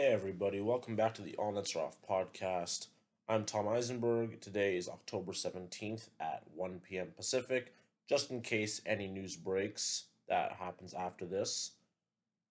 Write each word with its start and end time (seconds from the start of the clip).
Hey 0.00 0.14
everybody, 0.14 0.62
welcome 0.62 0.96
back 0.96 1.12
to 1.16 1.22
the 1.22 1.36
All 1.36 1.52
Nets 1.52 1.76
Are 1.76 1.84
Off 1.84 1.98
podcast. 2.08 2.86
I'm 3.28 3.44
Tom 3.44 3.68
Eisenberg. 3.68 4.40
Today 4.40 4.78
is 4.78 4.88
October 4.88 5.32
17th 5.32 6.08
at 6.18 6.42
1 6.54 6.80
p.m. 6.88 7.08
Pacific, 7.14 7.74
just 8.08 8.30
in 8.30 8.40
case 8.40 8.80
any 8.86 9.08
news 9.08 9.36
breaks 9.36 10.04
that 10.26 10.52
happens 10.52 10.94
after 10.94 11.26
this. 11.26 11.72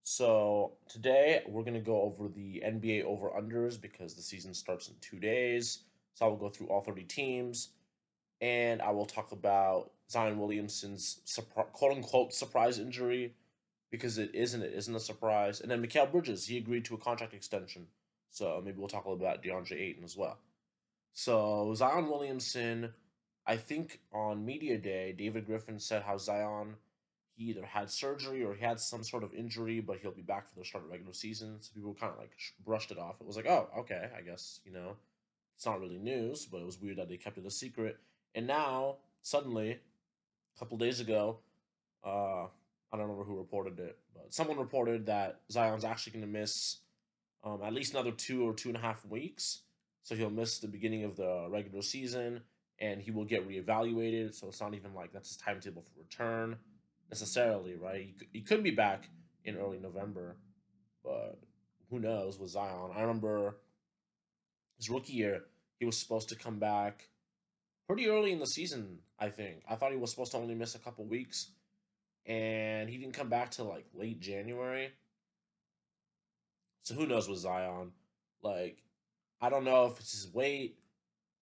So, 0.03 0.73
today 0.87 1.41
we're 1.47 1.63
going 1.63 1.73
to 1.73 1.79
go 1.79 2.03
over 2.03 2.27
the 2.27 2.61
NBA 2.63 3.05
over 3.05 3.31
unders 3.31 3.81
because 3.81 4.13
the 4.13 4.21
season 4.21 4.53
starts 4.53 4.87
in 4.87 4.93
two 5.01 5.17
days. 5.17 5.79
So, 6.13 6.27
I 6.27 6.29
will 6.29 6.37
go 6.37 6.49
through 6.49 6.67
all 6.67 6.81
30 6.81 7.01
teams 7.05 7.69
and 8.41 8.79
I 8.79 8.91
will 8.91 9.07
talk 9.07 9.31
about 9.31 9.89
Zion 10.11 10.37
Williamson's 10.37 11.21
quote 11.73 11.97
unquote 11.97 12.31
surprise 12.31 12.77
injury 12.77 13.33
because 13.91 14.17
it 14.17 14.31
isn't 14.33 14.61
it 14.61 14.73
isn't 14.73 14.95
a 14.95 14.99
surprise. 14.99 15.61
And 15.61 15.69
then 15.69 15.85
Mikal 15.85 16.11
Bridges, 16.11 16.47
he 16.47 16.57
agreed 16.57 16.85
to 16.85 16.95
a 16.95 16.97
contract 16.97 17.33
extension. 17.33 17.87
So 18.31 18.61
maybe 18.63 18.77
we'll 18.77 18.87
talk 18.87 19.05
a 19.05 19.09
little 19.09 19.25
about 19.25 19.43
DeAndre 19.43 19.79
Ayton 19.79 20.03
as 20.03 20.15
well. 20.15 20.37
So 21.13 21.73
Zion 21.75 22.07
Williamson, 22.09 22.93
I 23.45 23.57
think 23.57 23.99
on 24.13 24.45
media 24.45 24.77
day, 24.77 25.13
David 25.17 25.45
Griffin 25.45 25.79
said 25.79 26.03
how 26.03 26.17
Zion 26.17 26.75
he 27.35 27.45
either 27.45 27.65
had 27.65 27.89
surgery 27.89 28.43
or 28.43 28.53
he 28.53 28.63
had 28.63 28.79
some 28.81 29.01
sort 29.01 29.23
of 29.23 29.33
injury, 29.33 29.79
but 29.79 29.97
he'll 30.01 30.11
be 30.11 30.21
back 30.21 30.47
for 30.49 30.59
the 30.59 30.65
start 30.65 30.83
of 30.83 30.91
regular 30.91 31.13
season. 31.13 31.55
So 31.61 31.71
people 31.73 31.95
kind 31.97 32.11
of 32.11 32.19
like 32.19 32.31
brushed 32.65 32.91
it 32.91 32.99
off. 32.99 33.15
It 33.21 33.25
was 33.25 33.37
like, 33.37 33.47
oh, 33.47 33.69
okay, 33.79 34.09
I 34.15 34.21
guess 34.21 34.59
you 34.65 34.73
know, 34.73 34.97
it's 35.55 35.65
not 35.65 35.79
really 35.79 35.97
news, 35.97 36.45
but 36.45 36.59
it 36.59 36.65
was 36.65 36.79
weird 36.79 36.97
that 36.97 37.07
they 37.07 37.17
kept 37.17 37.37
it 37.37 37.45
a 37.45 37.51
secret. 37.51 37.97
And 38.35 38.45
now 38.45 38.97
suddenly, 39.21 39.71
a 39.71 40.59
couple 40.59 40.77
days 40.77 40.99
ago, 40.99 41.39
uh, 42.03 42.47
I 42.91 42.97
don't 42.97 43.07
remember 43.07 43.23
who 43.23 43.37
reported 43.37 43.79
it, 43.79 43.97
but 44.13 44.33
someone 44.33 44.57
reported 44.57 45.05
that 45.05 45.41
Zion's 45.51 45.85
actually 45.85 46.13
going 46.13 46.25
to 46.25 46.39
miss 46.39 46.77
um, 47.43 47.61
at 47.63 47.73
least 47.73 47.93
another 47.93 48.11
two 48.11 48.47
or 48.47 48.53
two 48.53 48.69
and 48.69 48.77
a 48.77 48.81
half 48.81 49.05
weeks. 49.05 49.61
So 50.03 50.15
he'll 50.15 50.29
miss 50.29 50.59
the 50.59 50.67
beginning 50.67 51.03
of 51.03 51.15
the 51.15 51.47
regular 51.49 51.81
season 51.81 52.41
and 52.79 53.01
he 53.01 53.11
will 53.11 53.25
get 53.25 53.47
reevaluated. 53.47 54.33
So 54.33 54.47
it's 54.47 54.61
not 54.61 54.73
even 54.73 54.93
like 54.93 55.11
that's 55.13 55.29
his 55.29 55.37
timetable 55.37 55.83
for 55.83 55.99
return 55.99 56.57
necessarily, 57.09 57.75
right? 57.75 58.01
He 58.01 58.39
he 58.39 58.41
could 58.41 58.63
be 58.63 58.71
back 58.71 59.09
in 59.45 59.57
early 59.57 59.79
November, 59.79 60.37
but 61.03 61.39
who 61.89 61.99
knows 61.99 62.39
with 62.39 62.51
Zion? 62.51 62.91
I 62.95 63.01
remember 63.01 63.57
his 64.77 64.89
rookie 64.89 65.13
year, 65.13 65.43
he 65.79 65.85
was 65.85 65.97
supposed 65.97 66.29
to 66.29 66.35
come 66.35 66.59
back 66.59 67.09
pretty 67.87 68.07
early 68.07 68.31
in 68.31 68.39
the 68.39 68.45
season, 68.45 68.99
I 69.19 69.29
think. 69.29 69.63
I 69.69 69.75
thought 69.75 69.91
he 69.91 69.97
was 69.97 70.11
supposed 70.11 70.31
to 70.31 70.37
only 70.37 70.55
miss 70.55 70.75
a 70.75 70.79
couple 70.79 71.05
weeks 71.05 71.51
and 72.25 72.89
he 72.89 72.97
didn't 72.97 73.13
come 73.13 73.29
back 73.29 73.51
till 73.51 73.65
like 73.65 73.85
late 73.93 74.19
January. 74.19 74.91
So 76.83 76.95
who 76.95 77.05
knows 77.05 77.27
with 77.27 77.39
Zion? 77.39 77.91
Like, 78.41 78.77
I 79.41 79.49
don't 79.49 79.63
know 79.63 79.85
if 79.85 79.99
it's 79.99 80.11
his 80.11 80.33
weight 80.33 80.79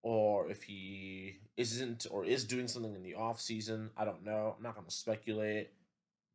or 0.03 0.49
if 0.49 0.63
he 0.63 1.37
isn't 1.57 2.07
or 2.11 2.25
is 2.25 2.45
doing 2.45 2.67
something 2.67 2.93
in 2.93 3.03
the 3.03 3.15
off 3.15 3.39
season. 3.39 3.89
I 3.97 4.05
don't 4.05 4.23
know. 4.23 4.55
I'm 4.57 4.63
not 4.63 4.75
to 4.75 4.95
speculate. 4.95 5.71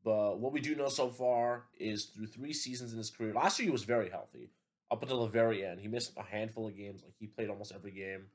But 0.04 0.40
what 0.40 0.52
we 0.52 0.60
do 0.60 0.74
know 0.74 0.88
so 0.88 1.08
far 1.08 1.64
is 1.78 2.06
through 2.06 2.26
three 2.26 2.52
seasons 2.52 2.92
in 2.92 2.98
his 2.98 3.10
career, 3.10 3.32
last 3.32 3.58
year 3.58 3.66
he 3.66 3.70
was 3.72 3.84
very 3.84 4.10
healthy 4.10 4.50
up 4.90 5.02
until 5.02 5.22
the 5.22 5.30
very 5.30 5.64
end. 5.64 5.80
He 5.80 5.88
missed 5.88 6.12
a 6.16 6.22
handful 6.22 6.66
of 6.66 6.76
games, 6.76 7.02
like 7.02 7.14
he 7.18 7.26
played 7.26 7.48
almost 7.48 7.72
every 7.72 7.92
game. 7.92 8.26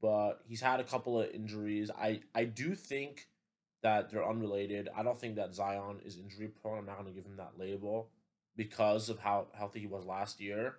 But 0.00 0.40
he's 0.46 0.60
had 0.60 0.78
a 0.78 0.84
couple 0.84 1.20
of 1.20 1.30
injuries. 1.30 1.90
I 1.90 2.20
I 2.34 2.44
do 2.44 2.74
think 2.74 3.26
that 3.82 4.10
they're 4.10 4.26
unrelated. 4.26 4.88
I 4.96 5.02
don't 5.02 5.18
think 5.18 5.36
that 5.36 5.54
Zion 5.54 6.00
is 6.04 6.18
injury 6.18 6.48
prone. 6.48 6.78
I'm 6.78 6.86
not 6.86 6.98
going 7.00 7.06
to 7.06 7.12
give 7.12 7.26
him 7.26 7.36
that 7.36 7.58
label 7.58 8.08
because 8.56 9.08
of 9.08 9.18
how 9.18 9.46
healthy 9.52 9.80
he 9.80 9.86
was 9.86 10.04
last 10.04 10.40
year. 10.40 10.76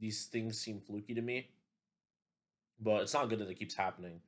These 0.00 0.26
things 0.26 0.58
seem 0.58 0.80
fluky 0.80 1.14
to 1.14 1.22
me, 1.22 1.50
but 2.80 3.02
it's 3.02 3.14
not 3.14 3.28
good 3.28 3.38
that 3.38 3.50
it 3.50 3.58
keeps 3.58 3.74
happening. 3.74 4.20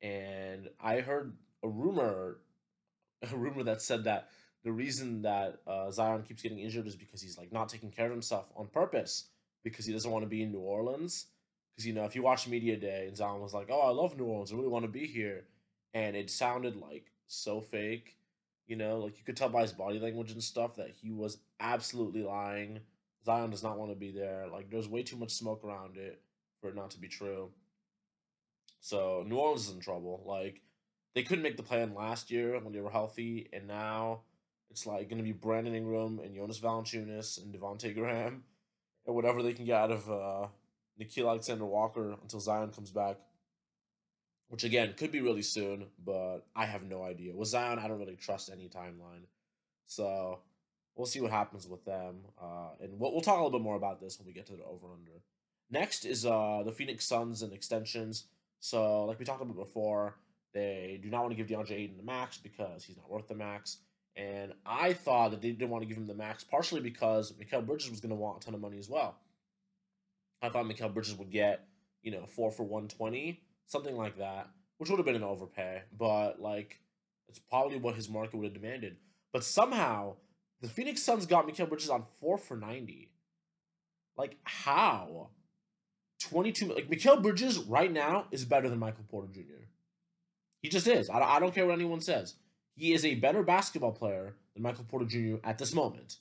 And 0.00 0.68
I 0.80 1.00
heard 1.00 1.36
a 1.62 1.68
rumor, 1.68 2.38
a 3.32 3.36
rumor 3.36 3.64
that 3.64 3.82
said 3.82 4.04
that 4.04 4.28
the 4.64 4.72
reason 4.72 5.22
that 5.22 5.60
uh, 5.66 5.90
Zion 5.90 6.22
keeps 6.22 6.42
getting 6.42 6.58
injured 6.58 6.86
is 6.86 6.96
because 6.96 7.22
he's 7.22 7.38
like 7.38 7.52
not 7.52 7.68
taking 7.68 7.90
care 7.90 8.06
of 8.06 8.12
himself 8.12 8.46
on 8.56 8.66
purpose 8.66 9.26
because 9.62 9.86
he 9.86 9.92
doesn't 9.92 10.10
want 10.10 10.24
to 10.24 10.28
be 10.28 10.42
in 10.42 10.52
New 10.52 10.60
Orleans. 10.60 11.26
Because 11.72 11.86
you 11.86 11.92
know, 11.92 12.04
if 12.04 12.14
you 12.14 12.22
watch 12.22 12.48
media 12.48 12.76
day 12.76 13.04
and 13.06 13.16
Zion 13.16 13.40
was 13.40 13.52
like, 13.52 13.68
"Oh, 13.70 13.80
I 13.80 13.90
love 13.90 14.16
New 14.16 14.24
Orleans. 14.24 14.52
I 14.52 14.56
really 14.56 14.68
want 14.68 14.84
to 14.84 14.90
be 14.90 15.06
here," 15.06 15.44
and 15.92 16.16
it 16.16 16.30
sounded 16.30 16.76
like 16.76 17.12
so 17.26 17.60
fake. 17.60 18.16
You 18.66 18.76
know, 18.76 18.98
like 18.98 19.18
you 19.18 19.24
could 19.24 19.36
tell 19.36 19.48
by 19.48 19.62
his 19.62 19.72
body 19.72 19.98
language 20.00 20.32
and 20.32 20.42
stuff 20.42 20.76
that 20.76 20.90
he 20.90 21.10
was 21.10 21.38
absolutely 21.60 22.22
lying. 22.22 22.80
Zion 23.24 23.50
does 23.50 23.62
not 23.62 23.78
want 23.78 23.90
to 23.92 23.96
be 23.96 24.10
there. 24.10 24.46
Like 24.52 24.70
there's 24.70 24.88
way 24.88 25.02
too 25.02 25.16
much 25.16 25.32
smoke 25.32 25.64
around 25.64 25.96
it 25.96 26.20
for 26.60 26.68
it 26.68 26.76
not 26.76 26.90
to 26.92 26.98
be 26.98 27.08
true. 27.08 27.50
So 28.80 29.24
New 29.26 29.36
Orleans 29.36 29.68
is 29.68 29.74
in 29.74 29.80
trouble. 29.80 30.22
Like 30.26 30.62
they 31.14 31.22
couldn't 31.22 31.42
make 31.42 31.56
the 31.56 31.62
plan 31.62 31.94
last 31.94 32.30
year 32.30 32.58
when 32.60 32.72
they 32.72 32.80
were 32.80 32.90
healthy, 32.90 33.48
and 33.52 33.66
now 33.66 34.20
it's 34.70 34.86
like 34.86 35.08
going 35.08 35.18
to 35.18 35.24
be 35.24 35.32
Brandon 35.32 35.74
Ingram 35.74 36.18
and 36.18 36.34
Jonas 36.34 36.60
Valanciunas 36.60 37.42
and 37.42 37.54
Devonte 37.54 37.94
Graham, 37.94 38.44
and 39.06 39.14
whatever 39.14 39.42
they 39.42 39.52
can 39.52 39.64
get 39.64 39.76
out 39.76 39.90
of 39.92 40.10
uh, 40.10 40.46
Nickeil 41.00 41.28
Alexander 41.28 41.64
Walker 41.64 42.16
until 42.22 42.40
Zion 42.40 42.70
comes 42.70 42.90
back 42.90 43.16
which 44.48 44.64
again 44.64 44.94
could 44.96 45.12
be 45.12 45.20
really 45.20 45.42
soon, 45.42 45.86
but 46.04 46.40
I 46.54 46.66
have 46.66 46.82
no 46.82 47.02
idea. 47.02 47.34
With 47.34 47.48
Zion, 47.48 47.78
I 47.78 47.88
don't 47.88 47.98
really 47.98 48.16
trust 48.16 48.50
any 48.50 48.68
timeline, 48.68 49.24
so 49.86 50.40
we'll 50.94 51.06
see 51.06 51.20
what 51.20 51.30
happens 51.30 51.68
with 51.68 51.84
them. 51.84 52.20
Uh, 52.40 52.70
and 52.80 52.98
we'll, 52.98 53.12
we'll 53.12 53.20
talk 53.20 53.38
a 53.38 53.42
little 53.42 53.58
bit 53.58 53.64
more 53.64 53.76
about 53.76 54.00
this 54.00 54.18
when 54.18 54.26
we 54.26 54.32
get 54.32 54.46
to 54.46 54.56
the 54.56 54.64
over 54.64 54.86
under. 54.92 55.22
Next 55.70 56.04
is 56.04 56.24
uh, 56.24 56.62
the 56.64 56.72
Phoenix 56.72 57.06
Suns 57.06 57.42
and 57.42 57.52
extensions. 57.52 58.24
So, 58.60 59.04
like 59.04 59.18
we 59.18 59.24
talked 59.24 59.42
about 59.42 59.56
before, 59.56 60.16
they 60.54 60.98
do 61.02 61.10
not 61.10 61.22
want 61.22 61.36
to 61.36 61.42
give 61.42 61.48
DeAndre 61.48 61.72
Ayton 61.72 61.96
the 61.96 62.02
max 62.02 62.38
because 62.38 62.84
he's 62.84 62.96
not 62.96 63.10
worth 63.10 63.28
the 63.28 63.34
max. 63.34 63.78
And 64.16 64.54
I 64.64 64.94
thought 64.94 65.32
that 65.32 65.42
they 65.42 65.50
didn't 65.50 65.68
want 65.68 65.82
to 65.82 65.88
give 65.88 65.98
him 65.98 66.06
the 66.06 66.14
max 66.14 66.42
partially 66.42 66.80
because 66.80 67.32
Mikal 67.32 67.66
Bridges 67.66 67.90
was 67.90 68.00
going 68.00 68.10
to 68.10 68.16
want 68.16 68.42
a 68.42 68.44
ton 68.44 68.54
of 68.54 68.60
money 68.60 68.78
as 68.78 68.88
well. 68.88 69.16
I 70.40 70.48
thought 70.48 70.64
Mikal 70.64 70.94
Bridges 70.94 71.14
would 71.16 71.30
get, 71.30 71.66
you 72.02 72.10
know, 72.10 72.24
four 72.24 72.50
for 72.50 72.62
120 72.62 73.42
something 73.66 73.96
like 73.96 74.18
that, 74.18 74.48
which 74.78 74.90
would 74.90 74.98
have 74.98 75.06
been 75.06 75.16
an 75.16 75.22
overpay, 75.22 75.82
but 75.96 76.40
like 76.40 76.80
it's 77.28 77.38
probably 77.38 77.78
what 77.78 77.94
his 77.94 78.08
market 78.08 78.36
would 78.36 78.44
have 78.44 78.54
demanded. 78.54 78.96
But 79.32 79.44
somehow 79.44 80.16
the 80.60 80.68
Phoenix 80.68 81.02
Suns 81.02 81.26
got 81.26 81.46
Mikal 81.46 81.68
Bridges 81.68 81.90
on 81.90 82.04
four 82.20 82.38
for 82.38 82.56
ninety. 82.56 83.10
Like 84.16 84.36
how? 84.44 85.28
Twenty 86.20 86.52
two 86.52 86.72
like 86.72 86.88
Mikal 86.88 87.22
Bridges 87.22 87.58
right 87.58 87.92
now 87.92 88.26
is 88.30 88.44
better 88.44 88.68
than 88.68 88.78
Michael 88.78 89.04
Porter 89.08 89.28
Jr. 89.32 89.66
He 90.62 90.68
just 90.68 90.86
is. 90.86 91.10
I, 91.10 91.20
I 91.20 91.40
don't 91.40 91.54
care 91.54 91.66
what 91.66 91.74
anyone 91.74 92.00
says. 92.00 92.34
He 92.74 92.92
is 92.92 93.04
a 93.04 93.14
better 93.14 93.42
basketball 93.42 93.92
player 93.92 94.34
than 94.54 94.62
Michael 94.62 94.84
Porter 94.84 95.06
Jr. 95.06 95.36
at 95.44 95.58
this 95.58 95.74
moment. 95.74 96.16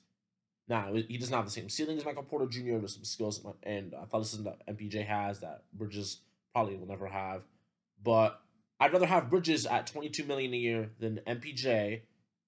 Now 0.67 0.93
he 0.93 1.17
doesn't 1.17 1.33
have 1.33 1.45
the 1.45 1.51
same 1.51 1.69
ceiling 1.69 1.97
as 1.97 2.05
Michael 2.05 2.23
Porter 2.23 2.47
Jr. 2.47 2.77
There's 2.77 2.95
some 2.95 3.03
skills 3.03 3.45
and 3.63 3.93
athleticism 3.93 4.43
that 4.43 4.65
MPJ 4.67 5.05
has 5.05 5.39
that 5.41 5.63
Bridges 5.73 6.19
probably 6.55 6.77
will 6.77 6.87
never 6.87 7.07
have. 7.07 7.41
But 8.01 8.39
I'd 8.79 8.93
rather 8.93 9.05
have 9.05 9.29
Bridges 9.29 9.65
at 9.65 9.87
22 9.87 10.23
million 10.23 10.53
a 10.53 10.57
year 10.57 10.89
than 10.99 11.19
MPJ 11.27 12.01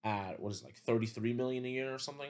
at 0.06 0.40
what 0.40 0.54
is 0.54 0.62
it, 0.62 0.66
like 0.66 0.78
33 0.78 1.34
million 1.34 1.66
a 1.66 1.70
year 1.70 1.94
or 1.94 2.00
something. 2.00 2.30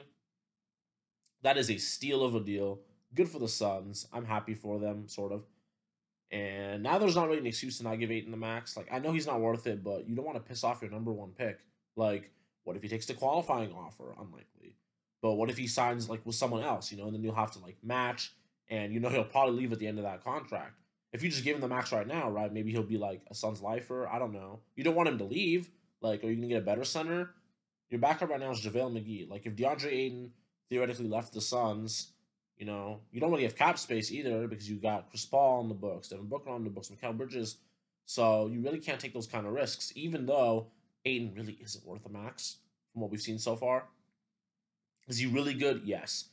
That 1.42 1.56
is 1.56 1.70
a 1.70 1.78
steal 1.78 2.24
of 2.24 2.34
a 2.34 2.40
deal. 2.40 2.80
Good 3.14 3.28
for 3.28 3.38
the 3.38 3.46
Suns. 3.46 4.08
I'm 4.12 4.24
happy 4.24 4.54
for 4.54 4.80
them, 4.80 5.06
sort 5.06 5.30
of. 5.30 5.44
And 6.32 6.82
now 6.82 6.98
there's 6.98 7.14
not 7.14 7.28
really 7.28 7.38
an 7.38 7.46
excuse 7.46 7.78
to 7.78 7.84
not 7.84 8.00
give 8.00 8.10
Ayton 8.10 8.32
the 8.32 8.36
max. 8.36 8.76
Like 8.76 8.88
I 8.90 8.98
know 8.98 9.12
he's 9.12 9.26
not 9.26 9.40
worth 9.40 9.68
it, 9.68 9.84
but 9.84 10.08
you 10.08 10.16
don't 10.16 10.26
want 10.26 10.36
to 10.36 10.42
piss 10.42 10.64
off 10.64 10.82
your 10.82 10.90
number 10.90 11.12
one 11.12 11.30
pick. 11.30 11.60
Like, 11.94 12.32
what 12.64 12.76
if 12.76 12.82
he 12.82 12.88
takes 12.88 13.06
the 13.06 13.14
qualifying 13.14 13.72
offer? 13.72 14.16
Unlikely. 14.18 14.74
But 15.22 15.34
what 15.34 15.48
if 15.48 15.56
he 15.56 15.68
signs 15.68 16.10
like 16.10 16.26
with 16.26 16.34
someone 16.34 16.64
else, 16.64 16.90
you 16.90 16.98
know, 16.98 17.04
and 17.04 17.14
then 17.14 17.22
you'll 17.22 17.34
have 17.34 17.52
to 17.52 17.60
like 17.60 17.76
match 17.84 18.32
and 18.68 18.92
you 18.92 18.98
know 18.98 19.10
he'll 19.10 19.24
probably 19.24 19.56
leave 19.56 19.72
at 19.72 19.78
the 19.78 19.86
end 19.86 19.98
of 19.98 20.04
that 20.04 20.24
contract 20.24 20.74
if 21.12 21.22
you 21.22 21.30
just 21.30 21.44
give 21.44 21.54
him 21.54 21.60
the 21.60 21.68
max 21.68 21.92
right 21.92 22.06
now, 22.06 22.30
right, 22.30 22.52
maybe 22.52 22.70
he'll 22.70 22.82
be 22.82 22.98
like 22.98 23.22
a 23.30 23.34
Suns 23.34 23.62
lifer. 23.62 24.08
I 24.08 24.18
don't 24.18 24.32
know. 24.32 24.60
You 24.76 24.84
don't 24.84 24.94
want 24.94 25.08
him 25.08 25.18
to 25.18 25.24
leave. 25.24 25.70
Like, 26.00 26.22
are 26.22 26.28
you 26.28 26.36
gonna 26.36 26.48
get 26.48 26.62
a 26.62 26.64
better 26.64 26.84
center? 26.84 27.30
Your 27.90 28.00
backup 28.00 28.28
right 28.28 28.40
now 28.40 28.50
is 28.50 28.60
JaVale 28.60 28.92
McGee. 28.92 29.30
Like, 29.30 29.46
if 29.46 29.56
DeAndre 29.56 29.92
Ayton 29.92 30.32
theoretically 30.68 31.08
left 31.08 31.32
the 31.32 31.40
Suns, 31.40 32.12
you 32.58 32.66
know, 32.66 33.00
you 33.10 33.20
don't 33.20 33.30
really 33.30 33.44
have 33.44 33.56
cap 33.56 33.78
space 33.78 34.12
either 34.12 34.46
because 34.46 34.68
you 34.68 34.76
got 34.76 35.08
Chris 35.08 35.24
Paul 35.24 35.60
on 35.60 35.68
the 35.68 35.74
books, 35.74 36.08
Devin 36.08 36.26
Booker 36.26 36.50
on 36.50 36.64
the 36.64 36.70
books, 36.70 36.88
Mikal 36.88 37.16
Bridges. 37.16 37.56
So 38.04 38.48
you 38.48 38.60
really 38.60 38.80
can't 38.80 39.00
take 39.00 39.14
those 39.14 39.26
kind 39.26 39.46
of 39.46 39.52
risks, 39.52 39.92
even 39.94 40.26
though 40.26 40.66
Ayton 41.04 41.34
really 41.34 41.58
isn't 41.62 41.86
worth 41.86 42.04
a 42.06 42.08
max 42.08 42.56
from 42.92 43.02
what 43.02 43.10
we've 43.10 43.20
seen 43.20 43.38
so 43.38 43.54
far. 43.56 43.84
Is 45.06 45.18
he 45.18 45.26
really 45.26 45.54
good? 45.54 45.82
Yes. 45.84 46.26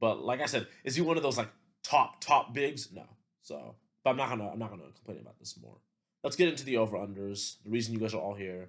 But 0.00 0.24
like 0.24 0.40
I 0.40 0.46
said, 0.46 0.66
is 0.84 0.96
he 0.96 1.02
one 1.02 1.16
of 1.16 1.22
those 1.22 1.38
like 1.38 1.50
top, 1.82 2.20
top 2.20 2.54
bigs? 2.54 2.88
No. 2.92 3.04
So 3.42 3.74
but 4.06 4.12
I'm 4.12 4.16
not 4.18 4.28
gonna 4.28 4.48
I'm 4.48 4.58
not 4.60 4.70
gonna 4.70 4.84
complain 4.94 5.18
about 5.20 5.36
this 5.40 5.58
more. 5.60 5.78
Let's 6.22 6.36
get 6.36 6.48
into 6.48 6.64
the 6.64 6.76
over 6.76 6.96
unders. 6.96 7.56
The 7.64 7.70
reason 7.70 7.92
you 7.92 7.98
guys 7.98 8.14
are 8.14 8.20
all 8.20 8.34
here. 8.34 8.68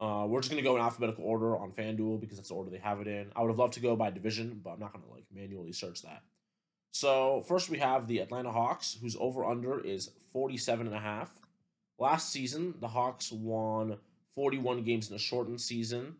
Uh, 0.00 0.24
we're 0.26 0.40
just 0.40 0.50
gonna 0.50 0.62
go 0.62 0.76
in 0.76 0.80
alphabetical 0.80 1.24
order 1.24 1.58
on 1.58 1.72
FanDuel 1.72 2.22
because 2.22 2.38
that's 2.38 2.48
the 2.48 2.54
order 2.54 2.70
they 2.70 2.78
have 2.78 3.02
it 3.02 3.06
in. 3.06 3.30
I 3.36 3.42
would 3.42 3.50
have 3.50 3.58
loved 3.58 3.74
to 3.74 3.80
go 3.80 3.96
by 3.96 4.10
division, 4.10 4.62
but 4.64 4.70
I'm 4.70 4.80
not 4.80 4.94
gonna 4.94 5.12
like 5.12 5.26
manually 5.30 5.72
search 5.72 6.00
that. 6.04 6.22
So 6.94 7.44
first 7.46 7.68
we 7.68 7.76
have 7.80 8.08
the 8.08 8.20
Atlanta 8.20 8.50
Hawks, 8.50 8.96
whose 8.98 9.14
over 9.20 9.44
under 9.44 9.78
is 9.78 10.10
47 10.32 10.86
and 10.86 10.96
a 10.96 11.00
half. 11.00 11.30
Last 11.98 12.32
season, 12.32 12.76
the 12.80 12.88
Hawks 12.88 13.30
won 13.30 13.98
41 14.36 14.84
games 14.84 15.10
in 15.10 15.16
a 15.16 15.18
shortened 15.18 15.60
season. 15.60 16.16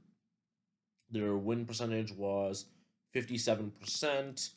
Their 1.10 1.36
win 1.36 1.64
percentage 1.64 2.12
was 2.12 2.66
57%. 3.14 4.50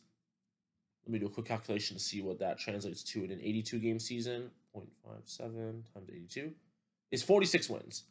Let 1.06 1.14
me 1.14 1.20
do 1.20 1.26
a 1.26 1.30
quick 1.30 1.46
calculation 1.46 1.98
to 1.98 2.04
see 2.04 2.22
what 2.22 2.40
that 2.40 2.60
translates 2.60 3.04
to 3.04 3.24
in 3.24 3.32
an 3.32 3.40
82 3.42 3.80
game 3.80 4.00
season. 4.00 4.52
0.57 4.76 5.38
times 5.94 6.10
82 6.10 6.52
is 7.12 7.24
46 7.24 7.70
wins. 7.70 8.04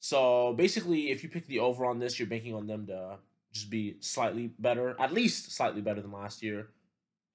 So 0.00 0.54
basically, 0.54 1.10
if 1.10 1.22
you 1.22 1.28
pick 1.28 1.46
the 1.46 1.60
over 1.60 1.84
on 1.84 1.98
this, 1.98 2.18
you're 2.18 2.28
banking 2.28 2.54
on 2.54 2.66
them 2.66 2.86
to 2.86 3.18
just 3.52 3.70
be 3.70 3.96
slightly 4.00 4.50
better, 4.58 4.96
at 4.98 5.12
least 5.12 5.52
slightly 5.52 5.80
better 5.80 6.00
than 6.00 6.12
last 6.12 6.42
year. 6.42 6.68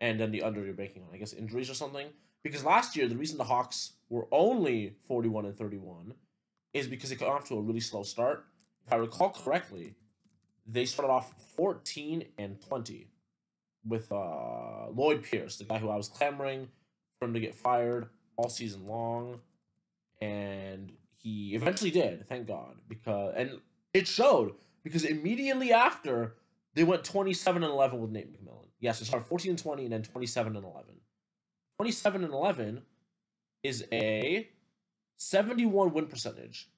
And 0.02 0.20
then 0.20 0.32
the 0.32 0.44
under 0.44 0.64
you're 0.64 0.74
banking 0.74 1.04
on, 1.04 1.14
I 1.14 1.18
guess, 1.18 1.34
injuries 1.34 1.70
or 1.70 1.74
something. 1.74 2.08
Because 2.44 2.66
last 2.66 2.96
year, 2.96 3.08
the 3.08 3.16
reason 3.16 3.38
the 3.38 3.44
Hawks 3.44 3.94
were 4.10 4.28
only 4.32 4.96
41 5.08 5.46
and 5.46 5.58
31 5.58 6.14
is 6.74 6.88
because 6.88 7.10
they 7.10 7.16
got 7.16 7.30
off 7.30 7.48
to 7.48 7.56
a 7.56 7.62
really 7.62 7.80
slow 7.80 8.04
start. 8.04 8.46
If 8.86 8.94
I 8.94 8.98
recall 8.98 9.30
correctly, 9.30 9.96
they 10.68 10.86
started 10.86 11.12
off 11.12 11.34
14 11.56 12.26
and 12.38 12.62
20 12.62 13.08
with 13.88 14.12
uh, 14.12 14.90
Lloyd 14.90 15.24
Pierce, 15.24 15.58
the 15.58 15.64
guy 15.64 15.78
who 15.78 15.90
I 15.90 15.96
was 15.96 16.08
clamoring 16.08 16.68
for 17.20 17.26
him 17.26 17.34
to 17.34 17.40
get 17.40 17.56
fired 17.56 18.08
all 18.38 18.50
season 18.50 18.86
long. 18.88 19.40
And 20.22 20.92
he 21.18 21.56
eventually 21.56 21.92
did, 21.92 22.28
thank 22.28 22.48
God. 22.48 22.76
Because 22.88 23.34
and 23.36 23.60
it 23.94 24.08
showed 24.08 24.54
because 24.84 25.04
immediately 25.04 25.72
after 25.72 26.36
they 26.74 26.84
went 26.84 27.04
27 27.04 27.64
and 27.64 27.72
11 27.72 28.00
with 28.02 28.12
Nate 28.12 28.32
McMillan. 28.32 28.68
Yes, 28.80 29.02
it 29.02 29.06
started 29.06 29.26
14 29.26 29.52
and 29.52 29.60
20 29.60 29.84
and 29.86 29.94
then 29.94 30.04
27 30.04 30.56
and 30.56 30.66
11. 30.66 30.94
27 31.78 32.24
and 32.24 32.34
11 32.34 32.82
is 33.64 33.86
a 33.92 34.48
71 35.18 35.94
win 35.94 36.06
percentage. 36.08 36.70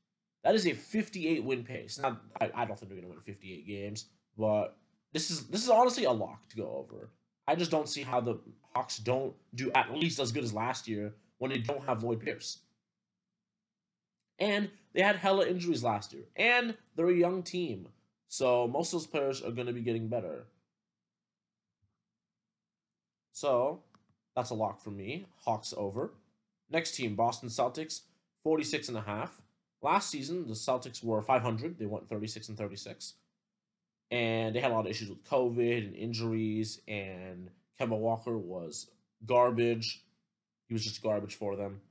That 0.43 0.55
is 0.55 0.65
a 0.67 0.73
58 0.73 1.43
win 1.43 1.63
pace. 1.63 1.99
Now, 1.99 2.19
I, 2.39 2.51
I 2.53 2.65
don't 2.65 2.79
think 2.79 2.89
they're 2.89 3.01
going 3.01 3.09
to 3.09 3.15
win 3.15 3.21
58 3.21 3.67
games, 3.67 4.05
but 4.37 4.77
this 5.13 5.31
is 5.31 5.47
this 5.47 5.63
is 5.63 5.69
honestly 5.69 6.05
a 6.05 6.11
lock 6.11 6.47
to 6.49 6.57
go 6.57 6.75
over. 6.77 7.09
I 7.47 7.55
just 7.55 7.71
don't 7.71 7.89
see 7.89 8.03
how 8.03 8.19
the 8.19 8.39
Hawks 8.73 8.97
don't 8.97 9.33
do 9.55 9.71
at 9.73 9.93
least 9.93 10.19
as 10.19 10.31
good 10.31 10.43
as 10.43 10.53
last 10.53 10.87
year 10.87 11.13
when 11.37 11.51
they 11.51 11.57
don't 11.57 11.85
have 11.85 12.03
Lloyd 12.03 12.19
Pierce. 12.19 12.59
And 14.39 14.69
they 14.93 15.01
had 15.01 15.15
hella 15.15 15.47
injuries 15.47 15.83
last 15.83 16.13
year, 16.13 16.23
and 16.35 16.75
they're 16.95 17.09
a 17.09 17.15
young 17.15 17.41
team, 17.41 17.87
so 18.27 18.67
most 18.67 18.93
of 18.93 18.99
those 18.99 19.07
players 19.07 19.41
are 19.41 19.51
going 19.51 19.67
to 19.67 19.73
be 19.73 19.81
getting 19.81 20.07
better. 20.07 20.45
So 23.31 23.81
that's 24.35 24.49
a 24.49 24.55
lock 24.55 24.81
for 24.81 24.91
me. 24.91 25.25
Hawks 25.43 25.73
over. 25.75 26.13
Next 26.69 26.91
team, 26.95 27.15
Boston 27.15 27.49
Celtics, 27.49 28.01
46 28.43 28.89
and 28.89 28.97
a 28.97 29.01
half. 29.01 29.41
Last 29.81 30.09
season, 30.09 30.47
the 30.47 30.53
Celtics 30.53 31.03
were 31.03 31.21
500. 31.21 31.77
They 31.79 31.85
went 31.85 32.09
36 32.09 32.49
and 32.49 32.57
36. 32.57 33.13
And 34.09 34.55
they 34.55 34.61
had 34.61 34.71
a 34.71 34.73
lot 34.73 34.85
of 34.85 34.91
issues 34.91 35.09
with 35.09 35.23
COVID 35.25 35.87
and 35.87 35.95
injuries, 35.95 36.79
and 36.87 37.49
Kemba 37.79 37.97
Walker 37.97 38.37
was 38.37 38.89
garbage. 39.25 40.03
He 40.67 40.73
was 40.73 40.83
just 40.83 41.03
garbage 41.03 41.35
for 41.35 41.55
them. 41.55 41.81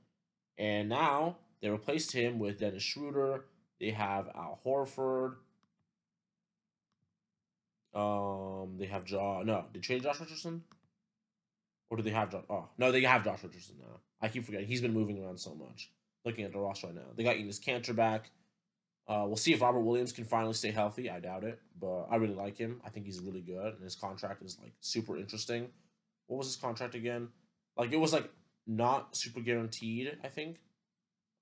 And 0.57 0.89
now 0.89 1.37
they 1.61 1.69
replaced 1.69 2.11
him 2.11 2.39
with 2.39 2.59
Dennis 2.59 2.83
Schroeder. 2.83 3.45
They 3.79 3.91
have 3.91 4.27
Al 4.35 4.59
Horford. 4.65 5.35
Um, 7.93 8.77
they 8.77 8.87
have 8.87 9.05
Jaw. 9.05 9.43
No, 9.43 9.65
did 9.73 9.83
trade 9.83 10.03
Josh 10.03 10.19
Richardson? 10.19 10.63
Or 11.89 11.97
do 11.97 12.03
they 12.03 12.11
have 12.11 12.31
Josh? 12.31 12.43
Oh, 12.49 12.67
no, 12.77 12.91
they 12.91 13.01
have 13.01 13.23
Josh 13.23 13.43
Richardson 13.43 13.75
now. 13.79 13.99
I 14.21 14.27
keep 14.27 14.45
forgetting. 14.45 14.67
He's 14.67 14.81
been 14.81 14.93
moving 14.93 15.23
around 15.23 15.39
so 15.39 15.55
much. 15.55 15.91
Looking 16.25 16.45
at 16.45 16.51
the 16.51 16.59
roster 16.59 16.87
right 16.87 16.95
now. 16.95 17.03
They 17.15 17.23
got 17.23 17.35
Enes 17.35 17.63
Kanter 17.63 17.95
back. 17.95 18.31
Uh, 19.07 19.23
we'll 19.25 19.37
see 19.37 19.53
if 19.53 19.61
Robert 19.61 19.79
Williams 19.79 20.11
can 20.11 20.25
finally 20.25 20.53
stay 20.53 20.71
healthy. 20.71 21.09
I 21.09 21.19
doubt 21.19 21.43
it, 21.43 21.59
but 21.79 22.03
I 22.11 22.17
really 22.17 22.35
like 22.35 22.57
him. 22.57 22.81
I 22.85 22.89
think 22.89 23.05
he's 23.05 23.21
really 23.21 23.41
good, 23.41 23.73
and 23.75 23.83
his 23.83 23.95
contract 23.95 24.43
is 24.43 24.57
like 24.61 24.73
super 24.81 25.17
interesting. 25.17 25.69
What 26.27 26.37
was 26.37 26.47
his 26.47 26.57
contract 26.57 26.93
again? 26.93 27.29
Like 27.77 27.93
it 27.93 27.99
was 27.99 28.11
like 28.11 28.29
not 28.65 29.15
super 29.15 29.39
guaranteed. 29.39 30.17
I 30.23 30.27
think. 30.27 30.57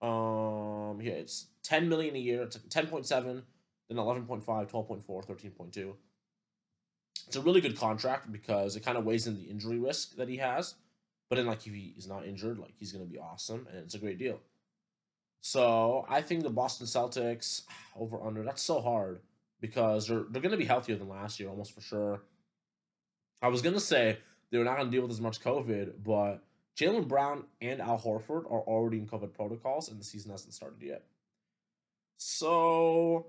Um, 0.02 1.00
yeah, 1.02 1.14
it's 1.14 1.48
ten 1.64 1.90
million 1.90 2.16
a 2.16 2.20
year. 2.20 2.44
It's 2.44 2.60
ten 2.70 2.86
point 2.88 3.08
seven, 3.08 3.44
then 3.90 3.98
11.5, 3.98 4.46
12.4, 4.46 5.04
13.2 5.06 5.94
it's 7.28 7.36
a 7.36 7.42
really 7.42 7.62
good 7.62 7.78
contract 7.78 8.32
because 8.32 8.76
it 8.76 8.84
kind 8.84 8.98
of 8.98 9.06
weighs 9.06 9.28
in 9.28 9.36
the 9.36 9.44
injury 9.44 9.78
risk 9.78 10.16
that 10.18 10.30
he 10.30 10.38
has. 10.38 10.76
But 11.30 11.38
then, 11.38 11.48
like, 11.48 11.66
if 11.66 11.74
he 11.74 11.94
is 11.98 12.08
not 12.08 12.26
injured, 12.26 12.60
like, 12.60 12.74
he's 12.78 12.92
to 12.94 13.00
be 13.00 13.18
awesome, 13.18 13.68
and 13.72 13.80
it's 13.80 13.96
a 13.96 14.00
great 14.00 14.20
deal. 14.20 14.40
So 15.46 16.08
I 16.10 16.22
think 16.22 16.42
the 16.42 16.50
Boston 16.50 16.88
Celtics 16.88 17.62
over 17.96 18.20
under 18.20 18.42
that's 18.42 18.64
so 18.64 18.82
hard 18.82 19.20
because 19.62 20.08
they're 20.08 20.24
they're 20.32 20.42
going 20.42 20.54
to 20.54 20.58
be 20.58 20.66
healthier 20.66 20.96
than 20.96 21.08
last 21.08 21.40
year 21.40 21.50
almost 21.50 21.72
for 21.72 21.82
sure. 21.82 22.24
I 23.44 23.50
was 23.50 23.62
going 23.62 23.76
to 23.76 23.80
say 23.80 24.18
they 24.50 24.58
were 24.58 24.64
not 24.64 24.78
going 24.78 24.90
to 24.90 24.92
deal 24.92 25.04
with 25.04 25.12
as 25.12 25.22
much 25.22 25.42
COVID, 25.42 26.04
but 26.04 26.44
Jaylen 26.76 27.08
Brown 27.08 27.44
and 27.62 27.80
Al 27.80 28.00
Horford 28.00 28.46
are 28.52 28.62
already 28.62 28.98
in 28.98 29.06
COVID 29.06 29.34
protocols, 29.34 29.88
and 29.90 30.00
the 30.00 30.04
season 30.04 30.32
hasn't 30.32 30.56
started 30.56 30.82
yet. 30.82 31.04
So 32.18 33.28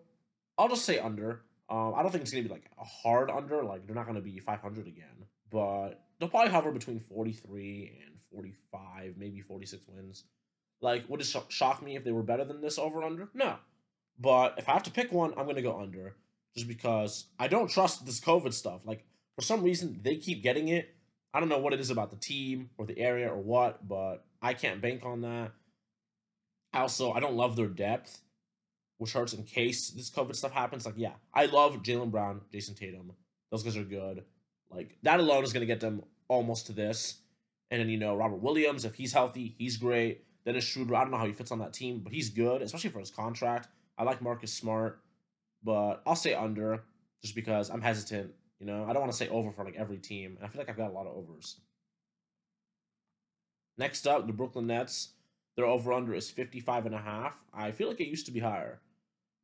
I'll 0.56 0.70
just 0.70 0.86
say 0.86 0.98
under. 0.98 1.42
Um, 1.68 1.92
I 1.94 2.02
don't 2.02 2.12
think 2.12 2.22
it's 2.22 2.30
gonna 2.30 2.44
be 2.44 2.48
like 2.48 2.70
a 2.80 2.84
hard 2.84 3.30
under. 3.30 3.62
Like 3.62 3.86
they're 3.86 3.94
not 3.94 4.06
gonna 4.06 4.22
be 4.22 4.38
500 4.38 4.86
again, 4.86 5.26
but 5.50 6.00
they'll 6.18 6.30
probably 6.30 6.50
hover 6.50 6.72
between 6.72 6.98
43 6.98 8.00
and 8.06 8.14
45, 8.32 9.16
maybe 9.18 9.42
46 9.42 9.86
wins. 9.88 10.24
Like, 10.80 11.08
would 11.08 11.20
it 11.20 11.24
sh- 11.24 11.36
shock 11.48 11.82
me 11.82 11.96
if 11.96 12.04
they 12.04 12.12
were 12.12 12.22
better 12.22 12.44
than 12.44 12.60
this 12.60 12.78
over 12.78 13.02
under? 13.02 13.28
No, 13.34 13.56
but 14.18 14.54
if 14.58 14.68
I 14.68 14.72
have 14.72 14.82
to 14.84 14.90
pick 14.90 15.12
one, 15.12 15.32
I'm 15.36 15.46
gonna 15.46 15.62
go 15.62 15.80
under, 15.80 16.16
just 16.54 16.68
because 16.68 17.26
I 17.38 17.48
don't 17.48 17.70
trust 17.70 18.04
this 18.06 18.20
COVID 18.20 18.52
stuff. 18.52 18.82
Like 18.84 19.04
for 19.34 19.42
some 19.42 19.62
reason 19.62 20.00
they 20.02 20.16
keep 20.16 20.42
getting 20.42 20.68
it. 20.68 20.94
I 21.34 21.40
don't 21.40 21.48
know 21.48 21.58
what 21.58 21.74
it 21.74 21.80
is 21.80 21.90
about 21.90 22.10
the 22.10 22.16
team 22.16 22.70
or 22.78 22.86
the 22.86 22.98
area 22.98 23.28
or 23.28 23.36
what, 23.36 23.86
but 23.86 24.24
I 24.40 24.54
can't 24.54 24.80
bank 24.80 25.04
on 25.04 25.20
that. 25.22 25.52
Also, 26.72 27.12
I 27.12 27.20
don't 27.20 27.36
love 27.36 27.56
their 27.56 27.66
depth 27.66 28.20
which 28.98 29.12
hurts 29.12 29.32
in 29.32 29.42
case 29.44 29.90
this 29.90 30.10
COVID 30.10 30.34
stuff 30.34 30.52
happens. 30.52 30.86
Like, 30.86 30.94
yeah, 30.96 31.12
I 31.34 31.46
love 31.46 31.82
Jaylen 31.82 32.10
Brown, 32.10 32.40
Jayson 32.52 32.74
Tatum. 32.74 33.12
Those 33.50 33.62
guys 33.62 33.76
are 33.76 33.84
good. 33.84 34.24
Like, 34.70 34.96
that 35.02 35.20
alone 35.20 35.44
is 35.44 35.52
going 35.52 35.60
to 35.60 35.66
get 35.66 35.80
them 35.80 36.02
almost 36.28 36.66
to 36.66 36.72
this. 36.72 37.18
And 37.70 37.80
then, 37.80 37.88
you 37.88 37.98
know, 37.98 38.16
Robert 38.16 38.40
Williams, 38.40 38.84
if 38.84 38.94
he's 38.94 39.12
healthy, 39.12 39.54
he's 39.58 39.76
great. 39.76 40.24
Dennis 40.46 40.64
Schroeder, 40.64 40.94
I 40.94 41.02
don't 41.02 41.10
know 41.10 41.18
how 41.18 41.26
he 41.26 41.32
fits 41.32 41.50
on 41.50 41.58
that 41.58 41.72
team, 41.72 42.00
but 42.02 42.12
he's 42.12 42.30
good, 42.30 42.62
especially 42.62 42.90
for 42.90 43.00
his 43.00 43.10
contract. 43.10 43.68
I 43.98 44.04
like 44.04 44.22
Marcus 44.22 44.52
Smart, 44.52 45.00
but 45.64 46.00
I'll 46.06 46.14
say 46.14 46.34
under 46.34 46.84
just 47.20 47.34
because 47.34 47.68
I'm 47.68 47.82
hesitant. 47.82 48.30
You 48.60 48.66
know, 48.66 48.86
I 48.88 48.92
don't 48.92 49.02
want 49.02 49.10
to 49.12 49.18
say 49.18 49.28
over 49.28 49.50
for 49.50 49.64
like 49.64 49.74
every 49.76 49.98
team. 49.98 50.36
And 50.36 50.44
I 50.44 50.48
feel 50.48 50.60
like 50.60 50.70
I've 50.70 50.76
got 50.76 50.90
a 50.90 50.94
lot 50.94 51.06
of 51.06 51.16
overs. 51.16 51.60
Next 53.76 54.06
up, 54.06 54.26
the 54.26 54.32
Brooklyn 54.32 54.68
Nets. 54.68 55.10
Their 55.56 55.66
over 55.66 55.92
under 55.92 56.14
is 56.14 56.30
55 56.30 56.86
and 56.86 56.94
a 56.94 56.98
half. 56.98 57.42
I 57.52 57.72
feel 57.72 57.88
like 57.88 58.00
it 58.00 58.08
used 58.08 58.26
to 58.26 58.32
be 58.32 58.40
higher. 58.40 58.80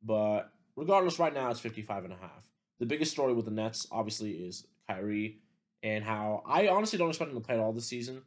But 0.03 0.51
regardless, 0.75 1.19
right 1.19 1.33
now 1.33 1.49
it's 1.49 1.59
55 1.59 2.05
and 2.05 2.13
a 2.13 2.17
half. 2.17 2.49
The 2.79 2.85
biggest 2.85 3.11
story 3.11 3.33
with 3.33 3.45
the 3.45 3.51
Nets, 3.51 3.87
obviously, 3.91 4.31
is 4.31 4.67
Kyrie 4.87 5.39
and 5.81 6.03
how 6.03 6.43
I 6.45 6.67
honestly 6.69 6.97
don't 6.97 7.09
expect 7.09 7.31
him 7.31 7.37
to 7.37 7.45
play 7.45 7.55
at 7.55 7.61
all 7.61 7.73
this 7.73 7.87
season. 7.87 8.21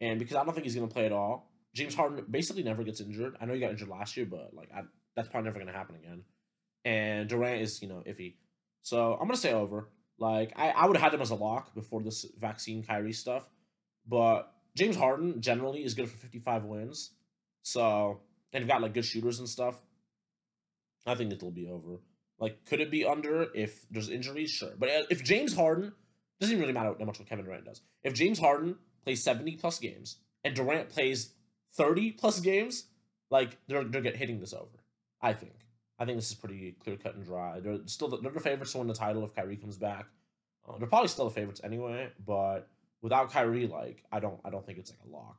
And 0.00 0.18
because 0.18 0.36
I 0.36 0.44
don't 0.44 0.52
think 0.52 0.64
he's 0.64 0.74
going 0.74 0.88
to 0.88 0.92
play 0.92 1.06
at 1.06 1.12
all, 1.12 1.49
James 1.74 1.94
Harden 1.94 2.24
basically 2.28 2.62
never 2.62 2.82
gets 2.82 3.00
injured. 3.00 3.36
I 3.40 3.46
know 3.46 3.54
he 3.54 3.60
got 3.60 3.70
injured 3.70 3.88
last 3.88 4.16
year, 4.16 4.26
but 4.26 4.54
like 4.54 4.70
I, 4.74 4.82
that's 5.16 5.28
probably 5.28 5.50
never 5.50 5.64
to 5.64 5.72
happen 5.72 5.96
again. 5.96 6.24
And 6.84 7.28
Durant 7.28 7.60
is, 7.60 7.82
you 7.82 7.88
know, 7.88 8.02
iffy. 8.06 8.34
So 8.82 9.12
I'm 9.20 9.28
to 9.28 9.36
say 9.36 9.52
over. 9.52 9.88
Like 10.18 10.52
I, 10.56 10.70
I 10.70 10.86
would 10.86 10.96
have 10.96 11.04
had 11.04 11.14
him 11.14 11.22
as 11.22 11.30
a 11.30 11.34
lock 11.34 11.74
before 11.74 12.02
this 12.02 12.26
vaccine 12.38 12.82
Kyrie 12.82 13.12
stuff. 13.12 13.48
But 14.06 14.52
James 14.76 14.96
Harden 14.96 15.40
generally 15.40 15.84
is 15.84 15.94
good 15.94 16.08
for 16.08 16.16
55 16.16 16.64
wins. 16.64 17.12
So, 17.62 18.20
and 18.52 18.66
got 18.66 18.82
like 18.82 18.94
good 18.94 19.04
shooters 19.04 19.38
and 19.38 19.48
stuff. 19.48 19.80
I 21.06 21.14
think 21.14 21.32
it'll 21.32 21.50
be 21.50 21.68
over. 21.68 22.00
Like, 22.38 22.64
could 22.64 22.80
it 22.80 22.90
be 22.90 23.04
under 23.04 23.48
if 23.54 23.86
there's 23.90 24.08
injuries? 24.08 24.50
Sure. 24.50 24.72
But 24.78 24.88
uh, 24.88 25.02
if 25.10 25.22
James 25.22 25.54
Harden, 25.54 25.92
doesn't 26.40 26.58
really 26.58 26.72
matter 26.72 26.94
that 26.98 27.04
much 27.04 27.18
what 27.18 27.28
Kevin 27.28 27.44
Durant 27.44 27.66
does. 27.66 27.82
If 28.02 28.14
James 28.14 28.38
Harden 28.38 28.76
plays 29.04 29.22
70 29.22 29.56
plus 29.56 29.78
games 29.78 30.16
and 30.42 30.54
Durant 30.54 30.88
plays 30.88 31.34
30 31.74 32.12
plus 32.12 32.40
games, 32.40 32.84
like, 33.30 33.56
they're, 33.68 33.84
they're 33.84 34.02
hitting 34.02 34.40
this 34.40 34.52
over. 34.52 34.80
I 35.22 35.32
think. 35.32 35.52
I 35.98 36.06
think 36.06 36.16
this 36.16 36.30
is 36.30 36.34
pretty 36.34 36.74
clear 36.82 36.96
cut 36.96 37.14
and 37.14 37.24
dry. 37.24 37.60
They're 37.60 37.78
still 37.86 38.08
the, 38.08 38.16
they're 38.18 38.32
the 38.32 38.40
favorites 38.40 38.72
to 38.72 38.78
win 38.78 38.88
the 38.88 38.94
title 38.94 39.22
if 39.24 39.34
Kyrie 39.34 39.56
comes 39.56 39.76
back. 39.76 40.06
Uh, 40.66 40.78
they're 40.78 40.88
probably 40.88 41.08
still 41.08 41.26
the 41.26 41.34
favorites 41.34 41.60
anyway, 41.62 42.10
but 42.24 42.68
without 43.02 43.30
Kyrie, 43.30 43.66
like 43.66 44.02
I 44.10 44.18
don't 44.18 44.40
I 44.44 44.50
don't 44.50 44.64
think 44.64 44.78
it's 44.78 44.90
like 44.90 45.00
a 45.06 45.14
lock. 45.14 45.38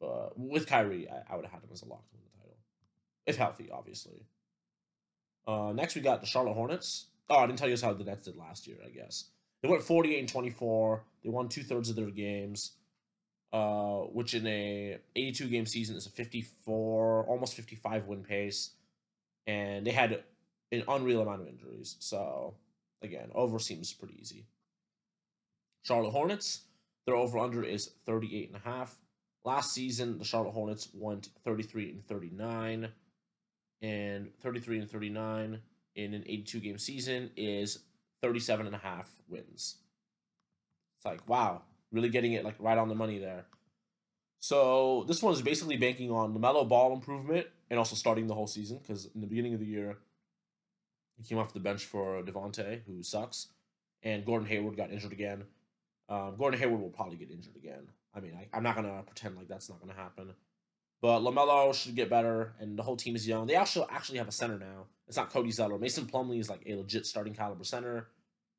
But 0.00 0.38
with 0.38 0.66
Kyrie, 0.66 1.08
I, 1.10 1.32
I 1.32 1.36
would 1.36 1.44
have 1.44 1.52
had 1.52 1.62
him 1.62 1.70
as 1.72 1.82
a 1.82 1.86
lock 1.86 2.08
to 2.08 2.14
win 2.14 2.22
the 2.24 2.38
title, 2.38 2.56
if 3.26 3.36
healthy, 3.36 3.68
obviously. 3.72 4.26
Uh, 5.46 5.72
next, 5.74 5.96
we 5.96 6.02
got 6.02 6.20
the 6.20 6.26
Charlotte 6.26 6.54
Hornets. 6.54 7.06
Oh, 7.28 7.38
I 7.38 7.46
didn't 7.46 7.58
tell 7.58 7.68
you 7.68 7.76
how 7.80 7.92
the 7.92 8.04
Nets 8.04 8.22
did 8.22 8.36
last 8.36 8.66
year, 8.66 8.76
I 8.84 8.90
guess. 8.90 9.24
They 9.62 9.68
went 9.68 9.82
48 9.82 10.20
and 10.20 10.28
24. 10.28 11.04
They 11.22 11.30
won 11.30 11.48
two 11.48 11.62
thirds 11.62 11.90
of 11.90 11.96
their 11.96 12.10
games, 12.10 12.72
uh, 13.52 14.00
which 14.12 14.34
in 14.34 14.46
a 14.46 14.98
82 15.16 15.48
game 15.48 15.66
season 15.66 15.96
is 15.96 16.06
a 16.06 16.10
54, 16.10 17.24
almost 17.26 17.54
55 17.54 18.06
win 18.06 18.22
pace. 18.22 18.70
And 19.46 19.86
they 19.86 19.90
had 19.90 20.22
an 20.70 20.84
unreal 20.88 21.22
amount 21.22 21.42
of 21.42 21.48
injuries. 21.48 21.96
So, 21.98 22.54
again, 23.02 23.30
over 23.34 23.58
seems 23.58 23.92
pretty 23.92 24.16
easy. 24.20 24.46
Charlotte 25.82 26.10
Hornets, 26.10 26.60
their 27.06 27.16
over 27.16 27.38
under 27.38 27.64
is 27.64 27.90
38 28.06 28.48
and 28.48 28.56
a 28.56 28.68
half. 28.68 28.96
Last 29.44 29.72
season, 29.72 30.18
the 30.18 30.24
Charlotte 30.24 30.52
Hornets 30.52 30.88
went 30.92 31.30
33 31.44 31.90
and 31.90 32.06
39. 32.06 32.88
And 33.82 34.30
33 34.42 34.80
and 34.80 34.90
39 34.90 35.58
in 35.96 36.14
an 36.14 36.22
82 36.26 36.60
game 36.60 36.78
season 36.78 37.30
is 37.36 37.78
37 38.22 38.66
and 38.66 38.74
a 38.74 38.78
half 38.78 39.10
wins. 39.28 39.76
It's 40.98 41.06
like, 41.06 41.26
wow, 41.28 41.62
really 41.92 42.08
getting 42.08 42.32
it 42.32 42.44
like 42.44 42.56
right 42.58 42.78
on 42.78 42.88
the 42.88 42.94
money 42.94 43.18
there. 43.18 43.46
So 44.40 45.04
this 45.06 45.22
one 45.22 45.34
is 45.34 45.42
basically 45.42 45.76
banking 45.76 46.10
on 46.10 46.34
LaMelo 46.34 46.66
Ball 46.68 46.94
improvement 46.94 47.46
and 47.68 47.78
also 47.78 47.94
starting 47.94 48.26
the 48.26 48.34
whole 48.34 48.46
season 48.46 48.78
because 48.78 49.06
in 49.14 49.20
the 49.20 49.26
beginning 49.26 49.54
of 49.54 49.60
the 49.60 49.66
year, 49.66 49.98
he 51.18 51.28
came 51.28 51.38
off 51.38 51.52
the 51.52 51.60
bench 51.60 51.84
for 51.84 52.22
Devonte, 52.22 52.80
who 52.86 53.02
sucks, 53.02 53.48
and 54.02 54.24
Gordon 54.24 54.48
Hayward 54.48 54.76
got 54.76 54.90
injured 54.90 55.12
again. 55.12 55.44
Um, 56.08 56.36
Gordon 56.38 56.58
Hayward 56.58 56.80
will 56.80 56.88
probably 56.88 57.16
get 57.16 57.30
injured 57.30 57.56
again. 57.56 57.88
I 58.14 58.20
mean, 58.20 58.32
I, 58.34 58.56
am 58.56 58.62
not 58.62 58.74
gonna 58.74 59.02
pretend 59.06 59.36
like 59.36 59.46
that's 59.46 59.68
not 59.68 59.80
gonna 59.80 59.94
happen. 59.94 60.32
But 61.02 61.20
LaMelo 61.20 61.74
should 61.74 61.94
get 61.94 62.10
better, 62.10 62.54
and 62.58 62.78
the 62.78 62.82
whole 62.82 62.96
team 62.96 63.16
is 63.16 63.26
young. 63.26 63.46
They 63.46 63.54
actually 63.54 63.86
actually 63.90 64.18
have 64.18 64.28
a 64.28 64.32
center 64.32 64.58
now. 64.58 64.86
It's 65.06 65.16
not 65.16 65.30
Cody 65.30 65.50
Zeller. 65.50 65.78
Mason 65.78 66.06
Plumlee 66.06 66.40
is 66.40 66.50
like 66.50 66.62
a 66.66 66.74
legit 66.74 67.06
starting 67.06 67.34
caliber 67.34 67.64
center. 67.64 68.08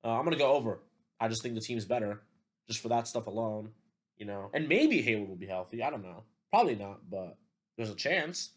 Uh, 0.04 0.18
I'm 0.18 0.24
gonna 0.24 0.38
go 0.38 0.54
over. 0.54 0.80
I 1.20 1.28
just 1.28 1.44
think 1.44 1.56
the 1.56 1.62
team's 1.62 1.86
better, 1.86 2.22
just 2.68 2.82
for 2.82 2.90
that 2.90 3.08
stuff 3.08 3.28
alone. 3.28 3.72
You 4.18 4.26
know, 4.26 4.52
and 4.54 4.70
maybe 4.70 5.02
Hayward 5.02 5.30
will 5.30 5.36
be 5.36 5.48
healthy. 5.48 5.82
I 5.82 5.90
don't 5.90 6.04
know. 6.04 6.24
Probably 6.52 6.76
not, 6.76 7.10
but 7.10 7.38
there's 7.78 7.90
a 7.90 7.96
chance. 7.96 8.52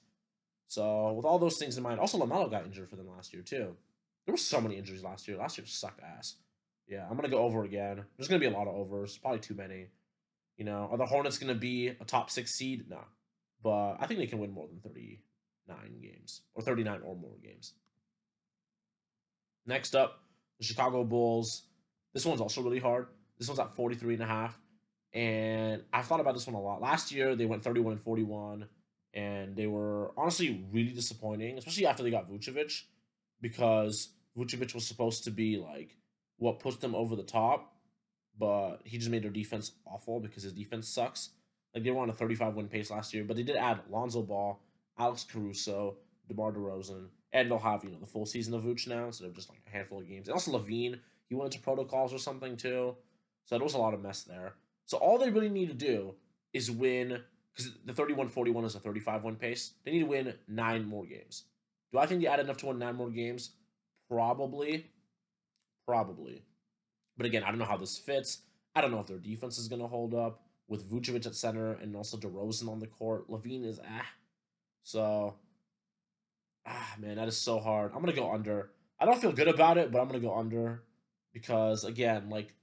So 0.68 1.12
with 1.12 1.24
all 1.24 1.38
those 1.38 1.56
things 1.56 1.76
in 1.76 1.82
mind, 1.82 2.00
also 2.00 2.18
LaMelo 2.18 2.50
got 2.50 2.66
injured 2.66 2.90
for 2.90 2.96
them 2.96 3.08
last 3.08 3.32
year 3.32 3.42
too. 3.42 3.76
There 4.26 4.32
were 4.32 4.38
so 4.38 4.60
many 4.60 4.76
injuries 4.76 5.02
last 5.02 5.28
year. 5.28 5.36
Last 5.36 5.56
year 5.56 5.66
sucked 5.66 6.02
ass. 6.02 6.34
Yeah, 6.86 7.06
I'm 7.08 7.16
gonna 7.16 7.28
go 7.28 7.38
over 7.38 7.64
again. 7.64 8.04
There's 8.16 8.28
gonna 8.28 8.40
be 8.40 8.46
a 8.46 8.50
lot 8.50 8.68
of 8.68 8.74
overs, 8.74 9.16
probably 9.16 9.40
too 9.40 9.54
many. 9.54 9.86
You 10.56 10.64
know, 10.64 10.88
are 10.90 10.98
the 10.98 11.06
Hornets 11.06 11.38
gonna 11.38 11.54
be 11.54 11.88
a 11.88 12.04
top 12.04 12.30
six 12.30 12.52
seed? 12.52 12.88
No, 12.88 13.00
but 13.62 13.96
I 14.00 14.06
think 14.06 14.20
they 14.20 14.26
can 14.26 14.38
win 14.38 14.52
more 14.52 14.68
than 14.68 14.80
39 14.80 15.76
games 16.02 16.42
or 16.54 16.62
39 16.62 17.00
or 17.04 17.16
more 17.16 17.36
games. 17.42 17.72
Next 19.66 19.94
up, 19.94 20.20
the 20.58 20.64
Chicago 20.64 21.04
Bulls. 21.04 21.62
This 22.12 22.26
one's 22.26 22.40
also 22.40 22.62
really 22.62 22.78
hard. 22.78 23.06
This 23.38 23.48
one's 23.48 23.60
at 23.60 23.74
43 23.74 24.14
and 24.14 24.22
a 24.22 24.26
half. 24.26 24.58
And 25.12 25.82
I 25.92 26.02
thought 26.02 26.20
about 26.20 26.34
this 26.34 26.46
one 26.46 26.56
a 26.56 26.60
lot. 26.60 26.80
Last 26.80 27.12
year 27.12 27.36
they 27.36 27.46
went 27.46 27.62
31 27.62 27.92
and 27.92 28.02
41 28.02 28.66
and 29.14 29.54
they 29.54 29.68
were 29.68 30.12
honestly 30.16 30.64
really 30.72 30.92
disappointing, 30.92 31.56
especially 31.56 31.86
after 31.86 32.02
they 32.02 32.10
got 32.10 32.28
Vucevic 32.28 32.82
because 33.40 34.10
Vucevic 34.36 34.74
was 34.74 34.86
supposed 34.86 35.24
to 35.24 35.30
be 35.30 35.56
like 35.56 35.96
what 36.38 36.58
pushed 36.58 36.80
them 36.80 36.94
over 36.94 37.14
the 37.14 37.22
top, 37.22 37.72
but 38.38 38.78
he 38.84 38.98
just 38.98 39.10
made 39.10 39.22
their 39.22 39.30
defense 39.30 39.72
awful 39.86 40.18
because 40.18 40.42
his 40.42 40.52
defense 40.52 40.88
sucks. 40.88 41.30
Like 41.74 41.84
they 41.84 41.90
were 41.90 42.02
on 42.02 42.10
a 42.10 42.14
35 42.14 42.54
win 42.54 42.68
pace 42.68 42.90
last 42.90 43.14
year, 43.14 43.24
but 43.24 43.36
they 43.36 43.42
did 43.44 43.56
add 43.56 43.80
Lonzo 43.88 44.22
Ball, 44.22 44.60
Alex 44.98 45.24
Caruso, 45.30 45.96
DeMar 46.28 46.52
DeRozan, 46.52 47.06
and 47.32 47.50
they'll 47.50 47.58
have 47.58 47.84
you 47.84 47.90
know 47.90 47.98
the 48.00 48.06
full 48.06 48.26
season 48.26 48.54
of 48.54 48.64
Vooch 48.64 48.88
now 48.88 49.06
instead 49.06 49.28
of 49.28 49.34
just 49.34 49.48
like 49.48 49.60
a 49.66 49.70
handful 49.70 50.00
of 50.00 50.08
games. 50.08 50.26
And 50.26 50.34
also 50.34 50.52
LaVine, 50.58 50.98
he 51.28 51.34
went 51.34 51.52
into 51.54 51.62
protocols 51.62 52.12
or 52.12 52.18
something 52.18 52.56
too, 52.56 52.96
so 53.44 53.56
there 53.56 53.64
was 53.64 53.74
a 53.74 53.78
lot 53.78 53.94
of 53.94 54.02
mess 54.02 54.22
there. 54.22 54.54
So 54.86 54.98
all 54.98 55.18
they 55.18 55.30
really 55.30 55.48
need 55.48 55.68
to 55.68 55.74
do 55.74 56.14
is 56.52 56.70
win 56.70 57.20
because 57.54 57.72
the 57.84 57.92
31-41 57.92 58.64
is 58.64 58.74
a 58.74 58.80
35-1 58.80 59.38
pace. 59.38 59.72
They 59.84 59.92
need 59.92 60.00
to 60.00 60.06
win 60.06 60.34
nine 60.48 60.86
more 60.86 61.04
games. 61.04 61.44
Do 61.92 61.98
I 61.98 62.06
think 62.06 62.20
they 62.20 62.26
add 62.26 62.40
enough 62.40 62.56
to 62.58 62.66
win 62.66 62.78
nine 62.78 62.96
more 62.96 63.10
games? 63.10 63.50
Probably. 64.08 64.90
Probably. 65.86 66.42
But 67.16 67.26
again, 67.26 67.44
I 67.44 67.50
don't 67.50 67.58
know 67.58 67.64
how 67.64 67.76
this 67.76 67.96
fits. 67.98 68.38
I 68.74 68.80
don't 68.80 68.90
know 68.90 69.00
if 69.00 69.06
their 69.06 69.18
defense 69.18 69.58
is 69.58 69.68
going 69.68 69.80
to 69.80 69.86
hold 69.86 70.14
up 70.14 70.40
with 70.66 70.90
Vucevic 70.90 71.26
at 71.26 71.34
center 71.34 71.74
and 71.74 71.94
also 71.94 72.16
DeRozan 72.16 72.68
on 72.68 72.80
the 72.80 72.86
court. 72.86 73.30
LaVine 73.30 73.64
is 73.64 73.78
ah. 73.86 74.06
So, 74.82 75.36
ah, 76.66 76.94
man, 76.98 77.16
that 77.16 77.28
is 77.28 77.36
so 77.36 77.60
hard. 77.60 77.92
I'm 77.92 78.02
going 78.02 78.14
to 78.14 78.20
go 78.20 78.32
under. 78.32 78.70
I 78.98 79.04
don't 79.04 79.20
feel 79.20 79.32
good 79.32 79.48
about 79.48 79.78
it, 79.78 79.92
but 79.92 80.00
I'm 80.00 80.08
going 80.08 80.20
to 80.20 80.26
go 80.26 80.36
under 80.36 80.82
because, 81.32 81.84
again, 81.84 82.28
like, 82.30 82.54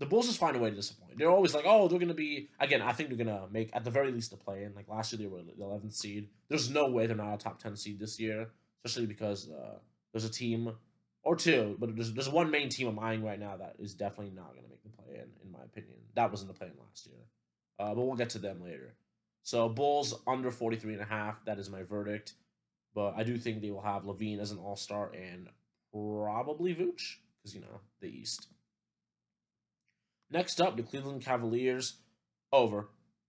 the 0.00 0.06
Bulls 0.06 0.26
just 0.26 0.40
find 0.40 0.56
a 0.56 0.58
way 0.58 0.70
to 0.70 0.76
disappoint. 0.76 1.18
They're 1.18 1.30
always 1.30 1.54
like, 1.54 1.66
oh, 1.68 1.86
they're 1.86 1.98
going 1.98 2.08
to 2.08 2.14
be, 2.14 2.48
again, 2.58 2.80
I 2.80 2.92
think 2.92 3.10
they're 3.10 3.22
going 3.22 3.38
to 3.38 3.46
make, 3.52 3.68
at 3.74 3.84
the 3.84 3.90
very 3.90 4.10
least, 4.10 4.32
a 4.32 4.36
play 4.36 4.64
in. 4.64 4.74
Like, 4.74 4.88
last 4.88 5.12
year 5.12 5.18
they 5.18 5.26
were 5.26 5.42
the 5.42 5.52
11th 5.62 5.92
seed. 5.92 6.28
There's 6.48 6.70
no 6.70 6.90
way 6.90 7.06
they're 7.06 7.14
not 7.14 7.34
a 7.34 7.36
top 7.36 7.58
10 7.58 7.76
seed 7.76 8.00
this 8.00 8.18
year, 8.18 8.48
especially 8.82 9.06
because 9.06 9.50
uh, 9.50 9.76
there's 10.12 10.24
a 10.24 10.30
team 10.30 10.72
or 11.22 11.36
two, 11.36 11.76
but 11.78 11.94
there's, 11.94 12.14
there's 12.14 12.30
one 12.30 12.50
main 12.50 12.70
team 12.70 12.88
I'm 12.88 12.98
eyeing 12.98 13.22
right 13.22 13.38
now 13.38 13.58
that 13.58 13.76
is 13.78 13.92
definitely 13.92 14.34
not 14.34 14.52
going 14.52 14.64
to 14.64 14.70
make 14.70 14.82
the 14.82 14.88
play 14.88 15.16
in, 15.16 15.28
in 15.44 15.52
my 15.52 15.62
opinion. 15.62 15.96
That 16.14 16.30
was 16.30 16.40
in 16.40 16.48
the 16.48 16.54
play 16.54 16.68
in 16.68 16.72
last 16.82 17.06
year. 17.06 17.20
Uh, 17.78 17.94
but 17.94 18.06
we'll 18.06 18.16
get 18.16 18.30
to 18.30 18.38
them 18.38 18.64
later. 18.64 18.94
So 19.42 19.68
Bulls 19.68 20.14
under 20.26 20.50
43 20.50 20.94
and 20.94 21.02
a 21.02 21.04
half. 21.04 21.44
That 21.44 21.58
is 21.58 21.68
my 21.68 21.82
verdict. 21.82 22.34
But 22.94 23.14
I 23.16 23.22
do 23.22 23.36
think 23.36 23.60
they 23.60 23.70
will 23.70 23.82
have 23.82 24.04
LaVine 24.04 24.40
as 24.40 24.50
an 24.50 24.58
all 24.58 24.76
star 24.76 25.12
and 25.12 25.48
probably 25.92 26.74
Vooch 26.74 27.16
because, 27.36 27.54
you 27.54 27.60
know, 27.60 27.80
the 28.00 28.08
East. 28.08 28.48
Next 30.30 30.60
up, 30.60 30.76
the 30.76 30.82
Cleveland 30.82 31.24
Cavaliers 31.24 31.96
over. 32.52 32.88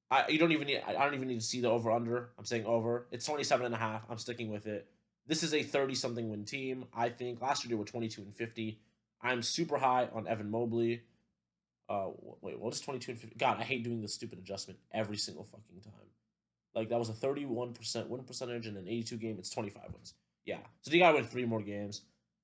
I 0.09 0.27
you 0.27 0.37
don't 0.37 0.51
even 0.51 0.67
need 0.67 0.81
I 0.85 0.93
don't 0.93 1.13
even 1.13 1.27
need 1.27 1.39
to 1.39 1.45
see 1.45 1.61
the 1.61 1.69
over 1.69 1.91
under. 1.91 2.31
I'm 2.37 2.45
saying 2.45 2.65
over. 2.65 3.07
It's 3.11 3.25
27 3.25 3.65
and 3.65 3.73
a 3.73 3.77
half. 3.77 4.03
I'm 4.09 4.17
sticking 4.17 4.51
with 4.51 4.67
it. 4.67 4.87
This 5.27 5.43
is 5.43 5.53
a 5.53 5.63
30 5.63 5.95
something 5.95 6.29
win 6.29 6.45
team. 6.45 6.85
I 6.93 7.09
think 7.09 7.41
last 7.41 7.63
year 7.63 7.69
they 7.69 7.75
were 7.75 7.85
22 7.85 8.21
and 8.21 8.35
50. 8.35 8.79
I'm 9.21 9.41
super 9.41 9.77
high 9.77 10.09
on 10.13 10.27
Evan 10.27 10.49
Mobley. 10.49 11.03
Uh, 11.87 12.09
wait, 12.41 12.59
what 12.59 12.73
is 12.73 12.81
22 12.81 13.11
and 13.11 13.19
50? 13.19 13.35
God, 13.37 13.57
I 13.59 13.63
hate 13.63 13.83
doing 13.83 14.01
this 14.01 14.13
stupid 14.13 14.39
adjustment 14.39 14.79
every 14.93 15.17
single 15.17 15.43
fucking 15.43 15.81
time. 15.83 15.93
Like 16.75 16.89
that 16.89 16.99
was 16.99 17.09
a 17.09 17.13
31% 17.13 18.07
win 18.07 18.23
percentage 18.23 18.67
in 18.67 18.77
an 18.77 18.87
82 18.87 19.17
game. 19.17 19.35
It's 19.39 19.49
25 19.49 19.83
wins. 19.93 20.13
Yeah, 20.45 20.59
so 20.81 20.91
they 20.91 20.99
gotta 20.99 21.15
win 21.15 21.25
three 21.25 21.45
more 21.45 21.61
games. 21.61 22.01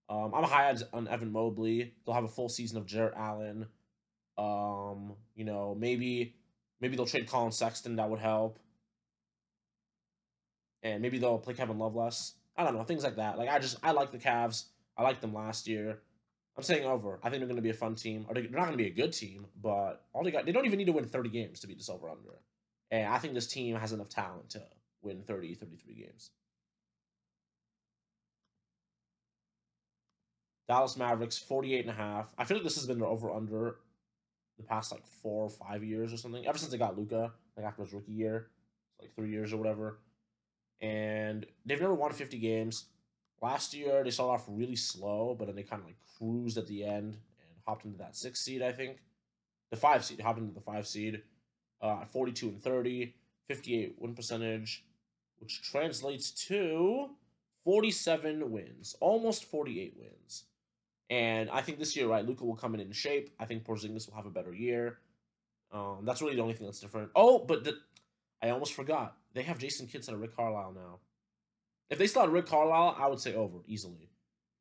Um, 0.10 0.34
I'm 0.34 0.44
high 0.44 0.74
on 0.94 1.08
Evan 1.08 1.32
Mobley. 1.32 1.94
They'll 2.06 2.16
have 2.16 2.24
a 2.24 2.30
full 2.30 2.50
season 2.50 2.78
of 2.78 2.86
Jarrett 2.86 3.16
Allen. 3.18 3.68
Um, 4.38 5.14
you 5.36 5.46
know, 5.46 5.76
maybe 5.78 6.36
maybe 6.80 6.96
they'll 6.96 7.06
trade 7.06 7.28
Collin 7.28 7.52
Sexton. 7.52 7.96
That 7.96 8.10
would 8.10 8.20
help. 8.20 8.60
And 10.84 11.02
maybe 11.02 11.18
they'll 11.18 11.40
play 11.40 11.54
Kevin 11.54 11.80
Love 11.80 11.96
less. 11.96 12.34
I 12.56 12.64
don't 12.64 12.76
know, 12.76 12.84
things 12.84 13.04
like 13.04 13.18
that. 13.18 13.38
Like 13.38 13.50
I 13.50 13.60
just 13.60 13.78
I 13.84 13.92
like 13.92 14.12
the 14.12 14.18
Cavs. 14.18 14.66
I 14.98 15.04
liked 15.04 15.22
them 15.22 15.34
last 15.34 15.68
year. 15.68 16.00
I'm 16.58 16.64
saying 16.64 16.86
over. 16.86 17.20
I 17.22 17.30
think 17.30 17.40
they're 17.40 17.48
going 17.48 17.58
to 17.58 17.62
be 17.62 17.70
a 17.70 17.74
fun 17.74 17.94
team. 17.94 18.26
Or 18.28 18.34
they're 18.34 18.44
not 18.44 18.66
going 18.66 18.72
to 18.72 18.78
be 18.78 18.88
a 18.88 18.94
good 18.94 19.14
team, 19.14 19.46
but 19.62 20.06
all 20.14 20.24
they 20.24 20.32
got 20.32 20.46
they 20.46 20.52
don't 20.52 20.66
even 20.66 20.78
need 20.78 20.86
to 20.86 20.92
win 20.92 21.06
30 21.06 21.30
games 21.30 21.60
to 21.60 21.68
beat 21.68 21.78
this 21.78 21.90
over 21.90 22.10
under. 22.10 22.40
And 22.90 23.08
I 23.08 23.20
think 23.20 23.34
this 23.34 23.48
team 23.48 23.76
has 23.76 23.92
enough 23.94 24.10
talent 24.10 24.50
to 24.52 24.64
win 25.02 25.22
30, 25.22 25.54
33 25.56 25.94
games. 25.94 26.32
Dallas 30.68 30.98
Mavericks 30.98 31.38
48 31.38 31.82
and 31.82 31.90
a 31.90 31.94
half. 31.94 32.34
I 32.38 32.44
feel 32.44 32.58
like 32.58 32.64
this 32.64 32.76
has 32.76 32.86
been 32.86 33.00
their 33.00 33.08
over 33.08 33.32
under 33.32 33.78
the 34.58 34.64
past 34.64 34.92
like 34.92 35.06
four 35.06 35.46
or 35.46 35.50
five 35.50 35.84
years 35.84 36.14
or 36.14 36.18
something. 36.18 36.46
Ever 36.48 36.58
since 36.58 36.72
they 36.72 36.78
got 36.78 36.98
Luka, 36.98 37.32
like 37.56 37.66
after 37.66 37.84
his 37.84 37.94
rookie 37.94 38.12
year, 38.12 38.48
like 39.00 39.14
three 39.16 39.30
years 39.30 39.54
or 39.54 39.58
whatever 39.58 40.00
and 40.82 41.46
they've 41.66 41.82
never 41.82 41.94
won 41.94 42.12
50 42.12 42.38
games. 42.38 42.86
Last 43.42 43.74
year, 43.74 44.04
they 44.04 44.10
started 44.10 44.34
off 44.34 44.46
really 44.48 44.76
slow, 44.76 45.36
but 45.38 45.46
then 45.46 45.56
they 45.56 45.64
kind 45.64 45.82
of 45.82 45.88
like 45.88 45.98
cruised 46.18 46.58
at 46.58 46.68
the 46.68 46.84
end 46.84 47.14
and 47.14 47.60
hopped 47.66 47.86
into 47.86 47.98
that 48.00 48.16
six 48.16 48.40
seed, 48.40 48.62
I 48.62 48.72
think. 48.72 48.98
The 49.72 49.78
five 49.78 50.04
seed, 50.04 50.22
hopped 50.22 50.40
into 50.40 50.54
the 50.54 50.62
five 50.62 50.88
seed 50.88 51.22
uh, 51.82 52.06
42 52.06 52.48
and 52.50 52.64
30, 52.64 53.14
58 53.48 53.96
win 54.00 54.16
percentage, 54.16 54.86
which 55.40 55.62
translates 55.62 56.32
to 56.48 57.10
47 57.64 58.52
wins, 58.52 58.96
almost 59.00 59.46
48 59.46 59.96
wins. 59.98 60.44
And 61.10 61.50
I 61.50 61.62
think 61.62 61.80
this 61.80 61.96
year, 61.96 62.08
right, 62.08 62.26
Luka 62.26 62.44
will 62.44 62.56
come 62.56 62.74
in 62.74 62.82
in 62.82 62.92
shape. 62.92 63.30
I 63.40 63.46
think 63.46 63.66
Porzingis 63.66 64.08
will 64.08 64.16
have 64.16 64.26
a 64.26 64.32
better 64.32 64.54
year. 64.54 65.00
Um, 65.72 66.00
that's 66.04 66.22
really 66.22 66.36
the 66.36 66.42
only 66.42 66.54
thing 66.54 66.68
that's 66.68 66.80
different. 66.80 67.12
Oh, 67.16 67.40
but 67.40 67.64
the, 67.64 67.78
I 68.42 68.50
almost 68.50 68.74
forgot. 68.74 69.16
They 69.34 69.44
have 69.44 69.58
Jason 69.58 69.88
Kidd 69.88 70.08
and 70.08 70.20
Rick 70.20 70.36
Carlisle 70.36 70.74
now. 70.74 71.00
If 71.90 71.98
they 71.98 72.08
still 72.08 72.24
had 72.24 72.32
Rick 72.32 72.48
Carlisle, 72.48 72.98
I 73.00 73.08
would 73.08 73.20
say 73.20 73.34
over 73.34 73.60
easily. 73.68 74.10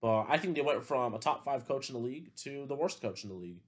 But 0.00 0.26
I 0.28 0.38
think 0.38 0.54
they 0.54 0.62
went 0.62 0.84
from 0.84 1.14
a 1.14 1.18
top 1.18 1.44
five 1.44 1.66
coach 1.66 1.88
in 1.88 1.94
the 1.94 2.00
league 2.00 2.34
to 2.36 2.66
the 2.66 2.74
worst 2.74 3.00
coach 3.00 3.24
in 3.24 3.30
the 3.30 3.36
league. 3.36 3.62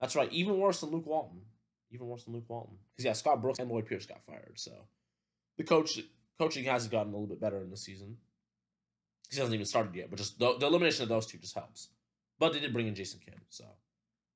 That's 0.00 0.16
right, 0.16 0.32
even 0.32 0.58
worse 0.58 0.80
than 0.80 0.90
Luke 0.90 1.06
Walton. 1.06 1.42
Even 1.90 2.08
worse 2.08 2.24
than 2.24 2.34
Luke 2.34 2.48
Walton. 2.48 2.76
Because 2.92 3.04
yeah, 3.04 3.12
Scott 3.12 3.40
Brooks 3.40 3.58
and 3.58 3.70
Lloyd 3.70 3.86
Pierce 3.86 4.06
got 4.06 4.22
fired. 4.22 4.54
So 4.56 4.72
the 5.56 5.64
coach 5.64 6.00
coaching 6.38 6.64
has 6.64 6.88
gotten 6.88 7.12
a 7.12 7.16
little 7.16 7.28
bit 7.28 7.40
better 7.40 7.60
in 7.60 7.70
the 7.70 7.76
season. 7.76 8.16
He 9.30 9.38
hasn't 9.38 9.54
even 9.54 9.66
started 9.66 9.94
yet, 9.94 10.08
but 10.10 10.18
just 10.18 10.38
the, 10.38 10.56
the 10.58 10.66
elimination 10.66 11.02
of 11.02 11.08
those 11.08 11.26
two 11.26 11.38
just 11.38 11.54
helps. 11.54 11.88
But 12.38 12.52
they 12.52 12.60
did 12.60 12.72
bring 12.72 12.86
in 12.86 12.94
Jason 12.94 13.20
Kidd, 13.24 13.40
so 13.48 13.64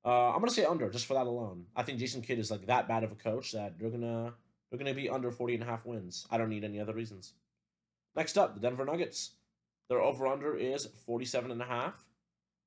uh, 0.05 0.31
I'm 0.31 0.41
gonna 0.41 0.51
say 0.51 0.65
under 0.65 0.89
just 0.91 1.07
for 1.07 1.15
that 1.15 1.27
alone. 1.27 1.67
I 1.77 1.83
think 1.83 1.99
Jason 1.99 2.23
Kidd 2.23 2.39
is 2.39 2.51
like 2.51 2.67
that 2.67 2.89
bad 2.89 3.05
of 3.05 3.13
a 3.13 3.17
coach 3.17 3.53
that 3.53 3.79
they're 3.79 3.91
gonna 3.91 4.35
they're 4.71 4.79
gonna 4.79 4.95
be 4.95 5.09
under 5.09 5.31
40 5.31 5.55
and 5.55 5.63
a 5.63 5.67
half 5.67 5.85
wins. 5.85 6.27
I 6.31 6.39
don't 6.39 6.49
need 6.49 6.65
any 6.65 6.81
other 6.81 6.95
reasons. 6.95 7.35
Next 8.17 8.39
up, 8.39 8.55
the 8.55 8.61
Denver 8.61 8.85
Nuggets. 8.85 9.33
Their 9.89 10.01
over 10.01 10.27
under 10.27 10.57
is 10.57 10.87
47 11.05 11.51
and 11.51 11.61
a 11.61 11.65
half. 11.65 12.07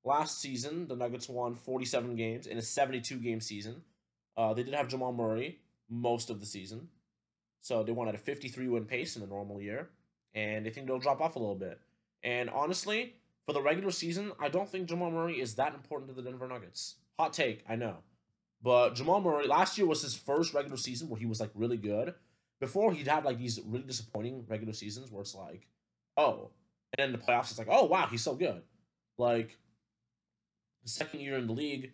Last 0.04 0.42
season, 0.42 0.88
the 0.88 0.96
Nuggets 0.96 1.30
won 1.30 1.56
47 1.56 2.16
games 2.16 2.48
in 2.48 2.58
a 2.58 2.62
72 2.62 3.16
game 3.16 3.40
season. 3.40 3.84
Uh, 4.36 4.54
they 4.54 4.64
did 4.64 4.74
have 4.74 4.90
Jamal 4.90 5.14
Murray 5.14 5.60
most 5.90 6.30
of 6.30 6.42
the 6.42 6.46
season. 6.46 6.90
So 7.62 7.84
they 7.84 7.94
won 7.94 8.10
at 8.10 8.16
a 8.16 8.18
53 8.18 8.68
win 8.68 8.86
pace 8.86 9.16
in 9.16 9.24
a 9.24 9.28
normal 9.28 9.62
year. 9.62 9.90
And 10.36 10.66
they 10.66 10.70
think 10.70 10.88
they'll 10.88 11.00
drop 11.00 11.22
off 11.22 11.38
a 11.38 11.40
little 11.40 11.56
bit. 11.56 11.80
And 12.24 12.50
honestly, 12.50 13.16
for 13.46 13.54
the 13.54 13.62
regular 13.62 13.92
season, 13.92 14.32
I 14.40 14.50
don't 14.50 14.70
think 14.70 14.88
Jamal 14.88 15.12
Murray 15.12 15.42
is 15.42 15.56
that 15.56 15.74
important 15.74 16.10
to 16.10 16.16
the 16.16 16.22
Denver 16.22 16.48
Nuggets. 16.48 16.96
Hot 17.20 17.34
take, 17.34 17.64
I 17.68 17.76
know. 17.76 17.98
But 18.62 18.96
Jamal 18.96 19.20
Murray, 19.20 19.48
last 19.48 19.78
year 19.78 19.86
was 19.86 20.02
his 20.02 20.16
first 20.16 20.54
regular 20.54 20.78
season 20.78 21.10
where 21.10 21.20
he 21.20 21.26
was 21.26 21.42
like 21.42 21.52
really 21.54 21.78
good. 21.78 22.14
Before 22.62 22.94
he'd 22.94 23.08
have 23.08 23.26
like 23.26 23.38
these 23.38 23.60
really 23.66 23.84
disappointing 23.84 24.46
regular 24.48 24.72
seasons 24.72 25.12
where 25.12 25.22
it's 25.22 25.36
like, 25.36 25.68
oh, 26.16 26.52
and 26.98 27.04
then 27.04 27.12
the 27.12 27.18
playoffs 27.18 27.50
it's 27.50 27.58
like, 27.58 27.68
oh 27.70 27.86
wow, 27.86 28.08
he's 28.10 28.24
so 28.24 28.36
good. 28.36 28.62
Like 29.18 29.58
his 30.82 30.94
second 30.94 31.20
year 31.20 31.38
in 31.38 31.48
the 31.48 31.54
league, 31.54 31.92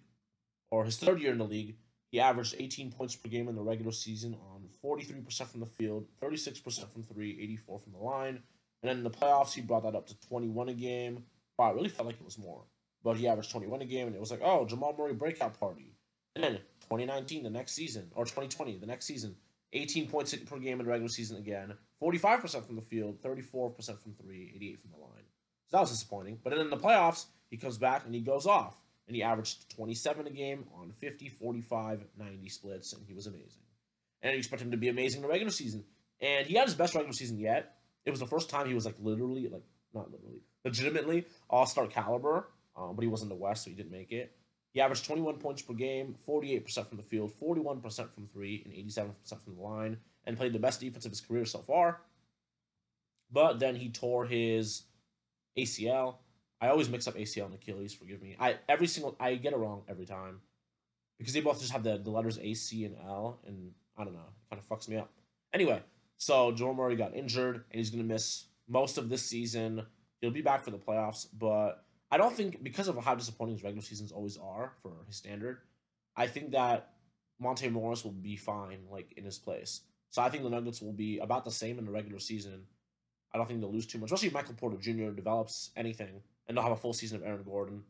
or 0.70 0.86
his 0.86 0.98
third 0.98 1.20
year 1.20 1.32
in 1.32 1.40
the 1.40 1.44
league, 1.44 1.76
he 2.12 2.20
averaged 2.20 2.56
18 2.58 2.92
points 2.92 3.16
per 3.16 3.30
game 3.30 3.48
in 3.48 3.56
the 3.56 3.62
regular 3.62 3.92
season 3.92 4.36
on 4.36 4.68
43% 4.84 5.48
from 5.48 5.60
the 5.60 5.66
field, 5.66 6.06
36% 6.22 6.92
from 6.92 7.04
three, 7.04 7.38
84 7.42 7.80
from 7.80 7.94
the 7.94 8.00
line. 8.00 8.44
And 8.82 8.90
then 8.90 8.98
in 8.98 9.04
the 9.04 9.10
playoffs, 9.10 9.54
he 9.54 9.62
brought 9.62 9.84
that 9.84 9.96
up 9.96 10.08
to 10.08 10.20
21 10.28 10.70
a 10.70 10.74
game. 10.74 11.24
Wow, 11.58 11.72
I 11.72 11.74
really 11.74 11.90
felt 11.90 12.08
like 12.08 12.16
it 12.16 12.26
was 12.26 12.38
more. 12.38 12.64
But 13.04 13.18
he 13.18 13.28
averaged 13.28 13.52
21 13.52 13.82
a 13.82 13.86
game, 13.86 14.08
and 14.08 14.16
it 14.16 14.20
was 14.20 14.32
like, 14.32 14.42
oh, 14.44 14.66
Jamal 14.66 14.96
Murray 14.98 15.14
breakout 15.14 15.60
party. 15.60 15.96
And 16.36 16.44
then 16.44 16.54
2019, 16.82 17.44
the 17.44 17.50
next 17.50 17.74
season, 17.74 18.12
or 18.16 18.24
2020, 18.24 18.78
the 18.78 18.86
next 18.86 19.06
season, 19.06 19.36
18 19.74 20.08
points 20.10 20.36
per 20.36 20.58
game 20.58 20.80
in 20.80 20.86
the 20.86 20.92
regular 20.92 21.10
season 21.10 21.38
again, 21.38 21.74
45% 22.02 22.66
from 22.66 22.76
the 22.76 22.82
field, 22.82 23.22
34% 23.22 24.00
from 24.00 24.14
three, 24.14 24.52
88 24.56 24.80
from 24.80 24.92
the 24.92 24.98
line. 24.98 25.24
So 25.68 25.78
that 25.78 25.82
was 25.82 25.92
disappointing. 25.92 26.40
But 26.44 26.52
then 26.52 26.60
in 26.60 26.70
the 26.70 26.78
playoffs, 26.78 27.26
he 27.50 27.58
comes 27.58 27.78
back 27.78 28.06
and 28.06 28.16
he 28.16 28.22
goes 28.22 28.46
off. 28.46 28.76
And 29.08 29.16
he 29.16 29.24
averaged 29.24 29.70
27 29.76 30.28
a 30.28 30.30
game 30.30 30.66
on 30.80 30.92
50, 30.92 31.30
45, 31.30 32.06
90 32.18 32.50
splits, 32.50 32.94
and 32.94 33.04
he 33.08 33.16
was 33.16 33.26
amazing. 33.26 33.64
And 34.22 34.34
you 34.34 34.38
expect 34.38 34.62
him 34.62 34.70
to 34.72 34.78
be 34.78 34.88
amazing 34.88 35.20
in 35.20 35.22
the 35.24 35.30
regular 35.30 35.52
season. 35.52 35.84
And 36.22 36.46
he 36.46 36.56
had 36.56 36.66
his 36.66 36.76
best 36.76 36.94
regular 36.94 37.14
season 37.14 37.40
yet. 37.40 37.79
It 38.06 38.12
was 38.12 38.20
the 38.20 38.28
first 38.28 38.50
time 38.50 38.68
he 38.68 38.74
was 38.74 38.86
like 38.86 38.96
literally, 39.00 39.48
like, 39.48 39.64
not 39.94 40.12
literally, 40.12 40.42
legitimately 40.66 41.26
all 41.50 41.66
star 41.66 41.88
caliber, 41.88 42.48
um, 42.76 42.96
but 42.96 43.02
he 43.02 43.08
was 43.08 43.22
in 43.22 43.30
the 43.30 43.36
West, 43.36 43.64
so 43.64 43.70
he 43.70 43.76
didn't 43.76 43.92
make 43.92 44.12
it. 44.12 44.36
He 44.74 44.82
averaged 44.82 45.06
21 45.06 45.38
points 45.38 45.62
per 45.62 45.74
game, 45.74 46.16
48% 46.28 46.88
from 46.88 46.98
the 46.98 47.04
field, 47.04 47.32
41% 47.42 48.12
from 48.12 48.28
three, 48.28 48.62
and 48.66 48.74
87% 48.74 49.14
from 49.44 49.56
the 49.56 49.62
line, 49.62 49.98
and 50.26 50.38
played 50.38 50.54
the 50.54 50.60
best 50.60 50.80
defense 50.80 51.06
of 51.06 51.12
his 51.12 51.22
career 51.22 51.46
so 51.46 51.60
far. 51.60 52.02
But 53.32 53.60
then 53.60 53.76
he 53.76 53.90
tore 53.90 54.26
his 54.26 54.84
ACL. 55.58 56.16
I 56.62 56.68
always 56.68 56.90
mix 56.90 57.08
up 57.08 57.16
ACL 57.16 57.46
and 57.46 57.56
Achilles, 57.56 57.94
forgive 57.94 58.22
me. 58.22 58.36
I 58.40 58.58
every 58.68 58.88
single 58.88 59.16
I 59.20 59.36
get 59.36 59.54
it 59.54 59.58
wrong 59.58 59.84
every 59.88 60.06
time. 60.06 60.42
Because 61.18 61.34
they 61.34 61.42
both 61.42 61.60
just 61.60 61.74
have 61.74 61.84
the, 61.84 61.98
the 61.98 62.10
letters 62.10 62.40
A, 62.40 62.54
C, 62.54 62.86
and 62.86 62.96
L, 63.06 63.40
and 63.46 63.72
I 63.98 64.06
don't 64.06 64.14
know, 64.14 64.20
it 64.20 64.50
kind 64.50 64.62
of 64.62 64.68
fucks 64.68 64.88
me 64.88 64.96
up. 64.96 65.12
Anyway, 65.54 65.82
so 66.20 66.52
Joel 66.52 66.74
Murray 66.74 66.98
got 66.98 67.16
injured 67.16 67.56
and 67.56 67.80
he's 67.80 67.90
gonna 67.90 68.04
miss 68.04 68.46
most 68.68 68.98
of 68.98 69.10
this 69.10 69.24
season. 69.24 69.86
He'll 70.22 70.32
be 70.32 70.42
back 70.42 70.64
for 70.64 70.70
the 70.70 70.78
playoffs, 70.78 71.28
but 71.34 71.86
I 72.12 72.18
don't 72.18 72.36
think 72.36 72.62
because 72.62 72.90
of 72.90 72.98
how 72.98 73.16
disappointing 73.16 73.56
his 73.56 73.64
regular 73.64 73.82
seasons 73.82 74.12
always 74.12 74.38
are 74.38 74.74
for 74.84 74.92
his 75.08 75.16
standard, 75.16 75.60
I 76.18 76.28
think 76.28 76.52
that 76.52 76.94
Monte 77.40 77.70
Morris 77.70 78.04
will 78.04 78.12
be 78.12 78.36
fine, 78.36 78.80
like 78.92 79.14
in 79.16 79.24
his 79.24 79.40
place. 79.40 79.82
So 80.10 80.22
I 80.22 80.30
think 80.30 80.44
the 80.44 80.50
Nuggets 80.50 80.82
will 80.82 80.92
be 80.92 81.20
about 81.20 81.46
the 81.46 81.52
same 81.52 81.80
in 81.80 81.86
the 81.86 81.92
regular 81.92 82.20
season. 82.20 82.64
I 83.34 83.38
don't 83.38 83.48
think 83.48 83.62
they'll 83.62 83.72
lose 83.72 83.86
too 83.86 83.98
much, 83.98 84.08
especially 84.08 84.28
if 84.28 84.34
Michael 84.34 84.56
Porter 84.56 84.76
Jr. 84.78 85.12
develops 85.12 85.70
anything, 85.78 86.22
and 86.48 86.58
they'll 86.58 86.64
have 86.64 86.74
a 86.74 86.78
full 86.78 86.94
season 86.94 87.18
of 87.18 87.24
Aaron 87.26 87.44
Gordon. 87.44 87.84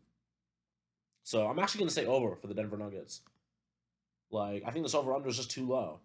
So 1.23 1.47
I'm 1.47 1.57
actually 1.57 1.79
gonna 1.79 1.91
say 1.91 2.05
over 2.05 2.35
for 2.35 2.45
the 2.45 2.53
Denver 2.53 2.77
Nuggets. 2.77 3.21
Like 4.29 4.61
I 4.67 4.69
think 4.69 4.85
this 4.85 4.93
over 4.93 5.15
under 5.15 5.29
is 5.29 5.37
just 5.37 5.49
too 5.49 5.67
low. 5.67 5.99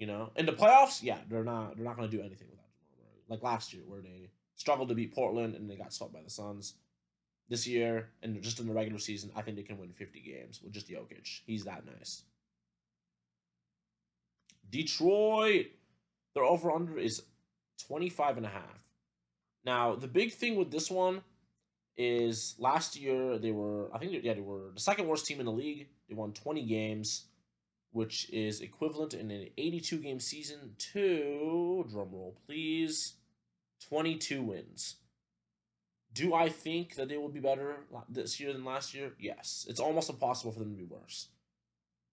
You 0.00 0.06
know, 0.06 0.30
in 0.34 0.46
the 0.46 0.52
playoffs, 0.52 1.02
yeah, 1.02 1.18
they're 1.28 1.44
not 1.44 1.76
they're 1.76 1.84
not 1.84 1.94
gonna 1.94 2.08
do 2.08 2.20
anything 2.20 2.48
without 2.48 2.72
Jamal 2.72 2.96
Murray. 2.96 3.22
Like 3.28 3.42
last 3.42 3.74
year, 3.74 3.82
where 3.86 4.00
they 4.00 4.30
struggled 4.56 4.88
to 4.88 4.94
beat 4.94 5.14
Portland 5.14 5.54
and 5.54 5.68
they 5.68 5.76
got 5.76 5.92
swept 5.92 6.14
by 6.14 6.22
the 6.22 6.30
Suns 6.30 6.72
this 7.50 7.66
year 7.66 8.08
and 8.22 8.40
just 8.40 8.60
in 8.60 8.66
the 8.66 8.72
regular 8.72 8.98
season, 8.98 9.30
I 9.36 9.42
think 9.42 9.58
they 9.58 9.62
can 9.62 9.76
win 9.76 9.92
50 9.92 10.20
games 10.20 10.62
with 10.62 10.72
just 10.72 10.88
Jokic. 10.88 11.40
He's 11.44 11.64
that 11.64 11.84
nice. 11.84 12.22
Detroit, 14.70 15.66
their 16.34 16.44
over 16.44 16.70
under 16.70 16.96
is 16.96 17.22
25 17.86 18.38
and 18.38 18.46
a 18.46 18.50
half. 18.50 18.84
Now, 19.66 19.96
the 19.96 20.08
big 20.08 20.32
thing 20.32 20.56
with 20.56 20.70
this 20.70 20.90
one 20.90 21.20
is 21.98 22.54
last 22.58 22.98
year 22.98 23.36
they 23.36 23.50
were, 23.50 23.94
I 23.94 23.98
think, 23.98 24.12
yeah, 24.22 24.32
they 24.32 24.40
were 24.40 24.70
the 24.72 24.80
second 24.80 25.08
worst 25.08 25.26
team 25.26 25.40
in 25.40 25.46
the 25.46 25.52
league. 25.52 25.88
They 26.08 26.14
won 26.14 26.32
20 26.32 26.64
games, 26.64 27.24
which 27.92 28.28
is 28.30 28.60
equivalent 28.60 29.14
in 29.14 29.30
an 29.30 29.48
82 29.58 29.98
game 29.98 30.20
season 30.20 30.74
to, 30.92 31.84
drumroll 31.92 32.34
please, 32.46 33.14
22 33.88 34.42
wins. 34.42 34.96
Do 36.12 36.34
I 36.34 36.48
think 36.48 36.96
that 36.96 37.08
they 37.08 37.16
will 37.16 37.28
be 37.28 37.40
better 37.40 37.84
this 38.08 38.40
year 38.40 38.52
than 38.52 38.64
last 38.64 38.94
year? 38.94 39.12
Yes. 39.18 39.66
It's 39.68 39.80
almost 39.80 40.10
impossible 40.10 40.52
for 40.52 40.58
them 40.58 40.70
to 40.70 40.76
be 40.76 40.84
worse. 40.84 41.28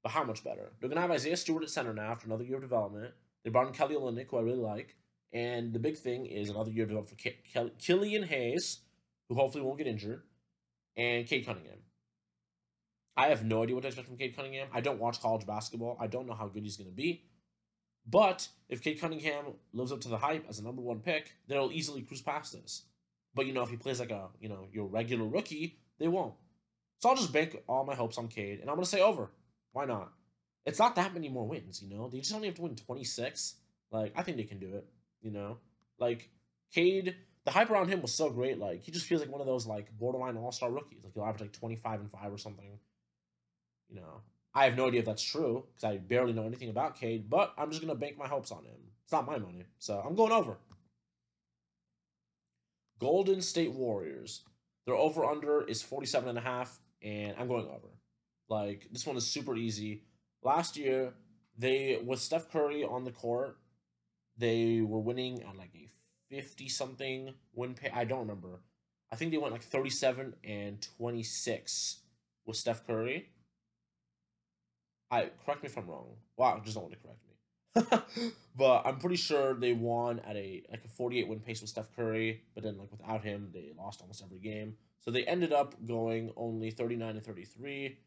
But 0.03 0.11
how 0.11 0.23
much 0.23 0.43
better? 0.43 0.71
They're 0.79 0.89
going 0.89 0.97
to 0.97 1.01
have 1.01 1.11
Isaiah 1.11 1.37
Stewart 1.37 1.63
at 1.63 1.69
center 1.69 1.93
now 1.93 2.11
after 2.11 2.27
another 2.27 2.43
year 2.43 2.57
of 2.57 2.61
development. 2.61 3.13
They 3.43 3.49
brought 3.49 3.67
in 3.67 3.73
Kelly 3.73 3.95
Olynyk, 3.95 4.27
who 4.29 4.37
I 4.37 4.41
really 4.41 4.57
like. 4.57 4.95
And 5.33 5.73
the 5.73 5.79
big 5.79 5.97
thing 5.97 6.25
is 6.25 6.49
another 6.49 6.71
year 6.71 6.83
of 6.83 6.89
development 6.89 7.19
for 7.19 7.29
Ke- 7.29 7.77
Killian 7.79 8.23
Hayes, 8.23 8.79
who 9.27 9.35
hopefully 9.35 9.63
won't 9.63 9.77
get 9.77 9.87
injured, 9.87 10.21
and 10.95 11.27
Cade 11.27 11.45
Cunningham. 11.45 11.79
I 13.17 13.29
have 13.29 13.43
no 13.43 13.63
idea 13.63 13.73
what 13.75 13.81
to 13.81 13.87
expect 13.87 14.07
from 14.07 14.17
Cade 14.17 14.35
Cunningham. 14.35 14.67
I 14.71 14.79
don't 14.79 14.99
watch 14.99 15.19
college 15.19 15.47
basketball. 15.47 15.97
I 15.99 16.05
don't 16.05 16.27
know 16.27 16.35
how 16.35 16.47
good 16.47 16.63
he's 16.63 16.77
going 16.77 16.89
to 16.89 16.95
be. 16.95 17.23
But 18.05 18.47
if 18.69 18.81
Cade 18.81 19.01
Cunningham 19.01 19.45
lives 19.73 19.91
up 19.91 20.01
to 20.01 20.07
the 20.07 20.17
hype 20.17 20.45
as 20.47 20.59
a 20.59 20.63
number 20.63 20.81
one 20.83 20.99
pick, 20.99 21.33
then 21.47 21.57
they'll 21.57 21.71
easily 21.71 22.03
cruise 22.03 22.21
past 22.21 22.53
this. 22.53 22.83
But 23.33 23.47
you 23.47 23.53
know, 23.53 23.63
if 23.63 23.69
he 23.69 23.75
plays 23.75 23.99
like 23.99 24.11
a 24.11 24.29
you 24.39 24.49
know 24.49 24.67
your 24.71 24.85
regular 24.87 25.25
rookie, 25.25 25.79
they 25.99 26.07
won't. 26.07 26.35
So 26.99 27.09
I'll 27.09 27.15
just 27.15 27.33
bank 27.33 27.57
all 27.67 27.83
my 27.83 27.95
hopes 27.95 28.17
on 28.17 28.27
Cade, 28.27 28.59
and 28.61 28.69
I'm 28.69 28.75
gonna 28.75 28.85
say 28.85 29.01
over. 29.01 29.29
Why 29.73 29.85
not? 29.85 30.11
It's 30.65 30.79
not 30.79 30.95
that 30.95 31.13
many 31.13 31.29
more 31.29 31.47
wins, 31.47 31.81
you 31.81 31.95
know. 31.95 32.09
They 32.09 32.19
just 32.19 32.33
only 32.33 32.47
have 32.47 32.55
to 32.55 32.61
win 32.61 32.75
26. 32.75 33.55
Like 33.91 34.13
I 34.15 34.23
think 34.23 34.37
they 34.37 34.43
can 34.43 34.59
do 34.59 34.75
it. 34.75 34.87
You 35.21 35.31
know, 35.31 35.57
like 35.99 36.29
Cade, 36.73 37.15
the 37.45 37.51
hype 37.51 37.69
around 37.69 37.89
him 37.89 38.01
was 38.01 38.13
so 38.13 38.29
great. 38.29 38.57
Like 38.57 38.83
he 38.83 38.91
just 38.91 39.05
feels 39.05 39.21
like 39.21 39.31
one 39.31 39.41
of 39.41 39.47
those 39.47 39.67
like 39.67 39.95
borderline 39.97 40.37
all 40.37 40.51
star 40.51 40.71
rookies. 40.71 41.03
Like 41.03 41.13
he'll 41.13 41.23
average 41.23 41.41
like 41.41 41.53
25 41.53 41.99
and 41.99 42.11
five 42.11 42.31
or 42.31 42.37
something. 42.37 42.79
You 43.89 43.97
know, 43.97 44.21
I 44.53 44.65
have 44.65 44.75
no 44.75 44.87
idea 44.87 45.01
if 45.01 45.05
that's 45.05 45.23
true 45.23 45.65
because 45.67 45.83
I 45.83 45.97
barely 45.97 46.33
know 46.33 46.45
anything 46.45 46.69
about 46.69 46.99
Cade, 46.99 47.29
but 47.29 47.53
I'm 47.57 47.69
just 47.69 47.81
gonna 47.81 47.95
bank 47.95 48.17
my 48.17 48.27
hopes 48.27 48.51
on 48.51 48.65
him. 48.65 48.79
It's 49.03 49.11
not 49.11 49.25
my 49.25 49.37
money, 49.37 49.65
so 49.79 50.03
I'm 50.05 50.15
going 50.15 50.31
over. 50.31 50.57
Golden 52.99 53.41
State 53.41 53.71
Warriors. 53.71 54.43
Their 54.85 54.95
over 54.95 55.25
under 55.25 55.63
is 55.63 55.81
47 55.81 56.29
and 56.29 56.37
a 56.37 56.41
half 56.41 56.79
and 57.01 57.35
I'm 57.37 57.47
going 57.47 57.67
over. 57.67 57.89
Like 58.49 58.87
this 58.91 59.05
one 59.05 59.17
is 59.17 59.27
super 59.27 59.55
easy. 59.55 60.03
Last 60.41 60.77
year, 60.77 61.13
they 61.57 62.01
with 62.03 62.19
Steph 62.19 62.51
Curry 62.51 62.83
on 62.83 63.03
the 63.03 63.11
court, 63.11 63.57
they 64.37 64.81
were 64.81 64.99
winning 64.99 65.43
on 65.43 65.57
like 65.57 65.71
a 65.75 65.89
50 66.29 66.69
something 66.69 67.33
win 67.53 67.73
pay. 67.73 67.89
I 67.93 68.05
don't 68.05 68.19
remember. 68.19 68.61
I 69.11 69.15
think 69.15 69.31
they 69.31 69.37
went 69.37 69.53
like 69.53 69.63
37 69.63 70.35
and 70.43 70.87
26 70.97 71.99
with 72.45 72.57
Steph 72.57 72.85
Curry. 72.85 73.29
I 75.09 75.29
correct 75.45 75.63
me 75.63 75.69
if 75.69 75.77
I'm 75.77 75.87
wrong. 75.87 76.15
Wow, 76.37 76.61
just 76.63 76.75
don't 76.75 76.83
want 76.83 76.95
to 76.95 76.99
correct 76.99 77.19
me. 77.23 78.27
but 78.55 78.81
I'm 78.85 78.97
pretty 78.97 79.15
sure 79.15 79.53
they 79.53 79.73
won 79.73 80.19
at 80.19 80.35
a 80.35 80.63
like 80.69 80.83
a 80.83 80.89
48 80.89 81.27
win 81.27 81.39
pace 81.39 81.61
with 81.61 81.69
Steph 81.69 81.95
Curry, 81.95 82.41
but 82.53 82.63
then 82.63 82.77
like 82.77 82.91
without 82.91 83.23
him, 83.23 83.49
they 83.53 83.71
lost 83.77 84.01
almost 84.01 84.23
every 84.23 84.39
game. 84.39 84.75
So 85.01 85.11
they 85.11 85.23
ended 85.23 85.53
up 85.53 85.75
going 85.85 86.31
only 86.35 86.71
39 86.71 87.15
and 87.15 87.25
33, 87.25 87.97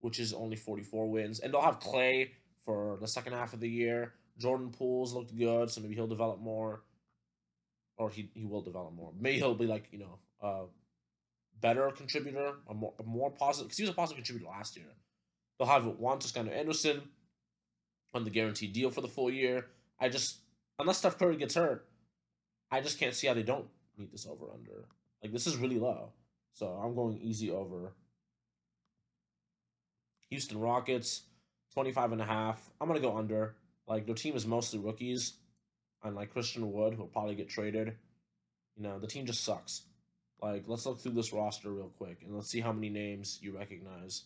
which 0.00 0.18
is 0.18 0.34
only 0.34 0.56
44 0.56 1.08
wins. 1.08 1.40
And 1.40 1.52
they'll 1.52 1.62
have 1.62 1.80
Clay 1.80 2.32
for 2.62 2.98
the 3.00 3.08
second 3.08 3.32
half 3.32 3.54
of 3.54 3.60
the 3.60 3.68
year. 3.68 4.12
Jordan 4.38 4.70
Poole's 4.70 5.14
looked 5.14 5.36
good, 5.36 5.70
so 5.70 5.80
maybe 5.80 5.94
he'll 5.94 6.06
develop 6.06 6.40
more. 6.40 6.82
Or 7.96 8.10
he, 8.10 8.30
he 8.34 8.44
will 8.44 8.62
develop 8.62 8.92
more. 8.94 9.12
Maybe 9.18 9.38
he'll 9.38 9.54
be 9.54 9.66
like, 9.66 9.88
you 9.92 9.98
know, 10.00 10.18
a 10.40 10.64
better 11.60 11.90
contributor, 11.90 12.54
a 12.68 12.74
more, 12.74 12.92
a 12.98 13.02
more 13.02 13.30
positive, 13.30 13.68
because 13.68 13.78
he 13.78 13.84
was 13.84 13.90
a 13.90 13.94
positive 13.94 14.16
contributor 14.16 14.50
last 14.50 14.76
year. 14.76 14.86
They'll 15.58 15.68
have 15.68 15.86
Juan 15.86 16.18
Toscano 16.18 16.50
Anderson, 16.50 17.02
on 18.14 18.24
the 18.24 18.30
guaranteed 18.30 18.72
deal 18.72 18.90
for 18.90 19.00
the 19.00 19.08
full 19.08 19.30
year. 19.30 19.66
I 19.98 20.08
just 20.08 20.38
unless 20.78 20.98
Steph 20.98 21.18
Curry 21.18 21.36
gets 21.36 21.54
hurt, 21.54 21.86
I 22.70 22.80
just 22.80 22.98
can't 22.98 23.14
see 23.14 23.26
how 23.26 23.34
they 23.34 23.42
don't 23.42 23.68
meet 23.96 24.12
this 24.12 24.26
over 24.26 24.46
under. 24.52 24.88
Like 25.22 25.32
this 25.32 25.46
is 25.46 25.56
really 25.56 25.78
low. 25.78 26.10
So 26.54 26.66
I'm 26.66 26.94
going 26.94 27.18
easy 27.22 27.50
over 27.50 27.94
Houston 30.32 30.58
Rockets, 30.58 31.22
25 31.74 32.12
and 32.12 32.20
a 32.22 32.26
half. 32.26 32.70
I'm 32.80 32.92
to 32.92 33.00
go 33.00 33.16
under. 33.16 33.54
Like, 33.86 34.06
their 34.06 34.14
team 34.14 34.34
is 34.34 34.46
mostly 34.46 34.78
rookies. 34.78 35.34
And, 36.02 36.16
like, 36.16 36.32
Christian 36.32 36.72
Wood, 36.72 36.94
who'll 36.94 37.06
probably 37.06 37.34
get 37.34 37.50
traded. 37.50 37.94
You 38.76 38.82
know, 38.82 38.98
the 38.98 39.06
team 39.06 39.26
just 39.26 39.44
sucks. 39.44 39.82
Like, 40.40 40.64
let's 40.66 40.86
look 40.86 41.00
through 41.00 41.12
this 41.12 41.34
roster 41.34 41.70
real 41.70 41.92
quick 41.98 42.22
and 42.24 42.34
let's 42.34 42.48
see 42.48 42.60
how 42.60 42.72
many 42.72 42.88
names 42.88 43.38
you 43.42 43.56
recognize. 43.56 44.24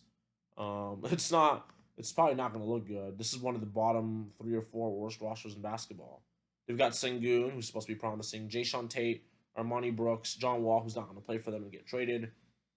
Um, 0.56 1.02
it's 1.04 1.30
not. 1.30 1.68
It's 1.98 2.12
probably 2.12 2.34
not 2.34 2.52
going 2.52 2.64
to 2.64 2.70
look 2.70 2.86
good. 2.86 3.16
This 3.18 3.32
is 3.32 3.38
one 3.38 3.54
of 3.54 3.60
the 3.60 3.66
bottom 3.66 4.30
three 4.38 4.54
or 4.54 4.60
four 4.60 4.90
worst 4.90 5.20
rosters 5.22 5.54
in 5.54 5.62
basketball. 5.62 6.22
They've 6.66 6.76
got 6.76 6.92
Sengun, 6.92 7.52
who's 7.52 7.66
supposed 7.66 7.86
to 7.86 7.94
be 7.94 7.98
promising, 7.98 8.48
Jae'Sean 8.48 8.90
Tate, 8.90 9.24
Armoni 9.56 9.94
Brooks, 9.94 10.34
John 10.34 10.62
Wall, 10.62 10.80
who's 10.80 10.96
not 10.96 11.04
going 11.04 11.16
to 11.16 11.24
play 11.24 11.38
for 11.38 11.50
them 11.50 11.62
and 11.62 11.72
get 11.72 11.86
traded, 11.86 12.30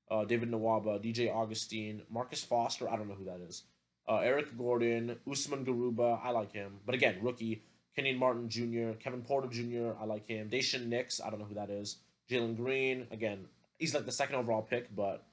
uh, 0.10 0.26
David 0.26 0.52
Nwaba, 0.52 1.04
DJ 1.04 1.34
Augustin, 1.34 2.04
Marcus 2.10 2.44
Foster, 2.44 2.90
I 2.90 2.96
don't 2.96 3.08
know 3.08 3.16
who 3.16 3.26
that 3.26 3.42
is, 3.42 3.64
uh, 4.08 4.18
Eric 4.18 4.58
Gordon, 4.58 5.18
Usman 5.30 5.66
Garuba, 5.66 6.20
I 6.24 6.32
like 6.32 6.54
him. 6.54 6.80
But 6.86 6.96
again, 6.96 7.18
rookie, 7.22 7.64
Kenyon 7.96 8.18
Martin 8.18 8.50
Jr., 8.50 8.92
Kevin 9.00 9.22
Porter 9.22 9.48
Jr., 9.48 9.92
I 10.00 10.06
like 10.06 10.26
him. 10.26 10.50
Daishen 10.50 10.88
Nix, 10.88 11.20
I 11.20 11.30
don't 11.30 11.40
know 11.40 11.46
who 11.46 11.56
that 11.56 11.70
is. 11.70 11.98
Jalen 12.30 12.56
Green, 12.56 13.08
again, 13.12 13.46
he's 13.78 13.94
like 13.94 14.06
the 14.06 14.12
second 14.12 14.36
overall 14.36 14.62
pick, 14.62 14.96
but 14.96 15.26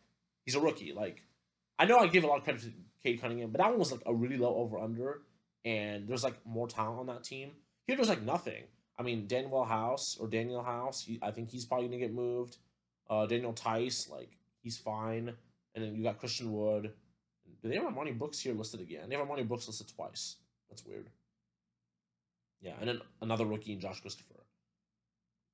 he's 0.44 0.54
a 0.54 0.61
rookie. 0.61 0.92
Like, 0.92 1.22
I 1.79 1.85
know 1.85 1.99
I 1.99 2.07
give 2.07 2.25
a 2.25 2.27
lot 2.27 2.39
of 2.39 2.45
credit 2.45 2.62
to 2.62 2.73
Cade 3.03 3.21
Cunningham, 3.21 3.51
but 3.51 3.59
that 3.59 3.71
one 3.71 3.79
was 3.79 3.93
like 3.93 4.03
a 4.07 4.15
really 4.15 4.37
low 4.37 4.55
over 4.57 4.79
under, 4.79 5.23
and 5.65 6.09
there's 6.09 6.25
like 6.25 6.35
more 6.45 6.69
talent 6.69 7.01
on 7.01 7.07
that 7.07 7.25
team. 7.25 7.53
Here, 7.87 7.97
there's 7.97 8.09
like 8.09 8.23
nothing. 8.23 8.65
I 8.99 9.03
mean, 9.03 9.27
Danuel 9.27 9.67
House 9.67 10.17
or 10.19 10.27
Daniel 10.27 10.62
House, 10.62 11.03
he, 11.03 11.19
I 11.23 11.31
think 11.31 11.51
he's 11.51 11.65
probably 11.65 11.89
gonna 11.89 11.99
get 11.99 12.15
moved. 12.15 12.57
Uh, 13.09 13.27
Daniel 13.27 13.53
Theis, 13.53 14.09
like 14.11 14.39
he's 14.62 14.79
fine, 14.79 15.33
and 15.75 15.85
then 15.85 15.95
you 15.95 16.03
got 16.03 16.19
Christian 16.19 16.53
Wood. 16.53 16.93
Do 17.62 17.69
they 17.69 17.77
have 17.77 17.85
Armoni 17.85 18.17
Brooks 18.17 18.41
here 18.41 18.55
listed 18.55 18.81
again? 18.81 19.09
They 19.09 19.17
have 19.17 19.27
Armoni 19.27 19.47
Brooks 19.47 19.67
listed 19.67 19.89
twice. 19.95 20.37
That's 20.69 20.85
weird. 20.85 21.09
Yeah, 22.61 22.75
and 22.81 22.89
then 22.89 23.01
another 23.21 23.45
rookie 23.45 23.73
in 23.73 23.81
Josh 23.81 24.01
Christopher. 24.01 24.35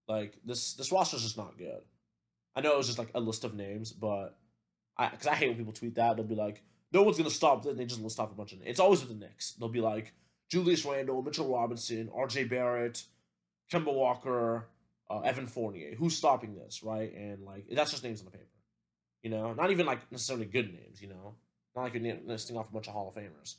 Like 0.09 0.39
this, 0.45 0.75
this 0.75 0.93
roster's 0.93 1.23
just 1.23 1.37
not 1.37 1.59
good. 1.59 1.83
I 2.55 2.61
know 2.61 2.73
it 2.73 2.79
was 2.79 2.87
just 2.87 2.99
like 2.99 3.11
a 3.15 3.21
list 3.21 3.45
of 3.45 3.55
names, 3.55 3.93
but 3.93 4.37
because 4.99 5.27
I 5.27 5.35
hate 5.35 5.49
when 5.49 5.59
people 5.59 5.73
tweet 5.73 5.95
that. 5.97 6.17
They'll 6.17 6.25
be 6.25 6.35
like, 6.35 6.63
"No 6.93 7.03
one's 7.03 7.19
gonna 7.19 7.31
stop." 7.31 7.63
Then 7.63 7.77
they 7.77 7.85
just 7.85 8.01
list 8.01 8.21
off 8.21 8.31
a 8.31 8.35
bunch 8.35 8.53
of. 8.53 8.61
It's 8.63 8.81
always 8.81 9.01
with 9.01 9.09
the 9.09 9.15
Knicks. 9.27 9.53
They'll 9.53 9.69
be 9.69 9.81
like 9.81 10.15
Julius 10.51 10.85
Randle, 10.85 11.23
Mitchell 11.23 11.53
Robinson, 11.53 12.11
R.J. 12.15 12.45
Barrett, 12.45 13.05
Kemba 13.73 13.93
Walker, 13.93 14.69
uh, 15.11 15.21
Evan 15.21 15.47
Fournier. 15.47 15.95
Who's 15.95 16.17
stopping 16.17 16.55
this, 16.55 16.83
right? 16.83 17.13
And 17.15 17.45
like 17.45 17.67
that's 17.71 17.91
just 17.91 18.05
names 18.05 18.21
on 18.21 18.27
the 18.27 18.33
paper. 18.33 18.45
You 19.23 19.31
know, 19.31 19.55
not 19.55 19.71
even 19.71 19.87
like 19.87 20.11
necessarily 20.11 20.47
good 20.47 20.73
names. 20.73 21.01
You 21.01 21.09
know, 21.09 21.35
not 21.75 21.83
like 21.83 21.95
you're 21.95 22.17
listing 22.27 22.57
off 22.57 22.69
a 22.69 22.73
bunch 22.73 22.89
of 22.89 22.93
Hall 22.93 23.09
of 23.09 23.15
Famers. 23.15 23.57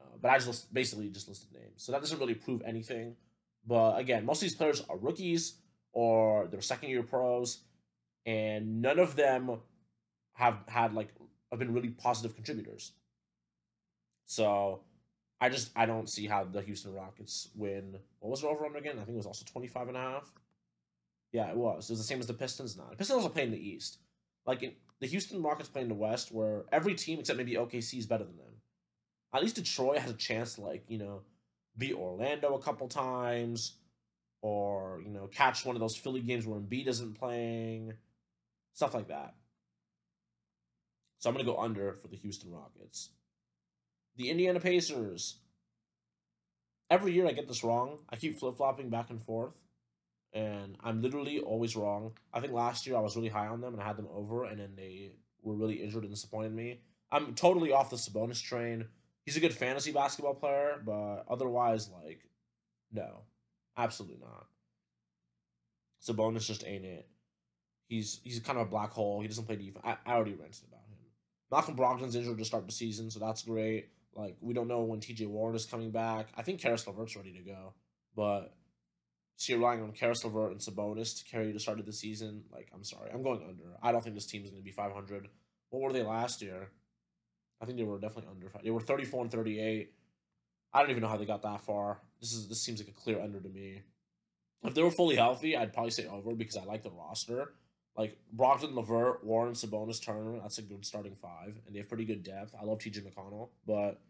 Uh, 0.00 0.16
but 0.20 0.30
I 0.30 0.38
just 0.38 0.72
basically 0.72 1.08
just 1.08 1.28
listed 1.28 1.52
names, 1.52 1.82
so 1.82 1.92
that 1.92 2.00
doesn't 2.00 2.18
really 2.18 2.34
prove 2.34 2.62
anything. 2.62 3.16
But 3.66 3.98
again, 3.98 4.26
most 4.26 4.38
of 4.38 4.42
these 4.42 4.54
players 4.54 4.82
are 4.90 4.98
rookies 4.98 5.54
or 5.92 6.48
they're 6.48 6.60
second 6.60 6.90
year 6.90 7.02
pros, 7.02 7.60
and 8.26 8.82
none 8.82 8.98
of 8.98 9.16
them 9.16 9.60
have 10.34 10.58
had 10.68 10.94
like 10.94 11.08
have 11.50 11.58
been 11.58 11.72
really 11.72 11.88
positive 11.88 12.34
contributors. 12.34 12.92
So 14.26 14.80
I 15.40 15.48
just 15.48 15.70
I 15.74 15.86
don't 15.86 16.08
see 16.08 16.26
how 16.26 16.44
the 16.44 16.62
Houston 16.62 16.94
Rockets 16.94 17.48
win. 17.54 17.96
What 18.20 18.30
was 18.30 18.42
it 18.42 18.46
over 18.46 18.66
on 18.66 18.76
again? 18.76 18.96
I 18.96 19.04
think 19.04 19.10
it 19.10 19.16
was 19.16 19.26
also 19.26 19.44
25 19.50 19.88
and 19.88 19.96
a 19.96 20.00
half. 20.00 20.32
Yeah, 21.32 21.50
it 21.50 21.56
was. 21.56 21.90
It 21.90 21.92
was 21.92 22.00
the 22.00 22.04
same 22.04 22.20
as 22.20 22.26
the 22.26 22.34
Pistons 22.34 22.76
now. 22.76 22.86
The 22.90 22.96
Pistons 22.96 23.24
are 23.24 23.30
playing 23.30 23.50
the 23.50 23.58
East. 23.58 23.98
Like 24.46 24.62
in, 24.62 24.72
the 25.00 25.06
Houston 25.06 25.42
Rockets 25.42 25.68
play 25.68 25.82
in 25.82 25.88
the 25.88 25.94
West 25.94 26.32
where 26.32 26.64
every 26.70 26.94
team 26.94 27.18
except 27.18 27.36
maybe 27.36 27.54
OKC 27.54 27.98
is 27.98 28.06
better 28.06 28.24
than 28.24 28.36
them. 28.36 28.46
At 29.34 29.42
least 29.42 29.56
Detroit 29.56 29.98
has 29.98 30.10
a 30.10 30.14
chance 30.14 30.54
to 30.54 30.60
like, 30.60 30.84
you 30.88 30.98
know, 30.98 31.22
beat 31.76 31.94
Orlando 31.94 32.54
a 32.54 32.62
couple 32.62 32.86
times 32.88 33.74
or, 34.42 35.00
you 35.04 35.10
know, 35.10 35.26
catch 35.26 35.64
one 35.66 35.74
of 35.74 35.80
those 35.80 35.96
Philly 35.96 36.20
games 36.20 36.46
where 36.46 36.60
Embiid 36.60 36.86
isn't 36.86 37.18
playing. 37.18 37.94
Stuff 38.74 38.94
like 38.94 39.08
that. 39.08 39.34
So 41.24 41.30
I'm 41.30 41.36
going 41.36 41.46
to 41.46 41.50
go 41.50 41.58
under 41.58 41.94
for 41.94 42.08
the 42.08 42.18
Houston 42.18 42.52
Rockets. 42.52 43.08
The 44.18 44.28
Indiana 44.28 44.60
Pacers. 44.60 45.38
Every 46.90 47.14
year 47.14 47.26
I 47.26 47.32
get 47.32 47.48
this 47.48 47.64
wrong. 47.64 48.00
I 48.10 48.16
keep 48.16 48.38
flip 48.38 48.58
flopping 48.58 48.90
back 48.90 49.08
and 49.08 49.22
forth. 49.22 49.54
And 50.34 50.76
I'm 50.84 51.00
literally 51.00 51.38
always 51.38 51.76
wrong. 51.76 52.12
I 52.34 52.40
think 52.40 52.52
last 52.52 52.86
year 52.86 52.98
I 52.98 53.00
was 53.00 53.16
really 53.16 53.30
high 53.30 53.46
on 53.46 53.62
them 53.62 53.72
and 53.72 53.82
I 53.82 53.86
had 53.86 53.96
them 53.96 54.08
over, 54.14 54.44
and 54.44 54.60
then 54.60 54.74
they 54.76 55.12
were 55.40 55.54
really 55.54 55.76
injured 55.76 56.02
and 56.02 56.12
disappointed 56.12 56.52
me. 56.52 56.80
I'm 57.10 57.34
totally 57.34 57.72
off 57.72 57.88
the 57.88 57.96
Sabonis 57.96 58.42
train. 58.42 58.84
He's 59.24 59.38
a 59.38 59.40
good 59.40 59.54
fantasy 59.54 59.92
basketball 59.92 60.34
player, 60.34 60.78
but 60.84 61.24
otherwise, 61.26 61.88
like, 62.04 62.20
no, 62.92 63.22
absolutely 63.78 64.18
not. 64.20 64.46
Sabonis 66.06 66.46
just 66.46 66.66
ain't 66.66 66.84
it. 66.84 67.08
He's 67.88 68.20
he's 68.24 68.40
kind 68.40 68.58
of 68.58 68.66
a 68.66 68.70
black 68.70 68.90
hole. 68.90 69.22
He 69.22 69.28
doesn't 69.28 69.46
play 69.46 69.56
defense. 69.56 69.86
I, 69.86 69.96
I 70.04 70.16
already 70.16 70.34
ranted 70.34 70.64
about. 70.68 70.83
Malcolm 71.54 71.76
Brogdon's 71.76 72.16
injured 72.16 72.38
to 72.38 72.44
start 72.44 72.66
the 72.66 72.72
season, 72.72 73.12
so 73.12 73.20
that's 73.20 73.42
great. 73.42 73.90
Like 74.16 74.36
we 74.40 74.54
don't 74.54 74.66
know 74.66 74.82
when 74.82 74.98
TJ 74.98 75.28
Warren 75.28 75.54
is 75.54 75.66
coming 75.66 75.92
back. 75.92 76.26
I 76.36 76.42
think 76.42 76.60
Caris 76.60 76.84
LeVert's 76.84 77.14
ready 77.14 77.32
to 77.32 77.42
go, 77.42 77.74
but 78.16 78.56
so 79.36 79.52
you're 79.52 79.60
relying 79.60 79.80
on 79.80 79.92
Caris 79.92 80.24
LeVert 80.24 80.50
and 80.50 80.60
Sabonis 80.60 81.16
to 81.18 81.24
carry 81.30 81.46
you 81.46 81.52
to 81.52 81.60
start 81.60 81.78
of 81.78 81.86
the 81.86 81.92
season. 81.92 82.42
Like 82.52 82.70
I'm 82.74 82.82
sorry, 82.82 83.10
I'm 83.14 83.22
going 83.22 83.40
under. 83.48 83.76
I 83.80 83.92
don't 83.92 84.02
think 84.02 84.16
this 84.16 84.26
team 84.26 84.42
is 84.42 84.50
going 84.50 84.62
to 84.62 84.64
be 84.64 84.72
500. 84.72 85.28
What 85.70 85.80
were 85.80 85.92
they 85.92 86.02
last 86.02 86.42
year? 86.42 86.70
I 87.62 87.66
think 87.66 87.78
they 87.78 87.84
were 87.84 88.00
definitely 88.00 88.32
under. 88.32 88.50
They 88.60 88.72
were 88.72 88.80
34 88.80 89.22
and 89.22 89.30
38. 89.30 89.92
I 90.72 90.80
don't 90.80 90.90
even 90.90 91.02
know 91.02 91.08
how 91.08 91.16
they 91.16 91.24
got 91.24 91.42
that 91.42 91.60
far. 91.60 92.00
This 92.20 92.32
is 92.32 92.48
this 92.48 92.62
seems 92.62 92.80
like 92.80 92.88
a 92.88 93.00
clear 93.00 93.20
under 93.20 93.38
to 93.38 93.48
me. 93.48 93.82
If 94.64 94.74
they 94.74 94.82
were 94.82 94.90
fully 94.90 95.14
healthy, 95.14 95.56
I'd 95.56 95.72
probably 95.72 95.92
say 95.92 96.06
over 96.08 96.34
because 96.34 96.56
I 96.56 96.64
like 96.64 96.82
the 96.82 96.90
roster. 96.90 97.52
Like 97.96 98.16
Brogdon, 98.36 98.74
LeVert, 98.74 99.22
Warren, 99.24 99.54
Sabonis, 99.54 100.04
Turner, 100.04 100.40
that's 100.40 100.58
a 100.58 100.62
good 100.62 100.84
starting 100.84 101.14
five, 101.14 101.60
and 101.66 101.74
they 101.74 101.78
have 101.78 101.88
pretty 101.88 102.04
good 102.04 102.24
depth. 102.24 102.54
I 102.60 102.64
love 102.64 102.78
TJ 102.78 103.02
McConnell, 103.02 103.50
but 103.66 104.00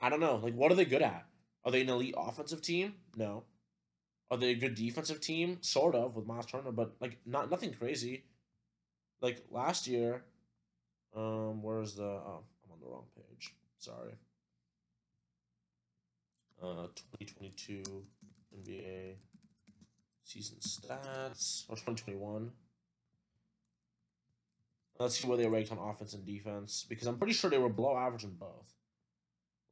I 0.00 0.08
don't 0.08 0.20
know. 0.20 0.36
Like, 0.36 0.54
what 0.54 0.72
are 0.72 0.74
they 0.74 0.86
good 0.86 1.02
at? 1.02 1.26
Are 1.64 1.70
they 1.70 1.82
an 1.82 1.90
elite 1.90 2.14
offensive 2.16 2.62
team? 2.62 2.94
No. 3.16 3.44
Are 4.30 4.38
they 4.38 4.50
a 4.50 4.54
good 4.54 4.74
defensive 4.74 5.20
team? 5.20 5.58
Sort 5.60 5.94
of 5.94 6.16
with 6.16 6.26
Miles 6.26 6.46
Turner, 6.46 6.72
but 6.72 6.94
like 7.00 7.18
not 7.26 7.50
nothing 7.50 7.72
crazy. 7.72 8.24
Like 9.20 9.44
last 9.50 9.86
year, 9.86 10.24
um, 11.14 11.62
where's 11.62 11.94
the? 11.94 12.04
Oh, 12.04 12.44
I'm 12.64 12.72
on 12.72 12.80
the 12.80 12.88
wrong 12.88 13.04
page. 13.14 13.54
Sorry. 13.78 14.14
Uh, 16.62 16.86
2022 17.18 17.82
NBA 18.58 19.16
season 20.24 20.56
stats 20.60 21.64
or 21.68 21.76
2021. 21.76 22.50
Let's 24.98 25.18
see 25.18 25.28
where 25.28 25.36
they 25.36 25.46
ranked 25.46 25.72
on 25.72 25.78
offense 25.78 26.14
and 26.14 26.24
defense 26.24 26.86
because 26.88 27.06
I'm 27.06 27.18
pretty 27.18 27.32
sure 27.32 27.50
they 27.50 27.58
were 27.58 27.68
below 27.68 27.96
average 27.96 28.24
in 28.24 28.30
both. 28.30 28.74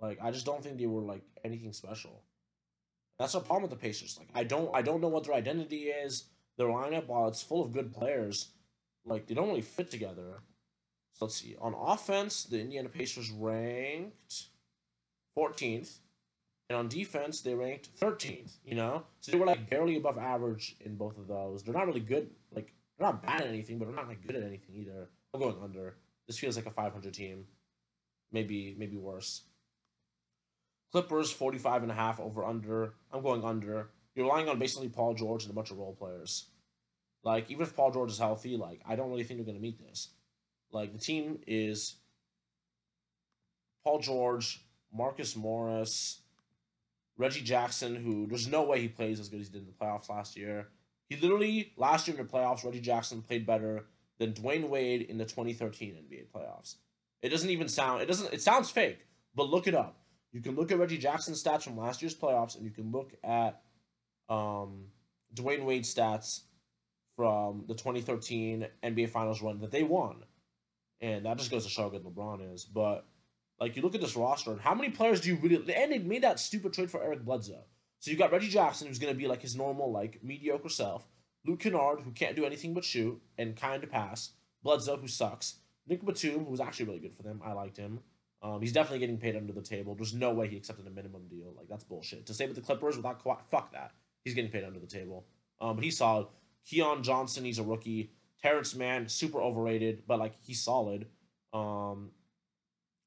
Like 0.00 0.18
I 0.22 0.30
just 0.30 0.44
don't 0.44 0.62
think 0.62 0.78
they 0.78 0.86
were 0.86 1.02
like 1.02 1.22
anything 1.44 1.72
special. 1.72 2.22
That's 3.18 3.34
a 3.34 3.40
problem 3.40 3.62
with 3.62 3.70
the 3.70 3.76
Pacers. 3.76 4.18
Like 4.18 4.28
I 4.34 4.44
don't 4.44 4.70
I 4.74 4.82
don't 4.82 5.00
know 5.00 5.08
what 5.08 5.24
their 5.24 5.34
identity 5.34 5.84
is. 5.84 6.24
Their 6.58 6.66
lineup, 6.66 7.06
while 7.06 7.28
it's 7.28 7.42
full 7.42 7.64
of 7.64 7.72
good 7.72 7.92
players, 7.92 8.48
like 9.06 9.26
they 9.26 9.34
don't 9.34 9.48
really 9.48 9.62
fit 9.62 9.90
together. 9.90 10.42
So 11.14 11.26
let's 11.26 11.36
see. 11.36 11.56
On 11.60 11.74
offense, 11.74 12.44
the 12.44 12.60
Indiana 12.60 12.88
Pacers 12.88 13.30
ranked 13.30 14.48
14th. 15.36 15.98
And 16.72 16.78
on 16.78 16.88
defense, 16.88 17.42
they 17.42 17.54
ranked 17.54 17.90
13th, 18.00 18.52
you 18.64 18.74
know? 18.74 19.02
So 19.20 19.30
they 19.30 19.36
were 19.36 19.44
like 19.44 19.68
barely 19.68 19.96
above 19.96 20.16
average 20.16 20.74
in 20.80 20.96
both 20.96 21.18
of 21.18 21.28
those. 21.28 21.62
They're 21.62 21.74
not 21.74 21.86
really 21.86 22.00
good. 22.00 22.30
Like, 22.50 22.72
they're 22.96 23.06
not 23.08 23.22
bad 23.22 23.42
at 23.42 23.48
anything, 23.48 23.78
but 23.78 23.84
they're 23.84 23.94
not 23.94 24.08
like 24.08 24.26
good 24.26 24.36
at 24.36 24.42
anything 24.42 24.74
either. 24.76 25.10
I'm 25.34 25.40
going 25.40 25.58
under. 25.62 25.96
This 26.26 26.38
feels 26.38 26.56
like 26.56 26.64
a 26.64 26.70
500 26.70 27.12
team. 27.12 27.44
Maybe, 28.32 28.74
maybe 28.78 28.96
worse. 28.96 29.42
Clippers, 30.92 31.30
45 31.30 31.82
and 31.82 31.92
a 31.92 31.94
half 31.94 32.18
over 32.18 32.42
under. 32.42 32.94
I'm 33.12 33.20
going 33.20 33.44
under. 33.44 33.90
You're 34.14 34.24
relying 34.24 34.48
on 34.48 34.58
basically 34.58 34.88
Paul 34.88 35.12
George 35.12 35.42
and 35.42 35.52
a 35.52 35.54
bunch 35.54 35.72
of 35.72 35.76
role 35.76 35.94
players. 35.94 36.46
Like, 37.22 37.50
even 37.50 37.64
if 37.66 37.76
Paul 37.76 37.90
George 37.90 38.12
is 38.12 38.18
healthy, 38.18 38.56
like, 38.56 38.80
I 38.88 38.96
don't 38.96 39.10
really 39.10 39.24
think 39.24 39.40
they're 39.40 39.44
going 39.44 39.58
to 39.58 39.62
meet 39.62 39.78
this. 39.78 40.08
Like, 40.70 40.94
the 40.94 40.98
team 40.98 41.40
is 41.46 41.96
Paul 43.84 43.98
George, 43.98 44.64
Marcus 44.90 45.36
Morris, 45.36 46.21
Reggie 47.22 47.42
Jackson, 47.42 47.94
who 47.94 48.26
there's 48.26 48.48
no 48.48 48.64
way 48.64 48.80
he 48.80 48.88
plays 48.88 49.20
as 49.20 49.28
good 49.28 49.40
as 49.40 49.46
he 49.46 49.52
did 49.52 49.62
in 49.62 49.68
the 49.68 49.84
playoffs 49.84 50.10
last 50.10 50.36
year. 50.36 50.68
He 51.08 51.16
literally, 51.16 51.72
last 51.76 52.08
year 52.08 52.16
in 52.16 52.26
the 52.26 52.30
playoffs, 52.30 52.64
Reggie 52.64 52.80
Jackson 52.80 53.22
played 53.22 53.46
better 53.46 53.86
than 54.18 54.32
Dwyane 54.32 54.68
Wade 54.68 55.02
in 55.02 55.18
the 55.18 55.24
2013 55.24 55.94
NBA 55.94 56.26
playoffs. 56.34 56.76
It 57.22 57.28
doesn't 57.28 57.50
even 57.50 57.68
sound, 57.68 58.02
it 58.02 58.06
doesn't, 58.06 58.32
it 58.34 58.42
sounds 58.42 58.70
fake, 58.70 59.06
but 59.34 59.48
look 59.48 59.68
it 59.68 59.74
up. 59.74 59.98
You 60.32 60.40
can 60.40 60.56
look 60.56 60.72
at 60.72 60.78
Reggie 60.78 60.98
Jackson's 60.98 61.42
stats 61.42 61.62
from 61.62 61.76
last 61.76 62.02
year's 62.02 62.14
playoffs, 62.14 62.56
and 62.56 62.64
you 62.64 62.70
can 62.70 62.90
look 62.90 63.12
at 63.22 63.62
um, 64.28 64.86
Dwyane 65.34 65.64
Wade's 65.64 65.94
stats 65.94 66.40
from 67.16 67.64
the 67.68 67.74
2013 67.74 68.66
NBA 68.82 69.10
Finals 69.10 69.42
run 69.42 69.60
that 69.60 69.70
they 69.70 69.82
won. 69.82 70.24
And 71.00 71.26
that 71.26 71.36
just 71.36 71.50
goes 71.50 71.64
to 71.64 71.70
show 71.70 71.82
how 71.82 71.88
good 71.90 72.04
LeBron 72.04 72.54
is. 72.54 72.64
But 72.64 73.06
Like 73.60 73.76
you 73.76 73.82
look 73.82 73.94
at 73.94 74.00
this 74.00 74.16
roster, 74.16 74.50
and 74.50 74.60
how 74.60 74.74
many 74.74 74.90
players 74.90 75.20
do 75.20 75.28
you 75.28 75.36
really? 75.36 75.74
And 75.74 75.92
they 75.92 75.98
made 75.98 76.22
that 76.22 76.40
stupid 76.40 76.72
trade 76.72 76.90
for 76.90 77.02
Eric 77.02 77.24
Bledsoe. 77.24 77.64
So 78.00 78.10
you 78.10 78.16
got 78.16 78.32
Reggie 78.32 78.48
Jackson, 78.48 78.88
who's 78.88 78.98
going 78.98 79.12
to 79.12 79.18
be 79.18 79.28
like 79.28 79.42
his 79.42 79.54
normal, 79.54 79.92
like 79.92 80.18
mediocre 80.24 80.68
self. 80.68 81.06
Luke 81.46 81.60
Kennard, 81.60 82.00
who 82.00 82.10
can't 82.12 82.36
do 82.36 82.44
anything 82.44 82.74
but 82.74 82.84
shoot 82.84 83.20
and 83.38 83.56
kind 83.56 83.84
of 83.84 83.90
pass. 83.90 84.30
Bledsoe, 84.62 84.96
who 84.96 85.08
sucks. 85.08 85.56
Nick 85.86 86.04
Batum, 86.04 86.44
who 86.44 86.50
was 86.50 86.60
actually 86.60 86.86
really 86.86 87.00
good 87.00 87.14
for 87.14 87.22
them. 87.22 87.40
I 87.44 87.52
liked 87.52 87.76
him. 87.76 88.00
Um, 88.42 88.60
he's 88.60 88.72
definitely 88.72 88.98
getting 88.98 89.18
paid 89.18 89.36
under 89.36 89.52
the 89.52 89.62
table. 89.62 89.94
There's 89.94 90.14
no 90.14 90.32
way 90.32 90.48
he 90.48 90.56
accepted 90.56 90.86
a 90.86 90.90
minimum 90.90 91.28
deal. 91.28 91.54
Like 91.56 91.68
that's 91.68 91.84
bullshit. 91.84 92.26
To 92.26 92.34
stay 92.34 92.46
with 92.46 92.56
the 92.56 92.62
Clippers 92.62 92.96
without 92.96 93.22
fuck 93.22 93.72
that. 93.72 93.92
He's 94.24 94.34
getting 94.34 94.50
paid 94.50 94.64
under 94.64 94.80
the 94.80 94.86
table. 94.86 95.26
Um, 95.60 95.76
but 95.76 95.84
he's 95.84 95.98
solid. 95.98 96.26
Keon 96.68 97.02
Johnson, 97.02 97.44
he's 97.44 97.58
a 97.58 97.62
rookie. 97.62 98.12
Terrence 98.42 98.74
Mann, 98.74 99.08
super 99.08 99.40
overrated, 99.40 100.02
but 100.06 100.18
like 100.18 100.34
he's 100.42 100.60
solid. 100.60 101.06
Um, 101.52 102.10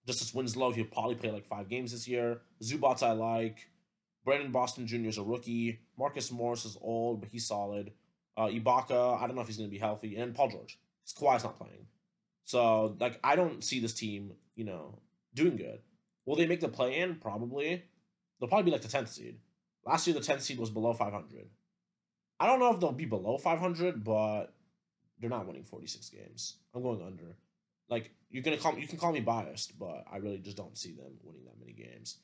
Justice 0.06 0.34
Winslow, 0.34 0.72
he'll 0.72 0.86
probably 0.86 1.16
play 1.16 1.32
like 1.32 1.46
five 1.46 1.68
games 1.68 1.92
this 1.92 2.08
year. 2.08 2.42
Zubac 2.62 3.02
I 3.02 3.12
like. 3.14 3.70
Brandon 4.24 4.52
Boston 4.52 4.88
Jr. 4.88 5.08
is 5.08 5.18
a 5.18 5.24
rookie. 5.24 5.80
Marcus 5.98 6.32
Morris 6.32 6.66
is 6.66 6.78
old, 6.82 7.22
but 7.22 7.30
he's 7.30 7.48
solid. 7.48 7.92
Uh, 8.38 8.48
Ibaka, 8.48 9.22
I 9.22 9.28
don't 9.28 9.36
know 9.36 9.42
if 9.42 9.48
he's 9.48 9.58
going 9.58 9.70
to 9.70 9.74
be 9.74 9.80
healthy. 9.80 10.16
And 10.18 10.36
Paul 10.36 10.50
George. 10.50 10.80
Kawhi's 11.18 11.44
not 11.44 11.58
playing. 11.58 11.86
So, 12.46 12.96
like, 13.00 13.20
I 13.24 13.36
don't 13.36 13.64
see 13.64 13.80
this 13.80 13.94
team, 13.94 14.34
you 14.56 14.66
know, 14.66 15.00
doing 15.34 15.56
good. 15.56 15.80
Will 16.26 16.36
they 16.36 16.48
make 16.48 16.60
the 16.60 16.68
play 16.68 17.00
in? 17.00 17.16
Probably. 17.16 17.84
They'll 18.40 18.50
probably 18.50 18.66
be 18.66 18.72
like 18.72 18.82
the 18.82 18.88
10th 18.88 19.10
seed. 19.10 19.38
Last 19.86 20.08
year, 20.08 20.16
the 20.16 20.20
10th 20.20 20.42
seed 20.42 20.58
was 20.58 20.72
below 20.72 20.94
500. 20.94 21.48
I 22.40 22.48
don't 22.48 22.60
know 22.60 22.74
if 22.74 22.80
they'll 22.80 22.92
be 22.92 23.06
below 23.06 23.38
500, 23.38 24.04
but 24.04 24.54
they're 25.20 25.30
not 25.30 25.48
winning 25.48 25.64
46 25.64 26.10
games. 26.10 26.58
I'm 26.74 26.82
going 26.82 27.02
under. 27.02 27.38
Like, 27.90 28.12
you're 28.30 28.44
gonna 28.44 28.58
call 28.58 28.78
you 28.78 28.88
can 28.88 28.98
call 28.98 29.12
me 29.12 29.20
biased, 29.20 29.78
but 29.80 30.06
I 30.12 30.18
really 30.18 30.40
just 30.40 30.58
don't 30.58 30.78
see 30.78 30.92
them 30.92 31.18
winning 31.24 31.46
that 31.46 31.60
many 31.60 31.74
games. 31.74 32.18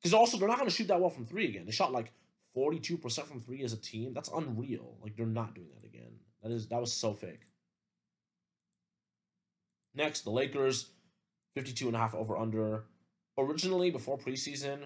Because 0.00 0.14
also, 0.14 0.36
they're 0.36 0.48
not 0.48 0.58
to 0.64 0.70
shoot 0.70 0.88
that 0.88 1.00
well 1.00 1.10
from 1.10 1.26
three 1.26 1.48
again. 1.48 1.64
They 1.64 1.72
shot 1.72 1.92
like 1.92 2.12
42% 2.56 3.26
from 3.26 3.40
three 3.40 3.62
as 3.62 3.72
a 3.72 3.78
team. 3.78 4.12
That's 4.12 4.28
unreal. 4.28 4.98
Like, 5.02 5.16
they're 5.16 5.26
not 5.26 5.54
doing 5.54 5.70
that 5.74 5.86
again. 5.86 6.18
That 6.42 6.52
is 6.52 6.68
That 6.68 6.80
was 6.80 6.92
so 6.92 7.14
fake. 7.14 7.40
Next, 9.94 10.22
the 10.22 10.30
Lakers, 10.30 10.90
52 11.54 11.86
and 11.86 11.96
a 11.96 11.98
half 11.98 12.14
over 12.14 12.36
under. 12.36 12.84
Originally, 13.38 13.90
before 13.90 14.18
preseason, 14.18 14.80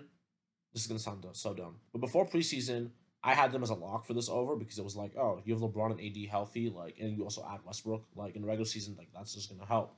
this 0.72 0.82
is 0.82 0.88
to 0.88 0.98
sound 0.98 1.26
so 1.32 1.54
dumb, 1.54 1.76
but 1.92 2.00
before 2.00 2.26
preseason, 2.26 2.90
I 3.22 3.34
had 3.34 3.50
them 3.50 3.62
as 3.62 3.70
a 3.70 3.74
lock 3.74 4.06
for 4.06 4.14
this 4.14 4.28
over 4.28 4.54
because 4.54 4.78
it 4.78 4.84
was 4.84 4.96
like, 4.96 5.16
oh, 5.16 5.42
you 5.44 5.52
have 5.52 5.62
LeBron 5.62 5.90
and 5.90 6.00
AD 6.00 6.30
healthy, 6.30 6.70
like, 6.70 6.96
and 7.00 7.16
you 7.16 7.24
also 7.24 7.44
add 7.52 7.60
Westbrook, 7.64 8.04
like 8.14 8.36
in 8.36 8.42
the 8.42 8.48
regular 8.48 8.64
season, 8.64 8.94
like 8.96 9.08
that's 9.14 9.34
just 9.34 9.50
gonna 9.50 9.66
help. 9.66 9.96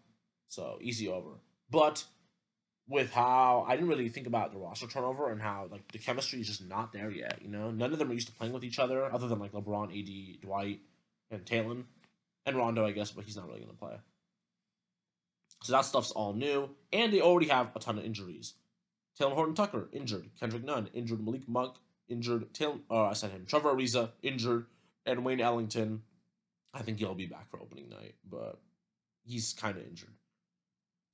So 0.49 0.79
easy 0.81 1.09
over. 1.09 1.31
But 1.71 2.05
with 2.89 3.13
how 3.13 3.65
I 3.69 3.77
didn't 3.77 3.89
really 3.89 4.09
think 4.09 4.27
about 4.27 4.53
the 4.53 4.59
roster 4.59 4.87
turnover 4.87 5.31
and 5.31 5.41
how 5.41 5.69
like 5.71 5.93
the 5.93 5.99
chemistry 5.99 6.41
is 6.41 6.49
just 6.49 6.65
not 6.67 6.93
there 6.93 7.11
yet. 7.11 7.41
You 7.43 7.49
know, 7.49 7.71
none 7.71 7.93
of 7.93 7.99
them 7.99 8.11
are 8.11 8.15
used 8.15 8.29
to 8.29 8.35
playing 8.35 8.53
with 8.53 8.65
each 8.65 8.79
other, 8.79 9.05
other 9.13 9.29
than 9.29 9.39
like 9.39 9.53
LeBron, 9.53 9.97
AD, 9.97 10.41
Dwight, 10.41 10.81
and 11.31 11.45
Taylor, 11.45 11.77
and 12.47 12.57
Rondo, 12.57 12.87
I 12.87 12.93
guess, 12.93 13.11
but 13.11 13.25
he's 13.25 13.37
not 13.37 13.47
really 13.47 13.61
gonna 13.61 13.75
play. 13.75 13.97
So 15.63 15.73
that 15.73 15.85
stuff's 15.85 16.11
all 16.11 16.33
new, 16.33 16.71
and 16.91 17.13
they 17.13 17.21
already 17.21 17.49
have 17.49 17.71
a 17.77 17.79
ton 17.79 17.99
of 17.99 18.05
injuries. 18.05 18.55
Talen 19.21 19.35
Horton 19.35 19.55
Tucker 19.55 19.91
injured, 19.93 20.31
Kendrick 20.41 20.65
Nunn 20.65 20.89
injured, 20.95 21.23
Malik 21.23 21.47
Monk 21.47 21.77
injured, 22.11 22.53
Taylor, 22.53 22.77
uh, 22.91 23.07
I 23.07 23.13
said 23.15 23.31
him, 23.31 23.47
Trevor 23.47 23.75
Ariza 23.75 24.11
injured, 24.23 24.67
and 25.07 25.25
Wayne 25.25 25.41
Ellington. 25.41 26.03
I 26.75 26.83
think 26.83 26.99
he'll 26.99 27.15
be 27.15 27.27
back 27.27 27.51
for 27.51 27.61
opening 27.61 27.89
night, 27.89 28.15
but 28.29 28.61
he's 29.25 29.53
kind 29.55 29.77
of 29.77 29.85
injured. 29.87 30.15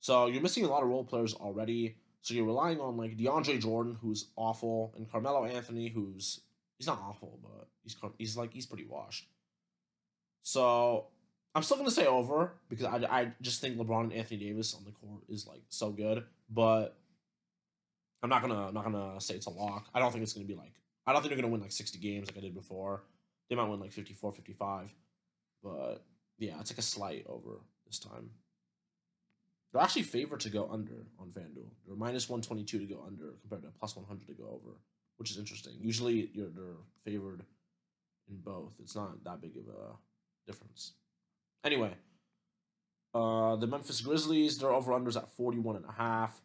So 0.01 0.27
you're 0.27 0.41
missing 0.41 0.65
a 0.65 0.69
lot 0.69 0.83
of 0.83 0.89
role 0.89 1.03
players 1.03 1.33
already. 1.33 1.95
So 2.21 2.33
you're 2.33 2.45
relying 2.45 2.79
on 2.79 2.97
like 2.97 3.17
DeAndre 3.17 3.59
Jordan, 3.59 3.97
who's 4.01 4.27
awful, 4.35 4.93
and 4.97 5.09
Carmelo 5.09 5.45
Anthony, 5.45 5.89
who's 5.89 6.41
he's 6.77 6.87
not 6.87 7.01
awful, 7.01 7.39
but 7.41 7.67
he's 7.83 7.95
he's 8.17 8.37
like 8.37 8.53
he's 8.53 8.65
pretty 8.65 8.85
washed. 8.85 9.27
So 10.43 11.07
I'm 11.55 11.63
still 11.63 11.77
gonna 11.77 11.91
say 11.91 12.05
over 12.05 12.53
because 12.69 12.85
I, 12.85 12.97
I 13.09 13.31
just 13.41 13.61
think 13.61 13.77
LeBron 13.77 14.03
and 14.03 14.13
Anthony 14.13 14.45
Davis 14.45 14.75
on 14.75 14.83
the 14.83 14.91
court 14.91 15.23
is 15.29 15.47
like 15.47 15.61
so 15.69 15.89
good, 15.89 16.23
but 16.49 16.97
I'm 18.21 18.29
not 18.29 18.41
gonna 18.41 18.67
I'm 18.67 18.73
not 18.73 18.83
gonna 18.83 19.19
say 19.19 19.35
it's 19.35 19.45
a 19.47 19.51
lock. 19.51 19.87
I 19.93 19.99
don't 19.99 20.11
think 20.11 20.23
it's 20.23 20.33
gonna 20.33 20.45
be 20.45 20.55
like 20.55 20.73
I 21.07 21.13
don't 21.13 21.21
think 21.21 21.29
they're 21.33 21.41
gonna 21.41 21.51
win 21.51 21.61
like 21.61 21.71
60 21.71 21.97
games 21.99 22.27
like 22.27 22.37
I 22.37 22.41
did 22.41 22.53
before. 22.53 23.03
They 23.49 23.55
might 23.55 23.69
win 23.69 23.79
like 23.79 23.93
54, 23.93 24.33
55, 24.33 24.93
but 25.63 26.03
yeah, 26.37 26.59
it's 26.59 26.71
like 26.71 26.79
a 26.79 26.83
slight 26.83 27.25
over 27.27 27.61
this 27.85 27.97
time. 27.97 28.29
They're 29.71 29.81
actually 29.81 30.03
favored 30.03 30.41
to 30.41 30.49
go 30.49 30.69
under 30.71 31.07
on 31.19 31.27
FanDuel. 31.27 31.69
They're 31.85 31.95
minus 31.95 32.29
122 32.29 32.79
to 32.79 32.93
go 32.93 33.03
under 33.05 33.35
compared 33.41 33.63
to 33.63 33.69
plus 33.79 33.95
100 33.95 34.27
to 34.27 34.33
go 34.33 34.45
over, 34.45 34.75
which 35.17 35.31
is 35.31 35.37
interesting. 35.37 35.73
Usually 35.79 36.29
you're 36.33 36.49
they're 36.49 36.83
favored 37.05 37.43
in 38.29 38.37
both. 38.37 38.73
It's 38.81 38.95
not 38.95 39.23
that 39.23 39.41
big 39.41 39.55
of 39.57 39.67
a 39.67 39.95
difference. 40.45 40.93
Anyway, 41.63 41.93
uh, 43.13 43.55
the 43.55 43.67
Memphis 43.67 44.01
Grizzlies, 44.01 44.57
their 44.57 44.71
over-unders 44.71 45.17
at 45.17 45.31
41 45.31 45.77
and 45.77 45.85
a 45.85 45.91
half. 45.91 46.41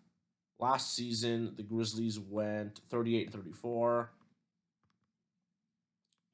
Last 0.58 0.94
season, 0.94 1.54
the 1.56 1.62
Grizzlies 1.62 2.18
went 2.18 2.80
38 2.88 3.26
and 3.26 3.34
34. 3.34 4.10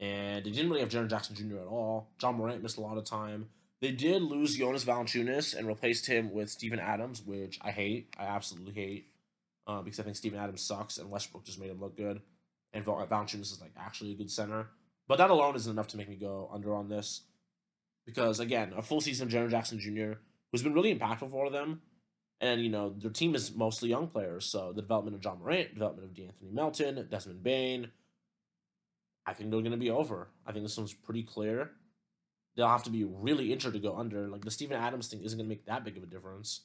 And 0.00 0.44
they 0.44 0.50
didn't 0.50 0.70
really 0.70 0.80
have 0.80 0.90
Jaren 0.90 1.10
Jackson 1.10 1.34
Jr. 1.34 1.58
at 1.58 1.66
all. 1.66 2.10
John 2.18 2.36
Morant 2.36 2.62
missed 2.62 2.78
a 2.78 2.80
lot 2.80 2.98
of 2.98 3.04
time. 3.04 3.48
They 3.80 3.92
did 3.92 4.22
lose 4.22 4.56
Jonas 4.56 4.84
Valanciunas 4.84 5.56
and 5.56 5.66
replaced 5.66 6.06
him 6.06 6.32
with 6.32 6.50
Steven 6.50 6.80
Adams, 6.80 7.22
which 7.24 7.58
I 7.62 7.70
hate. 7.70 8.14
I 8.18 8.24
absolutely 8.24 8.74
hate. 8.74 9.08
Uh, 9.66 9.82
because 9.82 10.00
I 10.00 10.02
think 10.02 10.16
Steven 10.16 10.38
Adams 10.38 10.62
sucks 10.62 10.98
and 10.98 11.10
Westbrook 11.10 11.44
just 11.44 11.60
made 11.60 11.70
him 11.70 11.80
look 11.80 11.96
good. 11.96 12.20
And 12.72 12.84
Valanciunas 12.84 13.52
is 13.52 13.60
like 13.60 13.72
actually 13.76 14.12
a 14.12 14.16
good 14.16 14.30
center. 14.30 14.68
But 15.06 15.18
that 15.18 15.30
alone 15.30 15.56
isn't 15.56 15.70
enough 15.70 15.88
to 15.88 15.96
make 15.96 16.08
me 16.08 16.16
go 16.16 16.48
under 16.52 16.74
on 16.74 16.88
this. 16.88 17.22
Because 18.06 18.40
again, 18.40 18.72
a 18.76 18.82
full 18.82 19.00
season 19.00 19.26
of 19.26 19.32
Jaren 19.32 19.50
Jackson 19.50 19.78
Jr., 19.78 20.18
who's 20.50 20.62
been 20.62 20.74
really 20.74 20.94
impactful 20.94 21.30
for 21.30 21.50
them. 21.50 21.82
And, 22.40 22.62
you 22.62 22.70
know, 22.70 22.94
their 22.96 23.10
team 23.10 23.34
is 23.34 23.54
mostly 23.54 23.88
young 23.88 24.06
players. 24.06 24.44
So 24.44 24.72
the 24.72 24.82
development 24.82 25.16
of 25.16 25.22
John 25.22 25.40
Morant, 25.40 25.74
development 25.74 26.08
of 26.08 26.14
De'Anthony 26.14 26.52
Melton, 26.52 27.06
Desmond 27.10 27.42
Bane, 27.42 27.90
I 29.28 29.34
think 29.34 29.50
they're 29.50 29.60
going 29.60 29.72
to 29.72 29.78
be 29.78 29.90
over. 29.90 30.28
I 30.46 30.52
think 30.52 30.64
this 30.64 30.76
one's 30.76 30.94
pretty 30.94 31.22
clear 31.22 31.70
they'll 32.58 32.68
have 32.68 32.82
to 32.82 32.90
be 32.90 33.04
really 33.04 33.52
injured 33.52 33.72
to 33.72 33.78
go 33.78 33.96
under. 33.96 34.26
Like 34.26 34.44
the 34.44 34.50
Steven 34.50 34.76
Adams 34.76 35.06
thing 35.06 35.22
isn't 35.22 35.38
gonna 35.38 35.48
make 35.48 35.64
that 35.66 35.84
big 35.84 35.96
of 35.96 36.02
a 36.02 36.06
difference. 36.06 36.62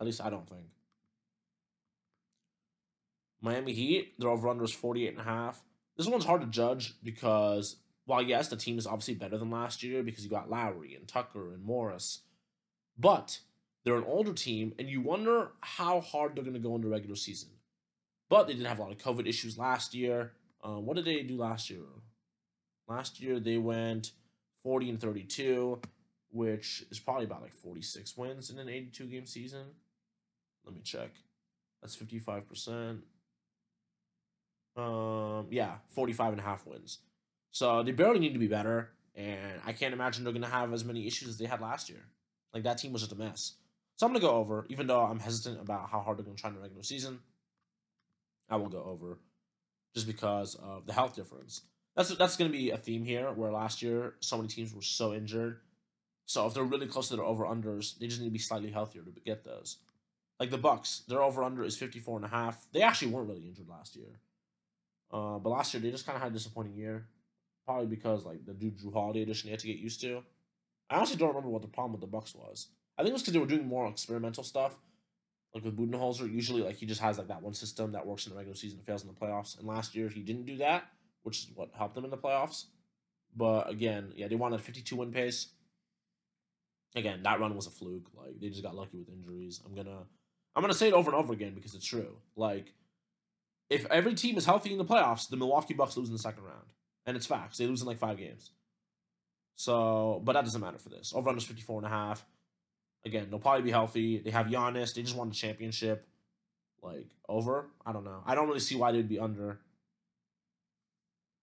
At 0.00 0.06
least 0.06 0.22
I 0.24 0.30
don't 0.30 0.48
think. 0.48 0.64
Miami 3.42 3.74
Heat, 3.74 4.18
their 4.18 4.30
over 4.30 4.48
under 4.48 4.64
is 4.64 4.72
48 4.72 5.10
and 5.10 5.20
a 5.20 5.24
half. 5.24 5.62
This 5.98 6.06
one's 6.06 6.24
hard 6.24 6.40
to 6.40 6.46
judge 6.46 6.94
because 7.04 7.76
while 8.06 8.22
yes, 8.22 8.48
the 8.48 8.56
team 8.56 8.78
is 8.78 8.86
obviously 8.86 9.14
better 9.14 9.36
than 9.36 9.50
last 9.50 9.82
year 9.82 10.02
because 10.02 10.24
you 10.24 10.30
got 10.30 10.50
Lowry 10.50 10.94
and 10.94 11.06
Tucker 11.06 11.52
and 11.52 11.62
Morris, 11.62 12.20
but 12.98 13.40
they're 13.84 13.96
an 13.96 14.04
older 14.04 14.32
team, 14.32 14.74
and 14.78 14.88
you 14.88 15.00
wonder 15.00 15.50
how 15.60 16.00
hard 16.00 16.34
they're 16.34 16.42
going 16.42 16.54
to 16.54 16.60
go 16.60 16.74
in 16.74 16.80
the 16.80 16.88
regular 16.88 17.16
season. 17.16 17.50
But 18.28 18.46
they 18.46 18.54
didn't 18.54 18.66
have 18.66 18.78
a 18.78 18.82
lot 18.82 18.92
of 18.92 18.98
COVID 18.98 19.28
issues 19.28 19.58
last 19.58 19.94
year. 19.94 20.32
Um, 20.66 20.84
what 20.84 20.96
did 20.96 21.04
they 21.04 21.22
do 21.22 21.36
last 21.36 21.70
year? 21.70 21.84
Last 22.88 23.20
year 23.20 23.38
they 23.38 23.56
went 23.56 24.10
40 24.64 24.90
and 24.90 25.00
32, 25.00 25.80
which 26.32 26.84
is 26.90 26.98
probably 26.98 27.24
about 27.24 27.42
like 27.42 27.52
46 27.52 28.16
wins 28.16 28.50
in 28.50 28.58
an 28.58 28.68
82 28.68 29.04
game 29.04 29.26
season. 29.26 29.66
Let 30.64 30.74
me 30.74 30.80
check. 30.82 31.10
That's 31.80 31.96
55%. 31.96 32.98
Um, 34.76 35.46
yeah, 35.50 35.76
45 35.90 36.32
and 36.32 36.40
a 36.40 36.44
half 36.44 36.66
wins. 36.66 36.98
So 37.52 37.84
they 37.84 37.92
barely 37.92 38.18
need 38.18 38.32
to 38.32 38.38
be 38.38 38.48
better, 38.48 38.90
and 39.14 39.60
I 39.64 39.72
can't 39.72 39.94
imagine 39.94 40.24
they're 40.24 40.32
going 40.32 40.42
to 40.42 40.48
have 40.48 40.72
as 40.72 40.84
many 40.84 41.06
issues 41.06 41.28
as 41.28 41.38
they 41.38 41.46
had 41.46 41.60
last 41.60 41.88
year. 41.88 42.02
Like 42.52 42.64
that 42.64 42.78
team 42.78 42.92
was 42.92 43.02
just 43.02 43.12
a 43.12 43.16
mess. 43.16 43.54
So 43.96 44.04
I'm 44.04 44.12
going 44.12 44.20
to 44.20 44.26
go 44.26 44.34
over, 44.34 44.66
even 44.68 44.88
though 44.88 45.00
I'm 45.00 45.20
hesitant 45.20 45.60
about 45.60 45.88
how 45.90 46.00
hard 46.00 46.18
they're 46.18 46.24
going 46.24 46.36
to 46.36 46.40
try 46.40 46.50
in 46.50 46.56
the 46.56 46.60
regular 46.60 46.82
season. 46.82 47.20
I 48.50 48.56
will 48.56 48.68
go 48.68 48.82
over 48.82 49.18
just 49.96 50.06
because 50.06 50.54
of 50.56 50.86
the 50.86 50.92
health 50.92 51.16
difference 51.16 51.62
that's 51.96 52.14
that's 52.16 52.36
going 52.36 52.50
to 52.50 52.56
be 52.56 52.70
a 52.70 52.76
theme 52.76 53.04
here. 53.04 53.32
Where 53.32 53.50
last 53.50 53.82
year 53.82 54.14
so 54.20 54.36
many 54.36 54.48
teams 54.48 54.74
were 54.74 54.82
so 54.82 55.14
injured, 55.14 55.58
so 56.26 56.46
if 56.46 56.54
they're 56.54 56.62
really 56.62 56.86
close 56.86 57.08
to 57.08 57.16
their 57.16 57.24
over 57.24 57.44
unders, 57.44 57.98
they 57.98 58.06
just 58.06 58.20
need 58.20 58.26
to 58.26 58.32
be 58.32 58.38
slightly 58.38 58.70
healthier 58.70 59.02
to 59.02 59.20
get 59.20 59.44
those. 59.44 59.78
Like 60.38 60.50
the 60.50 60.58
Bucks, 60.58 61.02
their 61.08 61.22
over 61.22 61.42
under 61.42 61.64
is 61.64 61.78
54 61.78 62.18
and 62.18 62.26
a 62.26 62.28
half. 62.28 62.66
They 62.72 62.82
actually 62.82 63.12
weren't 63.12 63.28
really 63.28 63.46
injured 63.46 63.68
last 63.68 63.96
year. 63.96 64.20
Uh, 65.10 65.38
but 65.38 65.48
last 65.48 65.72
year 65.72 65.80
they 65.80 65.90
just 65.90 66.04
kind 66.04 66.16
of 66.16 66.22
had 66.22 66.32
a 66.32 66.34
disappointing 66.34 66.74
year, 66.74 67.06
probably 67.64 67.86
because 67.86 68.26
like 68.26 68.44
the 68.44 68.52
dude 68.52 68.78
Jrue 68.78 68.92
Holiday 68.92 69.22
addition 69.22 69.48
they 69.48 69.52
had 69.52 69.60
to 69.60 69.66
get 69.66 69.78
used 69.78 70.00
to. 70.02 70.22
I 70.90 70.96
honestly 70.96 71.16
don't 71.16 71.28
remember 71.28 71.48
what 71.48 71.62
the 71.62 71.68
problem 71.68 71.92
with 71.92 72.02
the 72.02 72.06
Bucks 72.06 72.34
was. 72.34 72.68
I 72.98 73.02
think 73.02 73.10
it 73.10 73.14
was 73.14 73.22
because 73.22 73.32
they 73.32 73.40
were 73.40 73.46
doing 73.46 73.66
more 73.66 73.88
experimental 73.88 74.44
stuff. 74.44 74.76
Like 75.56 75.64
with 75.64 75.76
Budenholzer, 75.76 76.30
usually 76.30 76.62
like 76.62 76.76
he 76.76 76.84
just 76.84 77.00
has 77.00 77.16
like 77.16 77.28
that 77.28 77.42
one 77.42 77.54
system 77.54 77.92
that 77.92 78.06
works 78.06 78.26
in 78.26 78.30
the 78.30 78.36
regular 78.36 78.54
season 78.54 78.78
and 78.78 78.86
fails 78.86 79.02
in 79.02 79.08
the 79.08 79.14
playoffs. 79.14 79.58
And 79.58 79.66
last 79.66 79.94
year 79.94 80.08
he 80.08 80.20
didn't 80.20 80.44
do 80.44 80.58
that 80.58 80.84
which 81.26 81.38
is 81.38 81.48
what 81.56 81.70
helped 81.76 81.96
them 81.96 82.04
in 82.04 82.10
the 82.12 82.16
playoffs. 82.16 82.66
But 83.36 83.68
again, 83.68 84.12
yeah, 84.14 84.28
they 84.28 84.36
wanted 84.36 84.60
a 84.60 84.62
52 84.62 84.94
win 84.94 85.10
pace. 85.10 85.48
Again, 86.94 87.24
that 87.24 87.40
run 87.40 87.56
was 87.56 87.66
a 87.66 87.70
fluke. 87.70 88.06
Like 88.16 88.38
they 88.40 88.48
just 88.48 88.62
got 88.62 88.76
lucky 88.76 88.96
with 88.96 89.08
injuries. 89.08 89.60
I'm 89.66 89.74
gonna, 89.74 90.04
I'm 90.54 90.62
gonna 90.62 90.72
say 90.72 90.86
it 90.86 90.94
over 90.94 91.10
and 91.10 91.18
over 91.18 91.32
again 91.32 91.52
because 91.52 91.74
it's 91.74 91.84
true. 91.84 92.16
Like, 92.36 92.72
if 93.68 93.86
every 93.86 94.14
team 94.14 94.38
is 94.38 94.46
healthy 94.46 94.70
in 94.70 94.78
the 94.78 94.84
playoffs, 94.84 95.28
the 95.28 95.36
Milwaukee 95.36 95.74
Bucks 95.74 95.96
lose 95.96 96.06
in 96.06 96.12
the 96.12 96.20
second 96.20 96.44
round, 96.44 96.72
and 97.04 97.16
it's 97.16 97.26
facts. 97.26 97.58
They 97.58 97.66
lose 97.66 97.80
in 97.80 97.88
like 97.88 97.98
five 97.98 98.18
games. 98.18 98.52
So, 99.56 100.22
but 100.24 100.34
that 100.34 100.44
doesn't 100.44 100.60
matter 100.60 100.78
for 100.78 100.90
this. 100.90 101.12
Over 101.12 101.30
under 101.30 101.40
54 101.40 101.78
and 101.78 101.86
a 101.86 101.90
half. 101.90 102.24
Again, 103.06 103.28
they'll 103.30 103.38
probably 103.38 103.62
be 103.62 103.70
healthy. 103.70 104.18
They 104.18 104.30
have 104.30 104.46
Giannis. 104.46 104.92
They 104.92 105.02
just 105.02 105.16
won 105.16 105.28
the 105.28 105.34
championship. 105.34 106.06
Like, 106.82 107.08
over? 107.28 107.66
I 107.86 107.92
don't 107.92 108.04
know. 108.04 108.22
I 108.26 108.34
don't 108.34 108.48
really 108.48 108.60
see 108.60 108.76
why 108.76 108.92
they'd 108.92 109.08
be 109.08 109.18
under. 109.18 109.60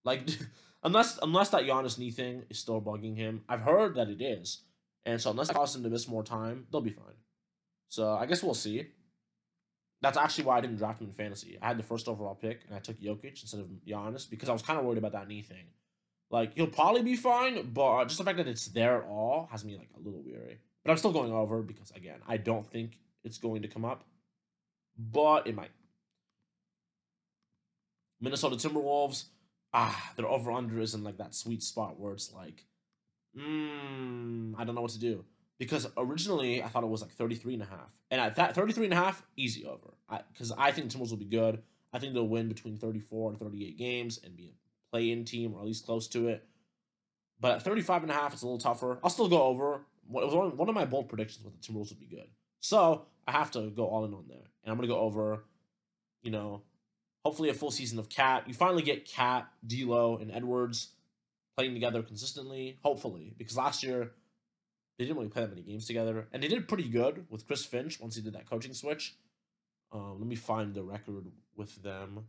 Like, 0.04 0.28
unless 0.84 1.18
unless 1.24 1.50
that 1.50 1.64
Giannis 1.64 1.98
knee 1.98 2.12
thing 2.12 2.44
is 2.50 2.60
still 2.60 2.82
bugging 2.82 3.16
him. 3.16 3.44
I've 3.48 3.62
heard 3.62 3.96
that 3.96 4.10
it 4.10 4.22
is. 4.22 4.60
And 5.06 5.20
so 5.20 5.32
unless 5.32 5.50
it 5.50 5.54
causes 5.54 5.76
him 5.76 5.84
to 5.84 5.90
miss 5.90 6.08
more 6.08 6.24
time, 6.24 6.68
they'll 6.72 6.82
be 6.82 6.92
fine. 6.92 7.16
So 7.90 8.14
I 8.14 8.26
guess 8.26 8.44
we'll 8.44 8.54
see. 8.54 8.88
That's 10.02 10.18
actually 10.18 10.46
why 10.46 10.58
I 10.58 10.62
didn't 10.62 10.78
draft 10.78 11.00
him 11.02 11.08
in 11.08 11.14
fantasy. 11.14 11.58
I 11.62 11.68
had 11.68 11.78
the 11.78 11.84
first 11.84 12.10
overall 12.10 12.36
pick 12.36 12.62
and 12.68 12.76
I 12.76 12.80
took 12.80 13.00
Jokic 13.00 13.42
instead 13.42 13.62
of 13.62 13.68
Giannis 13.88 14.30
because 14.30 14.50
I 14.50 14.54
was 14.54 14.62
kind 14.62 14.78
of 14.78 14.86
worried 14.86 14.98
about 14.98 15.14
that 15.14 15.30
knee 15.30 15.42
thing. 15.42 15.66
Like 16.30 16.56
he'll 16.56 16.68
probably 16.68 17.04
be 17.04 17.16
fine, 17.16 17.72
but 17.74 18.06
just 18.06 18.18
the 18.18 18.26
fact 18.26 18.38
that 18.38 18.48
it's 18.48 18.68
there 18.68 18.98
at 18.98 19.08
all 19.08 19.48
has 19.52 19.64
me 19.64 19.78
like 19.78 19.90
a 19.96 20.00
little 20.00 20.22
weary. 20.22 20.58
But 20.84 20.92
I'm 20.92 20.98
still 20.98 21.14
going 21.14 21.32
over 21.32 21.62
because 21.62 21.92
again, 21.92 22.20
I 22.28 22.38
don't 22.38 22.66
think 22.66 23.00
it's 23.24 23.38
going 23.38 23.62
to 23.62 23.68
come 23.68 23.86
up, 23.86 24.04
but 24.98 25.48
it 25.48 25.56
might. 25.56 25.72
Minnesota 28.20 28.56
Timberwolves, 28.56 29.26
ah, 29.74 30.12
their 30.16 30.28
over 30.28 30.52
under 30.52 30.80
is 30.80 30.94
in 30.94 31.04
like 31.04 31.18
that 31.18 31.36
sweet 31.36 31.64
spot 31.64 32.00
where 32.00 32.14
it's 32.14 32.32
like, 32.34 32.66
mm, 33.38 34.54
I 34.58 34.64
don't 34.64 34.76
know 34.76 34.82
what 34.82 34.92
to 34.92 35.00
do 35.00 35.26
because 35.60 35.88
originally 35.98 36.62
I 36.62 36.68
thought 36.68 36.84
it 36.84 36.90
was 36.90 37.02
like 37.02 37.12
33 37.12 37.54
and 37.56 37.64
a 37.64 37.68
half. 37.68 37.90
And 38.12 38.20
at 38.20 38.36
that 38.36 38.56
33 38.56 38.86
and 38.86 38.94
a 38.94 38.98
half, 38.98 39.24
easy 39.38 39.66
over. 39.66 39.94
Because 40.32 40.52
I, 40.52 40.68
I, 40.68 40.72
think 40.72 40.92
Timberwolves 40.92 41.12
will 41.12 41.18
be 41.18 41.26
good. 41.26 41.62
I 41.92 42.00
think 42.00 42.14
they'll 42.14 42.28
win 42.28 42.48
between 42.48 42.78
34 42.78 43.32
and 43.32 43.40
38 43.40 43.78
games 43.78 44.20
and 44.24 44.36
be 44.36 44.48
a 44.48 44.92
play 44.92 45.12
in 45.12 45.26
team 45.26 45.54
or 45.54 45.62
at 45.62 45.66
least 45.66 45.86
close 45.86 46.08
to 46.10 46.28
it. 46.28 46.46
But 47.40 47.52
at 47.54 47.64
35 47.64 48.04
and 48.04 48.12
a 48.12 48.16
half, 48.16 48.34
it's 48.34 48.42
a 48.42 48.46
little 48.46 48.60
tougher. 48.60 49.00
I'll 49.04 49.10
still 49.10 49.28
go 49.28 49.44
over. 49.44 49.82
It 50.10 50.26
was 50.26 50.54
one 50.56 50.70
of 50.70 50.76
my 50.76 50.86
bold 50.86 51.10
predictions 51.10 51.46
with 51.46 51.60
the 51.60 51.60
Timberwolves 51.60 51.90
would 51.90 52.00
be 52.00 52.06
good. 52.06 52.28
So 52.60 53.06
I 53.28 53.32
have 53.32 53.52
to 53.52 53.70
go 53.70 53.86
all 53.86 54.06
in 54.06 54.14
on 54.14 54.26
there. 54.28 54.38
And 54.64 54.72
I'm 54.72 54.78
going 54.78 54.88
to 54.88 54.94
go 54.94 55.00
over, 55.00 55.44
you 56.22 56.32
know, 56.32 56.62
hopefully 57.26 57.50
a 57.50 57.54
full 57.54 57.72
season 57.72 58.00
of 58.00 58.10
Cat. 58.10 58.44
You 58.48 58.54
finally 58.54 58.84
get 58.84 59.06
Cat, 59.06 59.48
D'Lo, 59.66 60.18
and 60.18 60.32
Edwards 60.32 60.90
playing 61.58 61.74
together 61.74 62.02
consistently, 62.02 62.78
hopefully. 62.84 63.34
Because 63.38 63.58
last 63.58 63.84
year, 63.84 64.12
they 64.98 65.06
didn't 65.06 65.18
really 65.18 65.30
play 65.30 65.42
that 65.42 65.50
many 65.50 65.62
games 65.62 65.86
together. 65.86 66.28
And 66.32 66.44
they 66.44 66.48
did 66.48 66.68
pretty 66.68 66.88
good 66.88 67.26
with 67.30 67.48
Chris 67.48 67.66
Finch 67.66 68.00
once 68.00 68.16
he 68.16 68.22
did 68.22 68.34
that 68.34 68.50
coaching 68.50 68.74
switch. 68.74 69.16
Um, 69.92 70.16
let 70.20 70.28
me 70.28 70.36
find 70.36 70.74
the 70.74 70.84
record 70.84 71.32
with 71.56 71.82
them. 71.84 72.26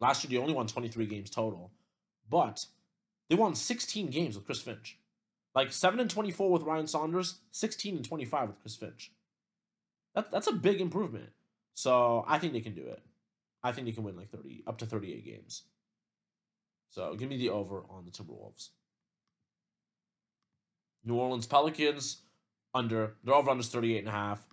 Last 0.00 0.24
year, 0.24 0.30
they 0.30 0.42
only 0.42 0.54
won 0.54 0.66
23 0.66 1.06
games 1.06 1.30
total, 1.30 1.70
but 2.28 2.66
they 3.28 3.36
won 3.36 3.54
16 3.54 4.10
games 4.10 4.34
with 4.34 4.44
Chris 4.44 4.60
Finch. 4.60 4.98
Like 5.54 5.72
7 5.72 6.00
and 6.00 6.10
24 6.10 6.50
with 6.50 6.62
Ryan 6.62 6.86
Saunders, 6.86 7.40
16 7.52 7.96
and 7.96 8.04
25 8.04 8.48
with 8.48 8.60
Chris 8.60 8.76
Finch. 8.76 9.12
That, 10.14 10.30
that's 10.30 10.46
a 10.46 10.52
big 10.52 10.80
improvement. 10.80 11.30
So 11.74 12.24
I 12.26 12.38
think 12.38 12.52
they 12.52 12.60
can 12.60 12.74
do 12.74 12.86
it. 12.86 13.02
I 13.62 13.72
think 13.72 13.86
they 13.86 13.92
can 13.92 14.04
win 14.04 14.16
like 14.16 14.30
30, 14.30 14.64
up 14.66 14.78
to 14.78 14.86
38 14.86 15.24
games. 15.24 15.62
So 16.90 17.14
give 17.14 17.28
me 17.28 17.36
the 17.36 17.50
over 17.50 17.84
on 17.88 18.04
the 18.04 18.10
Timberwolves. 18.10 18.68
New 21.04 21.14
Orleans 21.14 21.46
Pelicans 21.46 22.22
under, 22.74 23.14
their 23.24 23.34
over 23.34 23.50
under 23.50 23.62
38 23.62 23.98
and 23.98 24.08
a 24.08 24.12
half. 24.12 24.46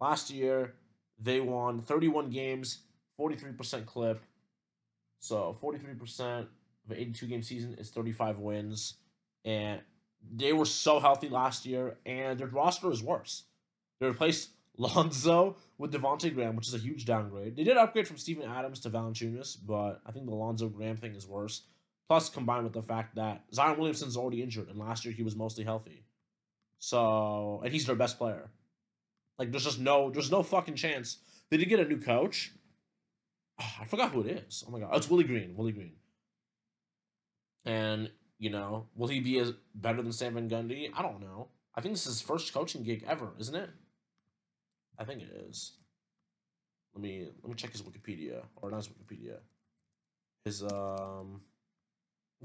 Last 0.00 0.30
year, 0.30 0.74
they 1.18 1.40
won 1.40 1.80
31 1.80 2.30
games, 2.30 2.80
43% 3.18 3.86
clip, 3.86 4.20
so 5.20 5.56
43% 5.62 6.40
of 6.40 6.90
an 6.90 6.96
82 6.96 7.26
game 7.26 7.42
season 7.42 7.74
is 7.78 7.90
35 7.90 8.38
wins. 8.38 8.94
And 9.44 9.80
they 10.32 10.52
were 10.52 10.64
so 10.64 11.00
healthy 11.00 11.28
last 11.28 11.66
year, 11.66 11.96
and 12.06 12.38
their 12.38 12.46
roster 12.46 12.90
is 12.90 13.02
worse. 13.02 13.44
They 14.00 14.06
replaced 14.06 14.50
Lonzo 14.76 15.56
with 15.78 15.92
Devonte 15.92 16.34
Graham, 16.34 16.56
which 16.56 16.68
is 16.68 16.74
a 16.74 16.78
huge 16.78 17.04
downgrade. 17.04 17.56
They 17.56 17.64
did 17.64 17.76
upgrade 17.76 18.08
from 18.08 18.18
Steven 18.18 18.48
Adams 18.48 18.80
to 18.80 18.90
Valanciunas, 18.90 19.56
but 19.64 20.00
I 20.04 20.12
think 20.12 20.26
the 20.26 20.34
Lonzo 20.34 20.68
Graham 20.68 20.96
thing 20.96 21.14
is 21.14 21.26
worse. 21.26 21.62
Plus, 22.08 22.28
combined 22.28 22.64
with 22.64 22.74
the 22.74 22.82
fact 22.82 23.14
that 23.14 23.44
Zion 23.52 23.78
Williamson's 23.78 24.16
already 24.16 24.42
injured, 24.42 24.68
and 24.68 24.78
last 24.78 25.04
year 25.04 25.14
he 25.14 25.22
was 25.22 25.36
mostly 25.36 25.64
healthy. 25.64 26.04
So, 26.78 27.62
and 27.64 27.72
he's 27.72 27.86
their 27.86 27.96
best 27.96 28.18
player. 28.18 28.50
Like, 29.38 29.50
there's 29.50 29.64
just 29.64 29.80
no, 29.80 30.10
there's 30.10 30.30
no 30.30 30.42
fucking 30.42 30.74
chance. 30.74 31.18
They 31.50 31.56
did 31.56 31.68
get 31.68 31.80
a 31.80 31.84
new 31.84 31.98
coach, 31.98 32.52
oh, 33.60 33.72
I 33.80 33.84
forgot 33.84 34.12
who 34.12 34.20
it 34.22 34.44
is. 34.48 34.64
Oh 34.66 34.70
my 34.70 34.80
god, 34.80 34.90
oh, 34.92 34.96
it's 34.96 35.08
Willie 35.08 35.24
Green. 35.24 35.54
Willie 35.56 35.72
Green. 35.72 35.92
And 37.64 38.10
you 38.44 38.50
know, 38.50 38.84
will 38.94 39.08
he 39.08 39.20
be 39.20 39.38
as 39.38 39.54
better 39.74 40.02
than 40.02 40.12
Stan 40.12 40.34
Van 40.34 40.50
Gundy? 40.50 40.90
I 40.94 41.00
don't 41.00 41.18
know. 41.18 41.48
I 41.74 41.80
think 41.80 41.94
this 41.94 42.06
is 42.06 42.18
his 42.18 42.20
first 42.20 42.52
coaching 42.52 42.82
gig 42.82 43.02
ever, 43.08 43.30
isn't 43.38 43.54
it? 43.54 43.70
I 44.98 45.04
think 45.04 45.22
it 45.22 45.46
is. 45.48 45.72
Let 46.94 47.02
me 47.02 47.26
let 47.42 47.48
me 47.48 47.54
check 47.56 47.72
his 47.72 47.80
Wikipedia 47.80 48.42
or 48.56 48.70
not 48.70 48.84
his 48.84 48.88
Wikipedia. 48.88 49.36
His 50.44 50.62
um. 50.62 51.40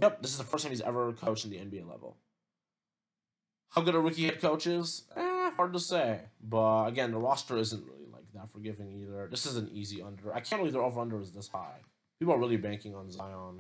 Yep, 0.02 0.22
this 0.22 0.32
is 0.32 0.38
the 0.38 0.46
first 0.46 0.64
time 0.64 0.72
he's 0.72 0.80
ever 0.80 1.12
coached 1.12 1.44
in 1.44 1.52
the 1.52 1.58
NBA 1.58 1.86
level. 1.86 2.16
How 3.72 3.82
good 3.82 3.94
a 3.94 4.00
rookie 4.00 4.24
head 4.24 4.40
coach 4.40 4.68
is? 4.68 5.04
Eh, 5.18 5.52
hard 5.52 5.74
to 5.74 5.80
say. 5.82 6.22
But 6.42 6.86
again, 6.86 7.12
the 7.12 7.18
roster 7.18 7.58
isn't 7.58 7.84
really 7.86 8.08
like 8.10 8.32
that 8.34 8.50
forgiving 8.50 8.90
either. 8.94 9.28
This 9.30 9.46
is 9.46 9.58
an 9.58 9.70
easy 9.74 10.02
under. 10.02 10.34
I 10.34 10.40
can't 10.40 10.62
believe 10.62 10.74
their 10.74 10.82
over 10.82 11.02
under 11.02 11.20
is 11.20 11.34
this 11.34 11.50
high. 11.50 11.82
People 12.20 12.34
are 12.34 12.40
really 12.40 12.56
banking 12.56 12.96
on 12.96 13.12
Zion. 13.12 13.60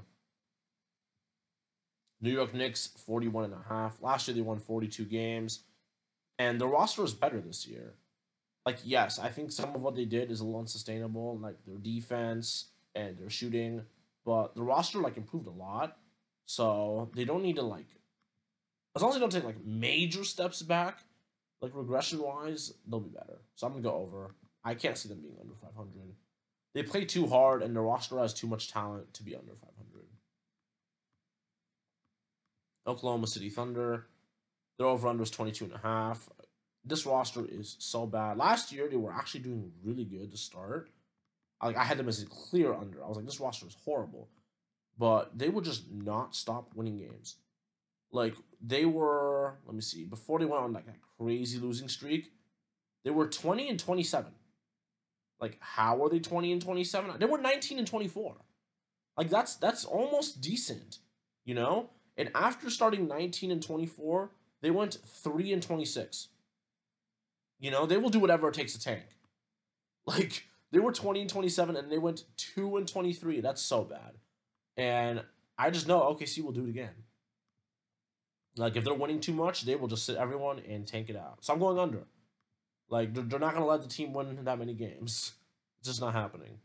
New 2.22 2.32
York 2.32 2.54
Knicks 2.54 2.88
41 3.06 3.46
and 3.46 3.54
a 3.54 3.64
half. 3.68 4.02
Last 4.02 4.28
year 4.28 4.36
they 4.36 4.42
won 4.42 4.60
42 4.60 5.06
games. 5.06 5.64
And 6.38 6.60
the 6.60 6.68
roster 6.68 7.04
is 7.04 7.14
better 7.14 7.42
this 7.42 7.68
year. 7.68 7.94
Like, 8.66 8.78
yes, 8.84 9.20
I 9.20 9.30
think 9.30 9.52
some 9.52 9.76
of 9.76 9.82
what 9.82 9.96
they 9.96 10.06
did 10.06 10.32
is 10.32 10.40
a 10.40 10.46
little 10.46 10.60
unsustainable, 10.60 11.38
like 11.38 11.56
their 11.66 11.78
defense 11.78 12.66
and 12.96 13.18
their 13.18 13.30
shooting, 13.30 13.84
but 14.26 14.56
the 14.56 14.64
roster 14.64 15.00
like 15.00 15.18
improved 15.18 15.48
a 15.48 15.52
lot. 15.52 15.98
So 16.46 17.10
they 17.16 17.26
don't 17.26 17.44
need 17.44 17.56
to 17.56 17.62
like 17.62 17.88
as 18.96 19.02
long 19.02 19.12
as 19.12 19.16
they 19.16 19.22
don't 19.22 19.32
take 19.32 19.44
like 19.44 19.64
major 19.64 20.24
steps 20.24 20.62
back, 20.62 21.00
like 21.62 21.72
regression 21.74 22.20
wise, 22.20 22.74
they'll 22.88 23.00
be 23.00 23.10
better. 23.10 23.40
So 23.56 23.68
I'm 23.68 23.74
gonna 23.74 23.84
go 23.84 23.94
over. 23.94 24.36
I 24.64 24.74
can't 24.74 24.98
see 24.98 25.10
them 25.10 25.22
being 25.22 25.38
under 25.40 25.56
500. 25.56 25.90
They 26.74 26.84
play 26.84 27.06
too 27.06 27.28
hard, 27.28 27.64
and 27.64 27.76
their 27.76 27.84
roster 27.84 28.20
has 28.20 28.34
too 28.34 28.48
much 28.48 28.72
talent 28.72 29.14
to 29.14 29.24
be 29.24 29.36
under 29.36 29.54
500. 29.54 29.89
Oklahoma 32.90 33.28
City 33.28 33.50
Thunder, 33.50 34.08
their 34.78 34.88
over 34.88 35.08
under 35.08 35.24
is 35.24 35.30
22 35.30 35.66
and 35.66 35.74
a 35.74 35.78
half. 35.78 36.30
This 36.86 37.06
roster 37.06 37.46
is 37.48 37.76
so 37.80 38.06
bad. 38.06 38.38
Last 38.38 38.72
year, 38.72 38.88
they 38.88 38.96
were 38.96 39.14
actually 39.14 39.42
doing 39.42 39.72
really 39.84 40.06
good 40.06 40.32
to 40.32 40.38
start. 40.38 40.90
Like 41.62 41.78
I 41.78 41.84
had 41.84 41.98
them 41.98 42.08
as 42.08 42.22
a 42.22 42.26
clear 42.26 42.74
under. 42.74 43.04
I 43.04 43.08
was 43.08 43.18
like, 43.18 43.26
this 43.26 43.40
roster 43.40 43.68
is 43.68 43.76
horrible, 43.84 44.30
but 44.98 45.38
they 45.38 45.50
would 45.50 45.66
just 45.66 45.92
not 45.92 46.36
stop 46.36 46.72
winning 46.74 46.98
games. 46.98 47.36
Like 48.12 48.34
they 48.62 48.86
were, 48.86 49.56
let 49.66 49.76
me 49.76 49.82
see, 49.82 50.06
before 50.06 50.40
they 50.40 50.46
went 50.46 50.64
on 50.64 50.74
like 50.74 50.88
a 50.88 51.22
crazy 51.22 51.60
losing 51.60 51.90
streak, 51.90 52.32
they 53.04 53.12
were 53.12 53.28
20 53.28 53.70
and 53.70 53.80
27. 53.80 54.32
Like, 55.40 55.58
how 55.60 56.04
are 56.04 56.10
they 56.10 56.20
20 56.20 56.52
and 56.52 56.62
27? 56.62 57.20
They 57.20 57.26
were 57.26 57.38
19 57.38 57.78
and 57.78 57.88
24. 57.88 58.36
Like 59.18 59.30
that's 59.30 59.56
that's 59.56 59.84
almost 59.84 60.40
decent, 60.40 61.00
you 61.44 61.54
know? 61.54 61.90
And 62.20 62.30
after 62.36 62.70
starting 62.70 63.08
19 63.08 63.50
and 63.50 63.64
24, 63.64 64.30
they 64.62 64.72
went 64.72 64.98
3 65.06 65.54
and 65.54 65.64
26. 65.64 66.28
You 67.60 67.72
know, 67.72 67.86
they 67.86 67.96
will 67.96 68.10
do 68.10 68.20
whatever 68.20 68.50
it 68.50 68.54
takes 68.54 68.74
to 68.74 68.80
tank. 68.80 69.04
Like 70.06 70.48
they 70.72 70.80
were 70.80 70.92
20 70.92 71.22
and 71.22 71.30
27 71.30 71.76
and 71.76 71.92
they 71.92 72.00
went 72.00 72.24
2 72.38 72.78
and 72.78 72.88
23. 72.88 73.42
That's 73.42 73.62
so 73.62 73.84
bad. 73.84 74.14
And 74.76 75.24
I 75.56 75.70
just 75.70 75.88
know 75.88 76.00
OKC 76.00 76.44
will 76.44 76.52
do 76.52 76.64
it 76.64 76.70
again. 76.70 76.96
Like 78.58 78.76
if 78.76 78.84
they're 78.84 78.94
winning 78.94 79.20
too 79.20 79.34
much, 79.34 79.66
they 79.66 79.76
will 79.76 79.88
just 79.88 80.06
sit 80.06 80.16
everyone 80.16 80.60
and 80.68 80.88
tank 80.88 81.12
it 81.12 81.16
out. 81.16 81.38
So 81.42 81.54
I'm 81.54 81.60
going 81.60 81.78
under. 81.78 82.08
Like 82.90 83.14
they're 83.14 83.40
not 83.40 83.54
going 83.54 83.64
to 83.64 83.70
let 83.70 83.84
the 83.84 83.88
team 83.88 84.14
win 84.14 84.44
that 84.44 84.60
many 84.60 84.74
games. 84.74 85.34
It's 85.80 85.88
just 85.88 86.02
not 86.02 86.14
happening. 86.14 86.58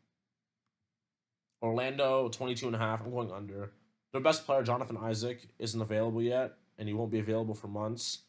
Orlando 1.63 2.29
22 2.31 2.67
and 2.67 2.75
a 2.75 2.79
half. 2.81 3.01
I'm 3.01 3.13
going 3.13 3.31
under. 3.31 3.71
Their 4.15 4.23
best 4.23 4.47
player 4.47 4.63
Jonathan 4.63 4.97
Isaac 4.97 5.41
isn't 5.59 5.81
available 5.81 6.23
yet 6.23 6.53
and 6.79 6.87
he 6.87 6.95
won't 6.95 7.11
be 7.11 7.19
available 7.19 7.57
for 7.57 7.67
months. 7.67 8.21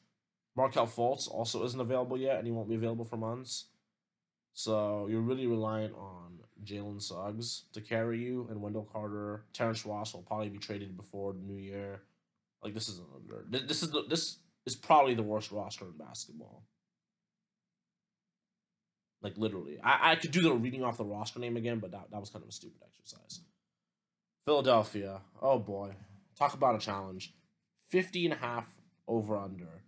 Markelle 0.56 0.88
Fultz 0.88 1.30
also 1.30 1.64
isn't 1.64 1.80
available 1.80 2.18
yet 2.18 2.40
and 2.40 2.48
he 2.48 2.52
won't 2.52 2.68
be 2.68 2.74
available 2.74 3.06
for 3.06 3.18
months. 3.18 3.66
So 4.54 5.06
you're 5.08 5.22
really 5.22 5.46
reliant 5.46 5.94
on 5.94 6.40
Jalen 6.64 7.00
Suggs 7.00 7.66
to 7.74 7.82
carry 7.82 8.20
you 8.20 8.48
and 8.50 8.64
Wendell 8.64 8.90
Carter. 8.92 9.46
Terrence 9.54 9.86
Ross 9.86 10.16
will 10.16 10.24
probably 10.24 10.50
be 10.50 10.58
traded 10.58 10.98
before 10.98 11.34
the 11.34 11.40
new 11.40 11.62
year. 11.62 12.02
Like 12.64 12.74
this 12.74 12.90
is 12.90 13.00
this 13.52 13.84
is 13.84 13.92
the, 13.92 14.06
this 14.10 14.38
is 14.66 14.76
probably 14.76 15.14
the 15.14 15.22
worst 15.22 15.52
roster 15.52 15.86
in 15.86 15.92
basketball. 15.92 16.64
Like 19.22 19.38
literally. 19.38 19.78
I, 19.84 20.14
I 20.14 20.16
could 20.16 20.32
do 20.32 20.42
the 20.42 20.52
reading 20.52 20.84
off 20.84 20.98
the 20.98 21.06
roster 21.06 21.40
name 21.40 21.58
again, 21.58 21.78
but 21.78 21.92
that, 21.92 22.10
that 22.10 22.20
was 22.20 22.32
kind 22.32 22.42
of 22.42 22.50
a 22.50 22.52
stupid 22.52 22.82
exercise. 22.84 23.42
Philadelphia. 24.46 25.22
Oh 25.42 25.60
boy. 25.60 25.96
Talk 26.38 26.54
about 26.54 26.76
a 26.76 26.80
challenge. 26.80 27.34
50 27.88 28.26
and 28.26 28.34
a 28.34 28.38
half 28.38 28.68
over 29.08 29.38
under. 29.38 29.84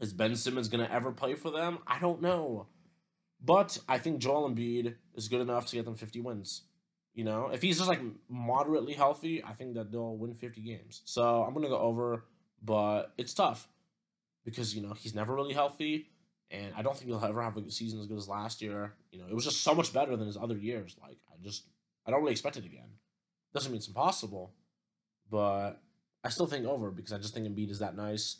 Is 0.00 0.12
Ben 0.12 0.36
Simmons 0.36 0.68
going 0.68 0.86
to 0.86 0.92
ever 0.92 1.10
play 1.10 1.34
for 1.34 1.50
them? 1.50 1.78
I 1.86 1.98
don't 1.98 2.22
know. 2.22 2.66
But 3.44 3.78
I 3.88 3.98
think 3.98 4.18
Joel 4.18 4.50
Embiid 4.50 4.94
is 5.14 5.28
good 5.28 5.40
enough 5.40 5.66
to 5.66 5.76
get 5.76 5.84
them 5.84 5.94
50 5.94 6.20
wins. 6.20 6.62
You 7.14 7.24
know, 7.24 7.50
if 7.52 7.62
he's 7.62 7.78
just 7.78 7.88
like 7.88 8.00
moderately 8.28 8.92
healthy, 8.92 9.42
I 9.42 9.52
think 9.52 9.74
that 9.74 9.90
they'll 9.90 10.16
win 10.16 10.34
50 10.34 10.60
games. 10.60 11.02
So 11.04 11.42
I'm 11.42 11.52
going 11.52 11.64
to 11.64 11.70
go 11.70 11.78
over, 11.78 12.24
but 12.62 13.12
it's 13.18 13.34
tough 13.34 13.68
because, 14.44 14.74
you 14.74 14.82
know, 14.82 14.92
he's 14.92 15.14
never 15.14 15.34
really 15.34 15.54
healthy. 15.54 16.10
And 16.50 16.72
I 16.76 16.82
don't 16.82 16.96
think 16.96 17.10
he'll 17.10 17.24
ever 17.24 17.42
have 17.42 17.56
a 17.56 17.70
season 17.70 18.00
as 18.00 18.06
good 18.06 18.18
as 18.18 18.28
last 18.28 18.62
year. 18.62 18.94
You 19.10 19.18
know, 19.18 19.26
it 19.28 19.34
was 19.34 19.44
just 19.44 19.62
so 19.62 19.74
much 19.74 19.92
better 19.92 20.16
than 20.16 20.26
his 20.26 20.36
other 20.36 20.56
years. 20.56 20.96
Like, 21.02 21.18
I 21.28 21.42
just, 21.42 21.64
I 22.08 22.10
don't 22.10 22.20
really 22.20 22.32
expect 22.32 22.56
it 22.56 22.64
again. 22.64 22.88
Doesn't 23.52 23.70
mean 23.70 23.78
it's 23.78 23.88
impossible, 23.88 24.54
but 25.30 25.74
I 26.24 26.30
still 26.30 26.46
think 26.46 26.64
over 26.64 26.90
because 26.90 27.12
I 27.12 27.18
just 27.18 27.34
think 27.34 27.46
Embiid 27.46 27.70
is 27.70 27.80
that 27.80 27.96
nice. 27.96 28.38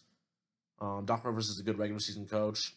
Um, 0.81 1.05
Doc 1.05 1.23
Rivers 1.25 1.51
is 1.51 1.61
a 1.61 1.63
good 1.63 1.79
regular 1.79 2.01
season 2.01 2.27
coach, 2.27 2.75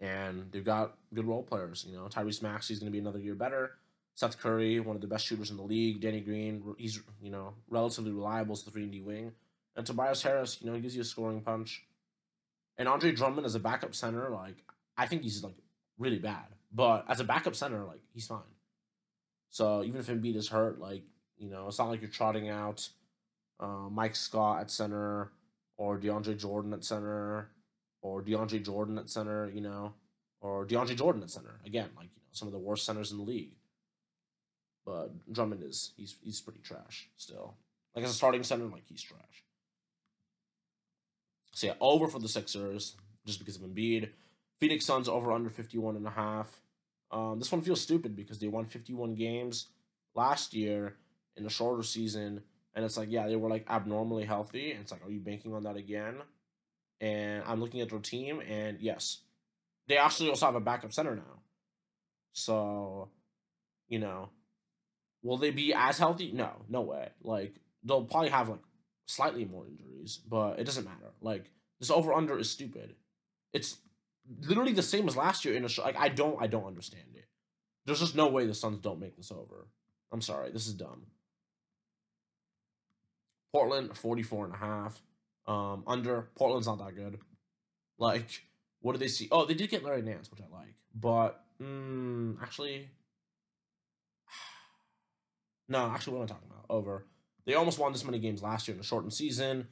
and 0.00 0.52
they've 0.52 0.64
got 0.64 0.98
good 1.14 1.24
role 1.24 1.42
players. 1.42 1.86
You 1.88 1.96
know, 1.96 2.08
Tyrese 2.10 2.42
Maxey's 2.42 2.78
going 2.78 2.92
to 2.92 2.92
be 2.92 2.98
another 2.98 3.20
year 3.20 3.34
better. 3.34 3.72
Seth 4.16 4.38
Curry, 4.38 4.80
one 4.80 4.96
of 4.96 5.02
the 5.02 5.08
best 5.08 5.24
shooters 5.24 5.50
in 5.50 5.56
the 5.56 5.62
league. 5.62 6.00
Danny 6.00 6.20
Green, 6.20 6.74
he's 6.76 7.00
you 7.22 7.30
know 7.30 7.54
relatively 7.70 8.12
reliable 8.12 8.52
as 8.52 8.64
the 8.64 8.70
three 8.70 8.82
and 8.82 8.92
D 8.92 9.00
wing, 9.00 9.32
and 9.76 9.86
Tobias 9.86 10.22
Harris, 10.22 10.58
you 10.60 10.66
know, 10.66 10.74
he 10.74 10.82
gives 10.82 10.94
you 10.94 11.02
a 11.02 11.06
scoring 11.06 11.40
punch. 11.40 11.84
And 12.76 12.86
Andre 12.86 13.12
Drummond 13.12 13.46
as 13.46 13.54
a 13.54 13.60
backup 13.60 13.94
center, 13.94 14.28
like 14.28 14.56
I 14.96 15.06
think 15.06 15.22
he's 15.22 15.42
like 15.42 15.56
really 15.98 16.18
bad, 16.18 16.46
but 16.70 17.06
as 17.08 17.20
a 17.20 17.24
backup 17.24 17.54
center, 17.56 17.84
like 17.84 18.02
he's 18.12 18.26
fine. 18.26 18.40
So 19.50 19.82
even 19.82 20.00
if 20.00 20.06
Embiid 20.06 20.36
is 20.36 20.48
hurt, 20.48 20.78
like 20.78 21.02
you 21.38 21.50
know, 21.50 21.68
it's 21.68 21.78
not 21.78 21.88
like 21.88 22.00
you're 22.00 22.10
trotting 22.10 22.48
out 22.48 22.88
uh, 23.60 23.88
Mike 23.90 24.16
Scott 24.16 24.60
at 24.60 24.70
center 24.70 25.32
or 25.76 25.98
DeAndre 25.98 26.38
Jordan 26.38 26.72
at 26.72 26.84
center 26.84 27.50
or 28.02 28.22
DeAndre 28.22 28.64
Jordan 28.64 28.98
at 28.98 29.08
center, 29.08 29.50
you 29.52 29.60
know, 29.60 29.94
or 30.40 30.66
DeAndre 30.66 30.96
Jordan 30.96 31.22
at 31.22 31.30
center. 31.30 31.60
Again, 31.64 31.88
like 31.96 32.08
you 32.14 32.22
know, 32.22 32.32
some 32.32 32.48
of 32.48 32.52
the 32.52 32.58
worst 32.58 32.84
centers 32.84 33.10
in 33.12 33.18
the 33.18 33.24
league. 33.24 33.54
But 34.84 35.10
Drummond 35.32 35.62
is 35.62 35.92
he's 35.96 36.16
he's 36.22 36.40
pretty 36.40 36.60
trash 36.60 37.08
still. 37.16 37.54
Like 37.94 38.04
as 38.04 38.10
a 38.10 38.14
starting 38.14 38.42
center, 38.42 38.64
like 38.64 38.84
he's 38.86 39.02
trash. 39.02 39.44
So 41.52 41.66
yeah, 41.66 41.74
over 41.80 42.08
for 42.08 42.20
the 42.20 42.28
Sixers 42.28 42.96
just 43.26 43.38
because 43.38 43.56
of 43.56 43.62
Embiid. 43.62 44.10
Phoenix 44.58 44.84
Suns 44.84 45.08
over 45.08 45.30
under 45.32 45.50
51 45.50 45.96
and 45.96 46.06
a 46.06 46.10
half. 46.10 46.60
Um, 47.10 47.38
this 47.38 47.50
one 47.50 47.62
feels 47.62 47.80
stupid 47.80 48.14
because 48.14 48.38
they 48.38 48.48
won 48.48 48.66
51 48.66 49.14
games 49.14 49.68
last 50.14 50.54
year 50.54 50.96
in 51.36 51.46
a 51.46 51.50
shorter 51.50 51.82
season 51.82 52.42
and 52.78 52.84
it's 52.84 52.96
like, 52.96 53.10
yeah, 53.10 53.26
they 53.26 53.34
were 53.34 53.48
like 53.48 53.66
abnormally 53.68 54.24
healthy. 54.24 54.70
And 54.70 54.82
it's 54.82 54.92
like, 54.92 55.04
are 55.04 55.10
you 55.10 55.18
banking 55.18 55.52
on 55.52 55.64
that 55.64 55.76
again? 55.76 56.14
And 57.00 57.42
I'm 57.44 57.60
looking 57.60 57.80
at 57.80 57.90
their 57.90 57.98
team, 57.98 58.40
and 58.40 58.78
yes, 58.80 59.18
they 59.88 59.96
actually 59.96 60.30
also 60.30 60.46
have 60.46 60.54
a 60.54 60.60
backup 60.60 60.92
center 60.92 61.16
now. 61.16 61.42
So, 62.34 63.08
you 63.88 63.98
know, 63.98 64.28
will 65.24 65.38
they 65.38 65.50
be 65.50 65.74
as 65.74 65.98
healthy? 65.98 66.30
No, 66.32 66.50
no 66.68 66.82
way. 66.82 67.08
Like, 67.20 67.56
they'll 67.82 68.04
probably 68.04 68.30
have 68.30 68.48
like 68.48 68.60
slightly 69.06 69.44
more 69.44 69.66
injuries, 69.66 70.20
but 70.28 70.60
it 70.60 70.64
doesn't 70.64 70.84
matter. 70.84 71.10
Like, 71.20 71.50
this 71.80 71.90
over 71.90 72.12
under 72.12 72.38
is 72.38 72.48
stupid. 72.48 72.94
It's 73.52 73.78
literally 74.42 74.72
the 74.72 74.82
same 74.82 75.08
as 75.08 75.16
last 75.16 75.44
year 75.44 75.54
in 75.54 75.64
a 75.64 75.68
show. 75.68 75.82
Like, 75.82 75.96
I 75.96 76.08
don't, 76.08 76.40
I 76.40 76.46
don't 76.46 76.66
understand 76.66 77.14
it. 77.14 77.26
There's 77.84 78.00
just 78.00 78.16
no 78.16 78.28
way 78.28 78.46
the 78.46 78.54
Suns 78.54 78.78
don't 78.78 79.00
make 79.00 79.16
this 79.16 79.32
over. 79.32 79.68
I'm 80.12 80.20
sorry, 80.20 80.50
this 80.50 80.66
is 80.66 80.74
dumb. 80.74 81.06
Portland 83.52 83.96
44 83.96 84.46
and 84.46 84.54
a 84.54 84.58
half. 84.58 85.02
Um, 85.46 85.84
under 85.86 86.28
Portland's 86.34 86.66
not 86.66 86.78
that 86.78 86.94
good. 86.94 87.18
Like, 87.98 88.44
what 88.80 88.92
do 88.92 88.98
they 88.98 89.08
see? 89.08 89.28
Oh, 89.32 89.46
they 89.46 89.54
did 89.54 89.70
get 89.70 89.82
Larry 89.82 90.02
Nance, 90.02 90.30
which 90.30 90.40
I 90.40 90.54
like, 90.54 90.74
but 90.94 91.42
mm, 91.60 92.40
actually, 92.42 92.90
no, 95.68 95.86
actually, 95.86 96.18
what 96.18 96.20
am 96.20 96.24
I 96.24 96.26
talking 96.26 96.50
about? 96.50 96.66
Over. 96.68 97.06
They 97.46 97.54
almost 97.54 97.78
won 97.78 97.92
this 97.92 98.04
many 98.04 98.18
games 98.18 98.42
last 98.42 98.68
year 98.68 98.74
in 98.74 98.80
a 98.80 98.84
shortened 98.84 99.14
season, 99.14 99.68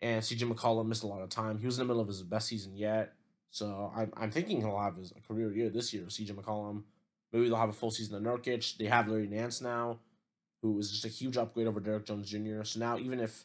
and 0.00 0.22
CJ 0.22 0.52
McCollum 0.52 0.88
missed 0.88 1.04
a 1.04 1.06
lot 1.06 1.22
of 1.22 1.28
time. 1.28 1.58
He 1.58 1.66
was 1.66 1.78
in 1.78 1.86
the 1.86 1.86
middle 1.86 2.02
of 2.02 2.08
his 2.08 2.22
best 2.24 2.48
season 2.48 2.76
yet, 2.76 3.12
so 3.52 3.92
I'm, 3.94 4.12
I'm 4.16 4.30
thinking 4.32 4.60
he'll 4.60 4.78
have 4.78 4.96
his 4.96 5.12
career 5.28 5.52
year 5.52 5.70
this 5.70 5.94
year. 5.94 6.04
CJ 6.04 6.32
McCollum, 6.32 6.82
maybe 7.32 7.48
they'll 7.48 7.56
have 7.56 7.68
a 7.68 7.72
full 7.72 7.92
season 7.92 8.16
of 8.16 8.22
Nurkic. 8.22 8.76
They 8.76 8.86
have 8.86 9.06
Larry 9.06 9.28
Nance 9.28 9.60
now 9.60 10.00
who 10.62 10.78
is 10.78 10.90
just 10.90 11.04
a 11.04 11.08
huge 11.08 11.36
upgrade 11.36 11.66
over 11.66 11.80
Derrick 11.80 12.06
Jones 12.06 12.30
Jr. 12.30 12.62
So 12.62 12.78
now 12.80 12.96
even 12.96 13.20
if 13.20 13.44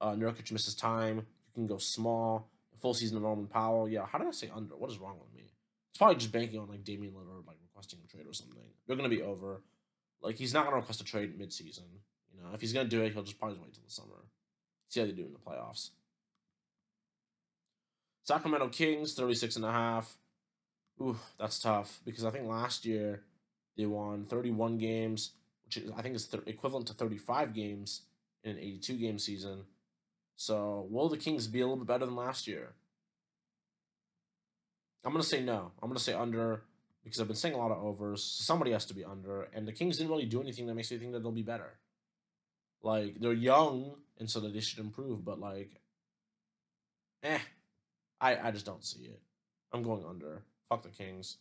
uh, 0.00 0.12
Nurkic 0.12 0.52
misses 0.52 0.74
time, 0.74 1.16
you 1.16 1.54
can 1.54 1.66
go 1.66 1.78
small. 1.78 2.48
Full 2.80 2.94
season 2.94 3.16
of 3.16 3.24
Norman 3.24 3.48
Powell. 3.48 3.88
Yeah, 3.88 4.06
how 4.06 4.18
did 4.18 4.28
I 4.28 4.30
say 4.30 4.48
under? 4.54 4.76
What 4.76 4.88
is 4.88 4.98
wrong 4.98 5.18
with 5.18 5.34
me? 5.34 5.50
It's 5.90 5.98
probably 5.98 6.14
just 6.14 6.30
banking 6.30 6.60
on 6.60 6.68
like 6.68 6.84
Damian 6.84 7.12
Lillard 7.12 7.44
like 7.44 7.56
requesting 7.60 7.98
a 8.04 8.06
trade 8.06 8.24
or 8.24 8.32
something. 8.32 8.62
They're 8.86 8.94
gonna 8.94 9.08
be 9.08 9.22
over. 9.22 9.62
Like 10.22 10.36
he's 10.36 10.54
not 10.54 10.64
gonna 10.64 10.76
request 10.76 11.00
a 11.00 11.04
trade 11.04 11.36
mid-season. 11.36 11.86
You 12.32 12.40
know, 12.40 12.50
if 12.54 12.60
he's 12.60 12.72
gonna 12.72 12.88
do 12.88 13.02
it, 13.02 13.12
he'll 13.12 13.24
just 13.24 13.36
probably 13.36 13.58
wait 13.58 13.74
till 13.74 13.82
the 13.82 13.90
summer. 13.90 14.26
See 14.90 15.00
how 15.00 15.06
they 15.06 15.12
do 15.12 15.24
in 15.24 15.32
the 15.32 15.40
playoffs. 15.40 15.90
Sacramento 18.28 18.68
Kings, 18.68 19.14
36 19.14 19.56
and 19.56 19.64
a 19.64 19.72
half. 19.72 20.18
Ooh, 21.00 21.16
that's 21.40 21.60
tough 21.60 22.00
because 22.04 22.26
I 22.26 22.30
think 22.30 22.46
last 22.46 22.84
year 22.84 23.22
they 23.74 23.86
won 23.86 24.26
31 24.26 24.76
games 24.76 25.30
which 25.64 25.78
is, 25.78 25.90
I 25.96 26.02
think 26.02 26.14
is 26.14 26.26
th- 26.26 26.42
equivalent 26.46 26.88
to 26.88 26.92
35 26.92 27.54
games 27.54 28.02
in 28.44 28.50
an 28.50 28.58
82 28.58 28.96
game 28.98 29.18
season. 29.18 29.64
So 30.36 30.86
will 30.90 31.08
the 31.08 31.16
Kings 31.16 31.46
be 31.46 31.60
a 31.60 31.64
little 31.64 31.78
bit 31.78 31.86
better 31.86 32.04
than 32.04 32.16
last 32.16 32.46
year? 32.46 32.74
I'm 35.06 35.12
gonna 35.12 35.24
say 35.24 35.42
no. 35.42 35.72
I'm 35.82 35.88
gonna 35.88 35.98
say 35.98 36.12
under 36.12 36.64
because 37.04 37.20
I've 37.20 37.28
been 37.28 37.36
saying 37.36 37.54
a 37.54 37.58
lot 37.58 37.70
of 37.70 37.82
overs. 37.82 38.22
Somebody 38.22 38.72
has 38.72 38.84
to 38.86 38.94
be 38.94 39.04
under, 39.04 39.48
and 39.54 39.66
the 39.66 39.72
Kings 39.72 39.96
didn't 39.96 40.10
really 40.10 40.26
do 40.26 40.42
anything 40.42 40.66
that 40.66 40.74
makes 40.74 40.90
me 40.90 40.98
think 40.98 41.12
that 41.12 41.22
they'll 41.22 41.32
be 41.32 41.42
better. 41.42 41.78
Like 42.82 43.20
they're 43.20 43.32
young, 43.32 43.94
and 44.18 44.28
so 44.30 44.40
that 44.40 44.52
they 44.52 44.60
should 44.60 44.80
improve. 44.80 45.24
But 45.24 45.40
like, 45.40 45.80
eh, 47.22 47.38
I 48.20 48.48
I 48.48 48.50
just 48.50 48.66
don't 48.66 48.84
see 48.84 49.04
it. 49.04 49.20
I'm 49.72 49.82
going 49.82 50.04
under. 50.04 50.42
Fuck 50.68 50.82
the 50.82 50.88
Kings. 50.88 51.38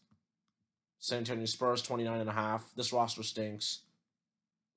San 0.99 1.19
Antonio 1.19 1.45
Spurs 1.45 1.82
29 1.82 2.19
and 2.19 2.30
a 2.30 2.34
half. 2.34 2.71
This 2.75 2.91
roster 2.91 3.23
stinks. 3.23 3.82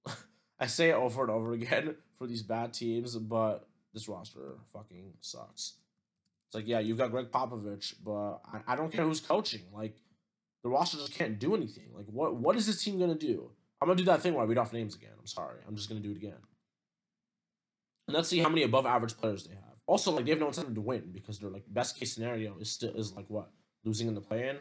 I 0.61 0.67
say 0.67 0.91
it 0.91 0.95
over 0.95 1.23
and 1.23 1.31
over 1.31 1.53
again 1.53 1.95
for 2.19 2.27
these 2.27 2.43
bad 2.43 2.75
teams, 2.75 3.17
but 3.17 3.67
this 3.95 4.09
roster 4.09 4.59
fucking 4.73 5.15
sucks. 5.21 5.75
It's 6.49 6.55
like, 6.55 6.67
yeah, 6.67 6.81
you've 6.81 6.99
got 6.99 7.11
Gregg 7.11 7.31
Popovich, 7.31 7.95
but 8.05 8.41
I, 8.53 8.73
I 8.73 8.77
don't 8.77 8.93
care 8.93 9.05
who's 9.05 9.21
coaching. 9.21 9.63
Like, 9.73 9.97
the 10.63 10.69
roster 10.69 10.99
just 10.99 11.15
can't 11.15 11.39
do 11.39 11.55
anything. 11.55 11.89
Like, 11.95 12.07
what 12.07 12.37
what 12.37 12.57
is 12.57 12.67
this 12.67 12.83
team 12.83 12.99
gonna 12.99 13.15
do? 13.15 13.51
I'm 13.81 13.89
gonna 13.89 13.97
do 13.97 14.05
that 14.05 14.21
thing 14.21 14.35
where 14.35 14.43
I 14.43 14.47
read 14.47 14.59
off 14.59 14.73
names 14.73 14.95
again. 14.95 15.13
I'm 15.19 15.27
sorry. 15.27 15.61
I'm 15.67 15.77
just 15.77 15.89
gonna 15.89 16.01
do 16.01 16.11
it 16.11 16.17
again. 16.17 16.39
And 18.07 18.17
let's 18.17 18.29
see 18.29 18.41
how 18.41 18.49
many 18.49 18.65
above 18.65 18.85
average 18.85 19.17
players 19.17 19.45
they 19.45 19.55
have. 19.55 19.71
Also, 19.87 20.13
like 20.13 20.25
they 20.25 20.31
have 20.31 20.41
no 20.41 20.49
incentive 20.49 20.75
to 20.75 20.81
win 20.81 21.11
because 21.13 21.39
their 21.39 21.51
like 21.51 21.65
best 21.69 21.99
case 21.99 22.13
scenario 22.13 22.57
is 22.59 22.71
still 22.71 22.95
is 22.95 23.13
like 23.15 23.27
what 23.29 23.51
losing 23.85 24.09
in 24.09 24.15
the 24.15 24.21
play 24.21 24.49
in. 24.49 24.59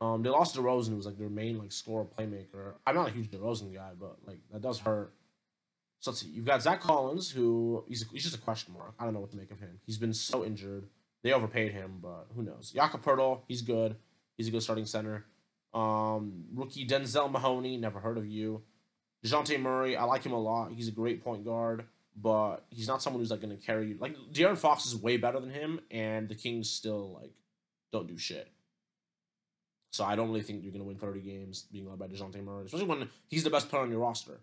Um, 0.00 0.22
they 0.22 0.30
lost 0.30 0.56
DeRozan, 0.56 0.90
who 0.90 0.96
was 0.96 1.06
like 1.06 1.18
their 1.18 1.28
main 1.28 1.58
like 1.58 1.72
scorer 1.72 2.04
playmaker. 2.04 2.74
I'm 2.86 2.94
not 2.94 3.08
a 3.08 3.12
huge 3.12 3.30
DeRozan 3.30 3.74
guy, 3.74 3.90
but 3.98 4.16
like 4.26 4.38
that 4.52 4.62
does 4.62 4.78
hurt. 4.78 5.12
So 6.00 6.10
let's 6.10 6.22
see. 6.22 6.28
You've 6.28 6.46
got 6.46 6.62
Zach 6.62 6.80
Collins, 6.80 7.30
who 7.30 7.84
he's 7.86 8.06
he's 8.10 8.22
just 8.22 8.34
a 8.34 8.40
question 8.40 8.74
mark. 8.74 8.94
I 8.98 9.04
don't 9.04 9.12
know 9.14 9.20
what 9.20 9.30
to 9.32 9.36
make 9.36 9.50
of 9.50 9.60
him. 9.60 9.80
He's 9.84 9.98
been 9.98 10.14
so 10.14 10.44
injured. 10.44 10.86
They 11.22 11.32
overpaid 11.32 11.72
him, 11.72 11.98
but 12.00 12.28
who 12.34 12.42
knows? 12.42 12.70
Jakob 12.70 13.02
Poeltl, 13.04 13.40
he's 13.46 13.60
good. 13.60 13.96
He's 14.38 14.48
a 14.48 14.50
good 14.50 14.62
starting 14.62 14.86
center. 14.86 15.26
Um, 15.74 16.44
rookie 16.54 16.86
Denzel 16.86 17.30
Mahoney, 17.30 17.76
never 17.76 18.00
heard 18.00 18.16
of 18.16 18.26
you. 18.26 18.62
Dejounte 19.24 19.60
Murray, 19.60 19.96
I 19.96 20.04
like 20.04 20.24
him 20.24 20.32
a 20.32 20.40
lot. 20.40 20.72
He's 20.72 20.88
a 20.88 20.92
great 20.92 21.22
point 21.22 21.44
guard, 21.44 21.84
but 22.16 22.64
he's 22.70 22.88
not 22.88 23.02
someone 23.02 23.20
who's 23.20 23.30
like 23.30 23.40
going 23.40 23.56
to 23.56 23.64
carry 23.64 23.88
you. 23.88 23.96
Like 23.98 24.16
De'Aaron 24.32 24.58
Fox 24.58 24.86
is 24.86 24.96
way 24.96 25.16
better 25.16 25.40
than 25.40 25.50
him, 25.50 25.80
and 25.90 26.28
the 26.28 26.34
Kings 26.34 26.70
still 26.70 27.18
like 27.20 27.32
don't 27.92 28.06
do 28.06 28.18
shit. 28.18 28.50
So 29.92 30.04
I 30.04 30.14
don't 30.14 30.28
really 30.28 30.42
think 30.42 30.62
you're 30.62 30.72
going 30.72 30.82
to 30.82 30.86
win 30.86 30.98
30 30.98 31.20
games 31.20 31.66
being 31.72 31.88
led 31.88 31.98
by 31.98 32.06
Dejounte 32.06 32.42
Murray, 32.44 32.66
especially 32.66 32.86
when 32.86 33.08
he's 33.28 33.42
the 33.42 33.50
best 33.50 33.68
player 33.68 33.82
on 33.82 33.90
your 33.90 33.98
roster. 33.98 34.40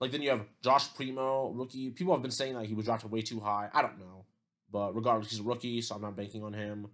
Like 0.00 0.12
then 0.12 0.22
you 0.22 0.30
have 0.30 0.46
Josh 0.62 0.94
Primo, 0.94 1.50
rookie. 1.50 1.90
People 1.90 2.14
have 2.14 2.22
been 2.22 2.30
saying 2.30 2.54
that 2.54 2.64
he 2.64 2.74
was 2.74 2.86
drafted 2.86 3.10
way 3.10 3.20
too 3.20 3.40
high. 3.40 3.68
I 3.72 3.82
don't 3.82 3.98
know. 3.98 4.24
But 4.70 4.94
regardless, 4.94 5.30
he's 5.30 5.40
a 5.40 5.44
rookie, 5.44 5.80
so 5.80 5.94
I'm 5.94 6.02
not 6.02 6.16
banking 6.16 6.42
on 6.42 6.52
him. 6.52 6.88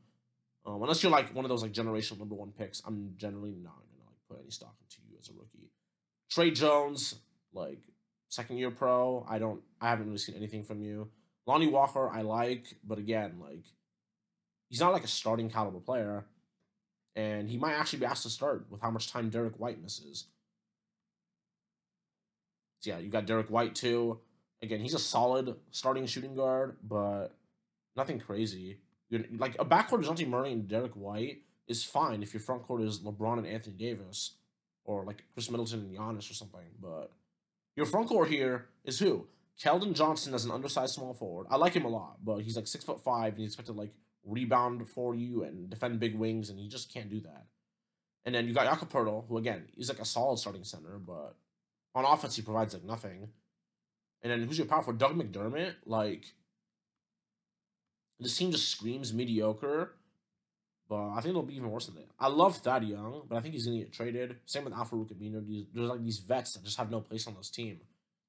Um, 0.66 0.82
unless 0.82 1.02
you're 1.02 1.12
like 1.12 1.34
one 1.34 1.44
of 1.44 1.50
those 1.50 1.62
like 1.62 1.72
generational 1.72 2.18
number 2.18 2.34
one 2.34 2.52
picks, 2.52 2.82
I'm 2.86 3.14
generally 3.16 3.54
not 3.54 3.74
gonna 3.74 4.08
like 4.08 4.16
put 4.28 4.40
any 4.40 4.50
stock 4.50 4.74
into 4.80 4.96
you 5.10 5.18
as 5.20 5.28
a 5.28 5.32
rookie. 5.32 5.70
Tre 6.30 6.50
Jones, 6.50 7.16
like 7.52 7.80
second 8.29 8.59
year 8.59 8.70
pro, 8.70 9.27
I 9.29 9.39
don't 9.39 9.61
I 9.81 9.89
haven't 9.89 10.07
really 10.07 10.18
seen 10.18 10.37
anything 10.37 10.64
from 10.64 10.83
you. 10.83 11.09
Lonnie 11.47 11.66
Walker, 11.66 12.09
I 12.09 12.22
like, 12.22 12.77
but 12.85 12.99
again, 12.99 13.37
like 13.41 13.64
he's 14.68 14.81
not 14.81 14.93
like 14.93 15.05
a 15.05 15.09
starting 15.09 15.51
caliber 15.51 15.81
player. 15.81 16.25
And 17.16 17.49
he 17.49 17.59
might 17.59 17.75
actually 17.75 18.01
be 18.01 18.07
asked 18.07 18.25
to 18.25 18.31
start 18.31 18.66
with 18.70 18.81
how 18.81 18.91
much 18.91 19.12
time 19.12 19.31
Derrick 19.31 19.59
White 19.61 19.81
misses. 19.81 20.27
So 22.81 22.91
yeah, 22.91 22.99
you 22.99 23.09
got 23.09 23.27
Derrick 23.27 23.49
White 23.51 23.75
too. 23.75 24.18
Again, 24.62 24.81
he's 24.81 24.95
a 24.95 24.99
solid 24.99 25.55
starting 25.70 26.07
shooting 26.07 26.35
guard, 26.35 26.77
but 26.83 27.29
nothing 27.97 28.18
crazy. 28.18 28.79
You're, 29.11 29.22
like 29.37 29.55
a 29.59 29.64
backcourt 29.64 30.07
of 30.07 30.16
Dejounte 30.16 30.29
Murray 30.29 30.53
and 30.53 30.66
Derrick 30.66 30.95
White 30.95 31.43
is 31.68 31.85
fine 31.85 32.22
if 32.22 32.35
your 32.35 32.41
front 32.41 32.62
court 32.62 32.83
is 32.83 33.01
LeBron 33.01 33.39
and 33.39 33.47
Anthony 33.47 33.77
Davis, 33.77 34.33
or 34.85 35.05
like 35.05 35.25
Khris 35.35 35.51
Middleton 35.51 35.81
and 35.81 35.97
Giannis 35.97 36.31
or 36.31 36.35
something. 36.35 36.66
But 36.81 37.11
your 37.77 37.87
front 37.87 38.09
court 38.09 38.29
here 38.29 38.66
is 38.85 38.99
who? 38.99 39.27
Keldon 39.62 39.95
Johnson 39.95 40.35
as 40.35 40.45
an 40.45 40.51
undersized 40.51 40.95
small 40.95 41.14
forward. 41.14 41.47
I 41.51 41.57
like 41.57 41.75
him 41.75 41.85
a 41.85 41.89
lot, 41.89 42.25
but 42.25 42.39
he's 42.39 42.57
like 42.57 42.66
six 42.66 42.85
foot 42.85 43.03
five 43.03 43.35
and 43.35 43.41
he's 43.41 43.51
expected 43.51 43.75
to 43.75 43.79
like 43.79 43.93
rebound 44.25 44.89
for 44.89 45.14
you 45.14 45.45
and 45.45 45.70
defend 45.70 46.01
big 46.01 46.16
wings, 46.16 46.51
and 46.51 46.59
he 46.59 46.68
just 46.68 46.93
can't 46.93 47.11
do 47.11 47.20
that. 47.20 47.47
And 48.25 48.35
then 48.35 48.49
you 48.49 48.55
got 48.55 48.64
Jakob 48.64 48.91
Poeltl, 48.91 49.29
who 49.29 49.39
again 49.39 49.64
he's 49.77 49.89
like 49.89 50.01
a 50.01 50.05
solid 50.05 50.39
starting 50.39 50.64
center, 50.64 50.99
but 50.99 51.37
on 51.95 52.05
offense 52.05 52.37
he 52.37 52.43
provides 52.43 52.75
like 52.75 52.85
nothing. 52.85 53.29
And 54.22 54.33
then 54.33 54.43
who's 54.43 54.59
your 54.59 54.66
power 54.66 54.83
for 54.83 54.93
Doug 54.93 55.14
McDermott? 55.16 55.75
Like 55.85 56.25
this 58.18 58.37
team 58.37 58.51
just 58.51 58.68
screams 58.68 59.12
mediocre. 59.12 59.93
But 60.95 61.09
I 61.09 61.14
think 61.16 61.30
it'll 61.30 61.42
be 61.42 61.57
even 61.57 61.72
worse 61.72 61.86
than 61.86 61.97
that. 61.97 62.07
I 62.20 62.28
love 62.28 62.59
Thad 62.59 62.84
Young, 62.84 63.22
but 63.28 63.34
I 63.34 63.40
think 63.40 63.55
he's 63.55 63.66
gonna 63.66 63.78
get 63.78 63.92
traded. 63.92 64.36
Same 64.47 64.64
with 64.64 64.74
Al-Farouq 64.74 65.12
Aminu. 65.12 65.66
There's 65.74 65.90
like 65.90 66.05
these 66.05 66.20
vets 66.20 66.55
that 66.55 66.62
just 66.62 66.76
have 66.76 66.88
no 66.88 67.01
place 67.01 67.26
on 67.26 67.34
this 67.34 67.51
team. 67.51 67.80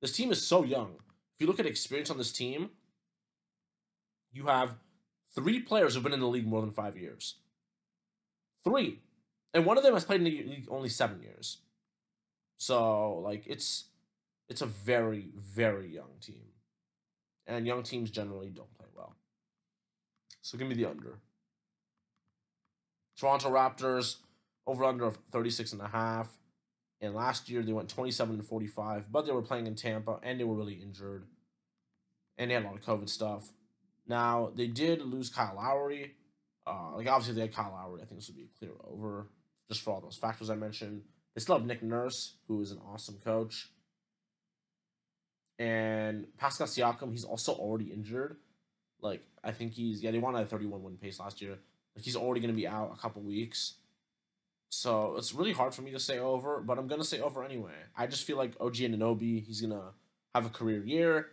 This 0.01 0.13
team 0.13 0.31
is 0.31 0.41
so 0.41 0.63
young. 0.63 0.95
If 1.35 1.41
you 1.41 1.45
look 1.45 1.59
at 1.59 1.67
experience 1.67 2.09
on 2.09 2.17
this 2.17 2.31
team, 2.31 2.71
you 4.33 4.47
have 4.47 4.77
three 5.35 5.59
players 5.59 5.93
who've 5.93 6.01
been 6.01 6.11
in 6.11 6.19
the 6.19 6.27
league 6.27 6.47
more 6.47 6.61
than 6.61 6.71
five 6.71 6.97
years. 6.97 7.35
Three. 8.63 9.01
And 9.53 9.63
one 9.63 9.77
of 9.77 9.83
them 9.83 9.93
has 9.93 10.05
played 10.05 10.21
in 10.21 10.25
the 10.25 10.31
league 10.31 10.67
only 10.71 10.89
seven 10.89 11.21
years. 11.21 11.57
So 12.57 13.19
like 13.19 13.43
it's 13.45 13.85
it's 14.49 14.63
a 14.63 14.65
very, 14.65 15.29
very 15.37 15.93
young 15.93 16.17
team. 16.19 16.41
And 17.45 17.67
young 17.67 17.83
teams 17.83 18.09
generally 18.09 18.49
don't 18.49 18.75
play 18.75 18.87
well. 18.95 19.13
So 20.41 20.57
give 20.57 20.67
me 20.67 20.73
the 20.73 20.85
under. 20.85 21.19
Toronto 23.17 23.49
Raptors 23.49 24.17
over 24.67 24.83
under 24.83 25.05
of 25.05 25.17
36 25.31 25.73
and 25.73 25.81
a 25.81 25.87
half. 25.87 26.29
And 27.01 27.13
last 27.13 27.49
year 27.49 27.61
they 27.61 27.73
went 27.73 27.89
27 27.89 28.35
and 28.35 28.45
45, 28.45 29.11
but 29.11 29.25
they 29.25 29.31
were 29.31 29.41
playing 29.41 29.67
in 29.67 29.75
Tampa 29.75 30.19
and 30.23 30.39
they 30.39 30.43
were 30.43 30.55
really 30.55 30.73
injured. 30.73 31.25
And 32.37 32.49
they 32.49 32.55
had 32.55 32.63
a 32.63 32.67
lot 32.67 32.75
of 32.75 32.81
COVID 32.81 33.09
stuff. 33.09 33.51
Now 34.07 34.51
they 34.55 34.67
did 34.67 35.01
lose 35.01 35.29
Kyle 35.29 35.55
Lowry. 35.55 36.15
Uh, 36.65 36.95
like 36.95 37.07
obviously 37.07 37.35
they 37.35 37.41
had 37.41 37.53
Kyle 37.53 37.71
Lowry. 37.71 38.01
I 38.01 38.05
think 38.05 38.19
this 38.19 38.27
would 38.27 38.37
be 38.37 38.43
a 38.43 38.59
clear 38.59 38.71
over 38.83 39.27
just 39.67 39.81
for 39.81 39.91
all 39.91 40.01
those 40.01 40.17
factors 40.17 40.49
I 40.49 40.55
mentioned. 40.55 41.03
They 41.33 41.41
still 41.41 41.57
have 41.57 41.65
Nick 41.65 41.83
Nurse, 41.83 42.35
who 42.47 42.61
is 42.61 42.71
an 42.71 42.79
awesome 42.87 43.17
coach. 43.23 43.69
And 45.59 46.27
Pascal 46.37 46.67
Siakam, 46.67 47.11
he's 47.11 47.23
also 47.23 47.53
already 47.53 47.91
injured. 47.91 48.37
Like 49.01 49.21
I 49.43 49.51
think 49.51 49.73
he's 49.73 50.01
yeah 50.01 50.11
they 50.11 50.19
won 50.19 50.35
at 50.35 50.43
a 50.43 50.47
31 50.47 50.83
win 50.83 50.97
pace 50.97 51.19
last 51.19 51.41
year. 51.41 51.57
Like 51.95 52.05
he's 52.05 52.15
already 52.15 52.41
going 52.41 52.53
to 52.53 52.57
be 52.57 52.67
out 52.67 52.93
a 52.93 53.01
couple 53.01 53.21
weeks. 53.21 53.75
So 54.69 55.15
it's 55.17 55.33
really 55.33 55.53
hard 55.53 55.73
for 55.73 55.81
me 55.81 55.91
to 55.91 55.99
say 55.99 56.19
over, 56.19 56.59
but 56.59 56.77
I'm 56.77 56.87
going 56.87 56.99
to 56.99 57.07
say 57.07 57.21
over 57.21 57.43
anyway. 57.43 57.75
I 57.95 58.07
just 58.07 58.25
feel 58.25 58.37
like 58.37 58.55
OG 58.59 58.75
Anunoby, 58.75 59.43
he's 59.43 59.61
going 59.61 59.71
to 59.71 59.93
have 60.33 60.45
a 60.45 60.49
career 60.49 60.83
year. 60.83 61.27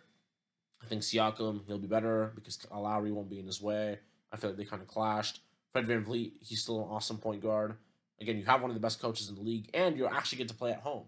I 0.83 0.87
think 0.87 1.03
Siakam, 1.03 1.63
he'll 1.67 1.79
be 1.79 1.89
better 1.89 2.33
because 2.35 2.59
Lowry 2.71 3.11
won't 3.11 3.31
be 3.31 3.41
in 3.41 3.47
his 3.47 3.61
way. 3.61 3.99
I 4.33 4.37
feel 4.37 4.51
like 4.51 4.57
they 4.57 4.65
kind 4.65 4.83
of 4.83 4.89
clashed. 4.89 5.41
Fred 5.73 5.87
VanVleet, 5.87 6.33
he's 6.41 6.63
still 6.63 6.81
an 6.81 6.89
awesome 6.91 7.19
point 7.19 7.43
guard. 7.43 7.75
Again, 8.21 8.37
you 8.37 8.45
have 8.45 8.61
one 8.61 8.71
of 8.71 8.75
the 8.75 8.81
best 8.81 9.01
coaches 9.01 9.29
in 9.29 9.35
the 9.35 9.41
league, 9.41 9.71
and 9.75 9.97
you 9.97 10.07
actually 10.07 10.39
get 10.39 10.49
to 10.49 10.55
play 10.55 10.71
at 10.71 10.81
home. 10.81 11.07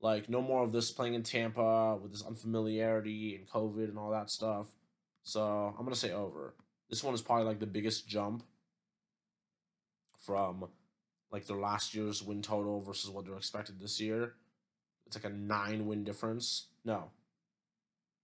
Like, 0.00 0.28
no 0.28 0.40
more 0.40 0.62
of 0.62 0.72
this 0.72 0.92
playing 0.92 1.14
in 1.14 1.22
Tampa 1.22 1.96
with 2.00 2.12
this 2.12 2.24
unfamiliarity 2.24 3.34
and 3.34 3.48
COVID 3.48 3.88
and 3.88 3.98
all 3.98 4.10
that 4.10 4.30
stuff. 4.30 4.66
So 5.24 5.42
I'm 5.42 5.84
going 5.84 5.94
to 5.94 5.98
say 5.98 6.12
over. 6.12 6.54
This 6.88 7.02
one 7.02 7.14
is 7.14 7.22
probably 7.22 7.46
like 7.46 7.58
the 7.58 7.66
biggest 7.66 8.06
jump 8.06 8.44
from 10.24 10.66
like 11.30 11.46
their 11.46 11.56
last 11.56 11.94
year's 11.94 12.22
win 12.22 12.42
total 12.42 12.80
versus 12.80 13.10
what 13.10 13.24
they're 13.24 13.36
expected 13.36 13.80
this 13.80 14.00
year. 14.00 14.34
It's 15.06 15.16
like 15.16 15.30
a 15.30 15.34
nine 15.34 15.86
win 15.86 16.04
difference. 16.04 16.66
No, 16.84 17.10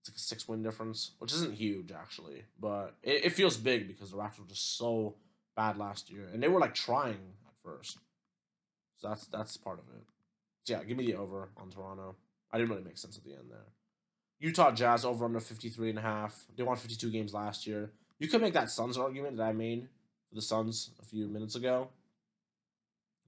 it's 0.00 0.10
like 0.10 0.16
a 0.16 0.20
six 0.20 0.46
win 0.46 0.62
difference, 0.62 1.12
which 1.18 1.32
isn't 1.32 1.54
huge 1.54 1.92
actually, 1.92 2.44
but 2.60 2.94
it, 3.02 3.26
it 3.26 3.32
feels 3.32 3.56
big 3.56 3.88
because 3.88 4.10
the 4.10 4.16
Raptors 4.16 4.40
were 4.40 4.48
just 4.48 4.76
so 4.76 5.16
bad 5.56 5.78
last 5.78 6.10
year, 6.10 6.28
and 6.32 6.42
they 6.42 6.48
were 6.48 6.60
like 6.60 6.74
trying 6.74 7.34
at 7.46 7.54
first. 7.62 7.98
So 8.98 9.08
that's 9.08 9.26
that's 9.26 9.56
part 9.56 9.78
of 9.78 9.86
it. 9.94 10.02
So 10.64 10.74
yeah, 10.74 10.84
give 10.84 10.96
me 10.96 11.06
the 11.06 11.16
over 11.16 11.48
on 11.56 11.70
Toronto. 11.70 12.16
I 12.52 12.58
didn't 12.58 12.70
really 12.70 12.84
make 12.84 12.98
sense 12.98 13.16
at 13.16 13.24
the 13.24 13.32
end 13.32 13.50
there. 13.50 13.66
Utah 14.40 14.72
Jazz 14.72 15.04
over 15.04 15.24
under 15.24 15.40
53 15.40 15.90
and 15.90 15.98
a 15.98 16.02
half. 16.02 16.44
They 16.56 16.62
won 16.62 16.76
52 16.76 17.10
games 17.10 17.32
last 17.32 17.66
year. 17.66 17.92
You 18.18 18.28
could 18.28 18.42
make 18.42 18.54
that 18.54 18.70
Suns 18.70 18.98
argument 18.98 19.38
that 19.38 19.44
I 19.44 19.52
made 19.52 19.88
the 20.34 20.42
Suns 20.42 20.90
a 21.00 21.04
few 21.04 21.28
minutes 21.28 21.54
ago. 21.54 21.88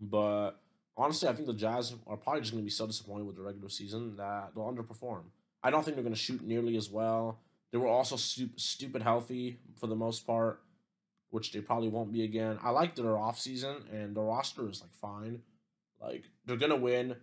But 0.01 0.53
honestly, 0.97 1.29
I 1.29 1.33
think 1.33 1.47
the 1.47 1.55
Jazz 1.55 1.95
are 2.07 2.17
probably 2.17 2.41
just 2.41 2.53
going 2.53 2.63
to 2.63 2.67
be 2.67 2.71
so 2.71 2.87
disappointed 2.87 3.27
with 3.27 3.37
the 3.37 3.43
regular 3.43 3.69
season 3.69 4.17
that 4.17 4.51
they'll 4.55 4.65
underperform. 4.65 5.23
I 5.63 5.71
don't 5.71 5.85
think 5.85 5.97
they're 5.97 6.05
going 6.05 6.15
to 6.15 6.21
shoot 6.21 6.43
nearly 6.43 6.77
as 6.77 6.91
well. 6.91 7.41
They 7.73 7.79
were 7.79 7.89
also 7.89 8.17
stu- 8.17 8.51
stupid 8.57 9.03
healthy 9.03 9.59
for 9.79 9.87
the 9.87 9.97
most 9.97 10.27
part, 10.27 10.61
which 11.31 11.53
they 11.53 11.61
probably 11.61 11.89
won't 11.89 12.13
be 12.13 12.25
again. 12.25 12.59
I 12.63 12.71
like 12.71 12.95
their 12.95 13.05
offseason, 13.07 13.93
and 13.93 14.15
the 14.15 14.23
roster 14.23 14.69
is 14.69 14.81
like 14.81 14.95
fine. 14.95 15.43
Like 16.01 16.25
they're 16.45 16.57
going 16.57 16.71
to 16.71 16.77
win 16.77 17.17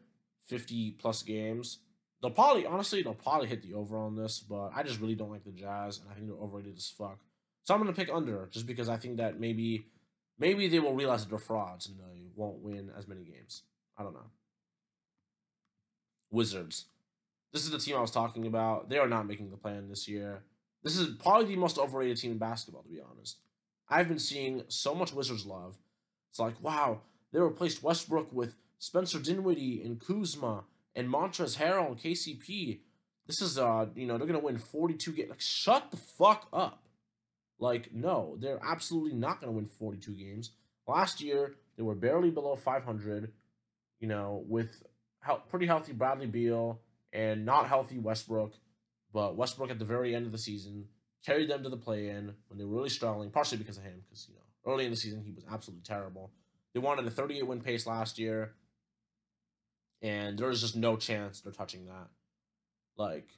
50 0.47 0.91
plus 0.91 1.23
games. 1.23 1.79
They'll 2.21 2.31
probably, 2.31 2.65
honestly, 2.65 3.01
they'll 3.01 3.13
probably 3.13 3.47
hit 3.47 3.61
the 3.61 3.73
over 3.73 3.97
on 3.97 4.15
this, 4.15 4.39
but 4.39 4.71
I 4.73 4.83
just 4.83 4.99
really 4.99 5.15
don't 5.15 5.31
like 5.31 5.43
the 5.43 5.51
Jazz, 5.51 5.99
and 5.99 6.09
I 6.09 6.13
think 6.13 6.27
they're 6.27 6.37
overrated 6.37 6.77
as 6.77 6.87
fuck. 6.87 7.19
So 7.63 7.73
I'm 7.73 7.81
going 7.81 7.93
to 7.93 7.99
pick 7.99 8.13
under 8.13 8.47
just 8.51 8.67
because 8.67 8.89
I 8.89 8.97
think 8.97 9.17
that 9.17 9.39
maybe 9.39 9.87
maybe 10.37 10.67
they 10.67 10.79
will 10.79 10.93
realize 10.93 11.23
that 11.23 11.29
they're 11.29 11.39
frauds 11.39 11.87
and 11.87 11.97
they 11.97 12.27
won't 12.35 12.59
win 12.59 12.91
as 12.97 13.07
many 13.07 13.23
games. 13.23 13.63
I 13.97 14.03
don't 14.03 14.13
know. 14.13 14.31
Wizards. 16.31 16.85
This 17.53 17.63
is 17.63 17.71
the 17.71 17.77
team 17.77 17.95
I 17.95 18.01
was 18.01 18.11
talking 18.11 18.47
about. 18.47 18.89
They 18.89 18.97
are 18.97 19.07
not 19.07 19.27
making 19.27 19.51
the 19.51 19.57
plan 19.57 19.87
this 19.87 20.07
year. 20.07 20.43
This 20.83 20.97
is 20.97 21.15
probably 21.15 21.45
the 21.45 21.55
most 21.55 21.77
overrated 21.77 22.17
team 22.17 22.31
in 22.31 22.37
basketball, 22.37 22.83
to 22.83 22.89
be 22.89 22.99
honest. 22.99 23.37
I've 23.87 24.07
been 24.07 24.19
seeing 24.19 24.63
so 24.67 24.95
much 24.95 25.13
Wizards 25.13 25.45
love. 25.45 25.77
It's 26.31 26.39
like, 26.39 26.61
wow, 26.61 27.01
they 27.31 27.39
replaced 27.39 27.83
Westbrook 27.83 28.33
with 28.33 28.55
Spencer 28.79 29.19
Dinwiddie 29.19 29.81
and 29.83 29.99
Kuzma 29.99 30.63
and 30.95 31.07
Montrezl 31.07 31.57
Harrell 31.57 31.87
and 31.87 31.97
KCP. 31.97 32.79
This 33.27 33.41
is 33.41 33.57
uh, 33.57 33.85
you 33.95 34.07
know, 34.07 34.17
they're 34.17 34.27
gonna 34.27 34.39
win 34.39 34.57
42 34.57 35.11
games. 35.13 35.29
Like, 35.29 35.39
shut 35.41 35.91
the 35.91 35.97
fuck 35.97 36.47
up. 36.51 36.82
Like, 37.59 37.93
no, 37.93 38.35
they're 38.39 38.59
absolutely 38.63 39.13
not 39.13 39.39
going 39.39 39.51
to 39.51 39.55
win 39.55 39.65
42 39.65 40.11
games. 40.13 40.51
Last 40.87 41.21
year, 41.21 41.55
they 41.77 41.83
were 41.83 41.95
barely 41.95 42.29
below 42.29 42.55
500, 42.55 43.31
you 43.99 44.07
know, 44.07 44.43
with 44.47 44.83
pretty 45.49 45.65
healthy 45.65 45.93
Bradley 45.93 46.27
Beal 46.27 46.81
and 47.13 47.45
not 47.45 47.67
healthy 47.67 47.99
Westbrook. 47.99 48.53
But 49.13 49.37
Westbrook 49.37 49.69
at 49.69 49.79
the 49.79 49.85
very 49.85 50.15
end 50.15 50.25
of 50.25 50.31
the 50.31 50.37
season 50.37 50.87
carried 51.25 51.49
them 51.49 51.63
to 51.63 51.69
the 51.69 51.77
play 51.77 52.09
in 52.09 52.33
when 52.47 52.57
they 52.57 52.65
were 52.65 52.75
really 52.75 52.89
struggling, 52.89 53.29
partially 53.29 53.59
because 53.59 53.77
of 53.77 53.83
him, 53.83 54.03
because, 54.03 54.27
you 54.27 54.35
know, 54.35 54.41
early 54.71 54.85
in 54.85 54.91
the 54.91 54.97
season, 54.97 55.23
he 55.23 55.31
was 55.31 55.45
absolutely 55.49 55.83
terrible. 55.83 56.31
They 56.73 56.79
wanted 56.79 57.05
a 57.05 57.11
38 57.11 57.47
win 57.47 57.61
pace 57.61 57.85
last 57.85 58.17
year, 58.17 58.55
and 60.01 60.37
there 60.37 60.49
was 60.49 60.61
just 60.61 60.75
no 60.75 60.97
chance 60.97 61.39
they're 61.39 61.53
touching 61.53 61.85
that. 61.85 62.09
Like, 62.97 63.29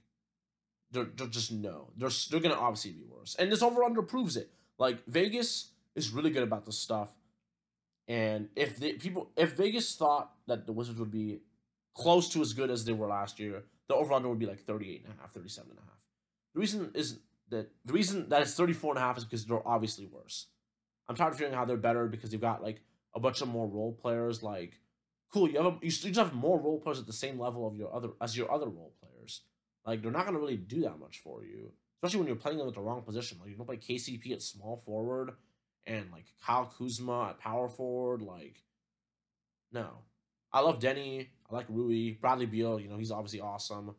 they're, 0.92 1.08
they're 1.16 1.28
just 1.28 1.52
no. 1.52 1.92
They're 1.98 2.10
they're 2.30 2.40
gonna 2.40 2.60
obviously 2.60 2.92
be 2.92 3.04
worse, 3.04 3.36
and 3.38 3.52
this 3.52 3.62
over 3.62 3.84
under 3.84 4.02
proves 4.02 4.38
it. 4.38 4.50
Like 4.78 5.06
Vegas 5.08 5.72
is 5.96 6.12
really 6.12 6.30
good 6.30 6.44
about 6.44 6.66
this 6.66 6.78
stuff, 6.78 7.10
and 8.08 8.50
if 8.56 8.78
the 8.78 8.94
people 8.94 9.32
if 9.36 9.54
Vegas 9.54 9.96
thought 9.96 10.32
that 10.48 10.66
the 10.66 10.74
Wizards 10.74 11.00
would 11.00 11.12
be 11.12 11.42
close 11.96 12.30
to 12.30 12.42
as 12.42 12.54
good 12.54 12.70
as 12.70 12.86
they 12.86 12.94
were 12.94 13.08
last 13.08 13.40
year, 13.40 13.64
the 13.88 13.96
over 13.96 14.14
under 14.14 14.30
would 14.30 14.40
be 14.40 14.46
like 14.46 14.60
38 14.60 15.04
and 15.06 15.14
a 15.18 15.22
half, 15.22 15.32
37 15.34 15.70
and 15.70 15.80
a 15.80 15.82
half. 15.82 16.00
The 16.54 16.60
reason 16.60 16.92
is 16.94 17.20
that 17.50 17.70
the 17.86 17.94
reason 17.94 18.30
that 18.30 18.42
it's 18.42 18.56
34 18.56 18.92
and 18.94 18.98
a 18.98 19.02
half 19.02 19.18
is 19.18 19.24
because 19.24 19.46
they're 19.46 19.68
obviously 19.68 20.06
worse. 20.06 20.48
I'm 21.08 21.16
tired 21.16 21.34
of 21.34 21.40
hearing 21.40 21.54
how 21.54 21.66
they're 21.66 21.78
better 21.78 22.08
because 22.08 22.32
you've 22.32 22.42
got 22.42 22.64
like 22.64 22.82
a 23.14 23.20
bunch 23.20 23.42
of 23.42 23.48
more 23.48 23.68
role 23.68 23.94
players. 23.94 24.42
Like, 24.42 24.80
cool, 25.32 25.50
you 25.50 25.58
have 25.62 25.66
a, 25.66 25.78
you 25.82 25.90
just 25.90 26.16
have 26.16 26.34
more 26.34 26.60
role 26.60 26.80
players 26.80 27.00
at 27.00 27.08
the 27.08 27.14
same 27.14 27.40
level 27.40 27.68
of 27.68 27.76
your 27.76 27.94
other 27.94 28.10
as 28.22 28.36
your 28.36 28.52
other 28.52 28.68
role 28.68 28.94
players. 29.02 29.42
Like 29.86 30.02
they're 30.02 30.12
not 30.12 30.26
gonna 30.26 30.40
really 30.40 30.58
do 30.58 30.82
that 30.82 31.00
much 31.00 31.20
for 31.20 31.44
you, 31.44 31.72
especially 31.98 32.20
when 32.20 32.28
you're 32.28 32.36
playing 32.36 32.58
them 32.58 32.68
at 32.68 32.74
the 32.74 32.82
wrong 32.82 33.02
position. 33.02 33.38
Like 33.40 33.50
you 33.50 33.56
don't 33.56 33.66
play 33.66 33.78
KCP 33.78 34.32
at 34.32 34.42
small 34.42 34.82
forward 34.86 35.32
and 35.86 36.12
like 36.12 36.26
Kyle 36.44 36.72
Kuzma 36.78 37.30
at 37.30 37.40
power 37.40 37.70
forward. 37.70 38.22
Like, 38.22 38.64
no, 39.72 39.88
I 40.52 40.62
love 40.62 40.80
Deni. 40.80 41.28
I 41.50 41.54
like 41.54 41.68
Rui, 41.70 42.14
Bradley 42.14 42.48
Beal. 42.48 42.80
You 42.80 42.90
know 42.90 42.98
he's 42.98 43.12
obviously 43.12 43.42
awesome, 43.42 43.96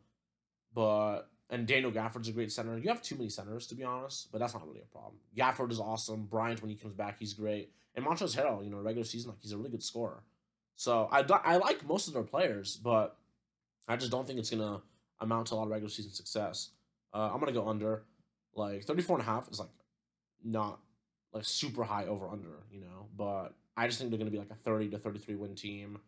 but 0.73 1.29
and 1.49 1.65
Daniel 1.65 1.91
Gafford's 1.91 2.27
a 2.27 2.33
great 2.33 2.51
center. 2.51 2.77
You 2.77 2.89
have 2.89 3.01
too 3.01 3.15
many 3.15 3.29
centers 3.29 3.67
to 3.67 3.75
be 3.75 3.83
honest, 3.83 4.31
but 4.31 4.39
that's 4.39 4.53
not 4.53 4.67
really 4.67 4.81
a 4.81 4.91
problem. 4.91 5.15
Gafford 5.37 5.71
is 5.71 5.79
awesome. 5.79 6.25
Bryant 6.25 6.61
when 6.61 6.69
he 6.69 6.75
comes 6.75 6.93
back, 6.93 7.17
he's 7.19 7.33
great. 7.33 7.71
And 7.95 8.05
Montrezl 8.05 8.35
Harrell, 8.35 8.63
you 8.63 8.69
know, 8.69 8.77
regular 8.77 9.05
season, 9.05 9.29
like 9.29 9.39
he's 9.41 9.53
a 9.53 9.57
really 9.57 9.69
good 9.69 9.83
scorer. 9.83 10.23
So 10.75 11.07
I 11.11 11.21
I 11.45 11.57
like 11.57 11.87
most 11.87 12.07
of 12.07 12.13
their 12.13 12.23
players, 12.23 12.75
but 12.75 13.17
I 13.87 13.95
just 13.95 14.11
don't 14.11 14.27
think 14.27 14.39
it's 14.39 14.49
gonna 14.49 14.81
amount 15.19 15.47
to 15.47 15.53
a 15.53 15.55
lot 15.55 15.63
of 15.63 15.69
regular 15.69 15.89
season 15.89 16.11
success. 16.11 16.69
Uh, 17.13 17.29
I'm 17.33 17.39
gonna 17.39 17.51
go 17.51 17.67
under. 17.67 18.03
Like 18.55 18.85
34 18.85 19.19
and 19.19 19.27
a 19.27 19.29
half 19.29 19.49
is 19.51 19.59
like 19.59 19.69
not 20.43 20.79
like 21.31 21.45
super 21.45 21.83
high 21.83 22.05
over 22.05 22.27
under, 22.27 22.63
you 22.71 22.81
know, 22.81 23.07
but 23.15 23.49
I 23.75 23.87
just 23.87 23.99
think 23.99 24.09
they're 24.09 24.17
gonna 24.17 24.31
be 24.31 24.39
like 24.39 24.49
a 24.49 24.55
30 24.55 24.89
to 24.89 24.97
33 24.97 25.35
win 25.35 25.55
team. 25.55 25.99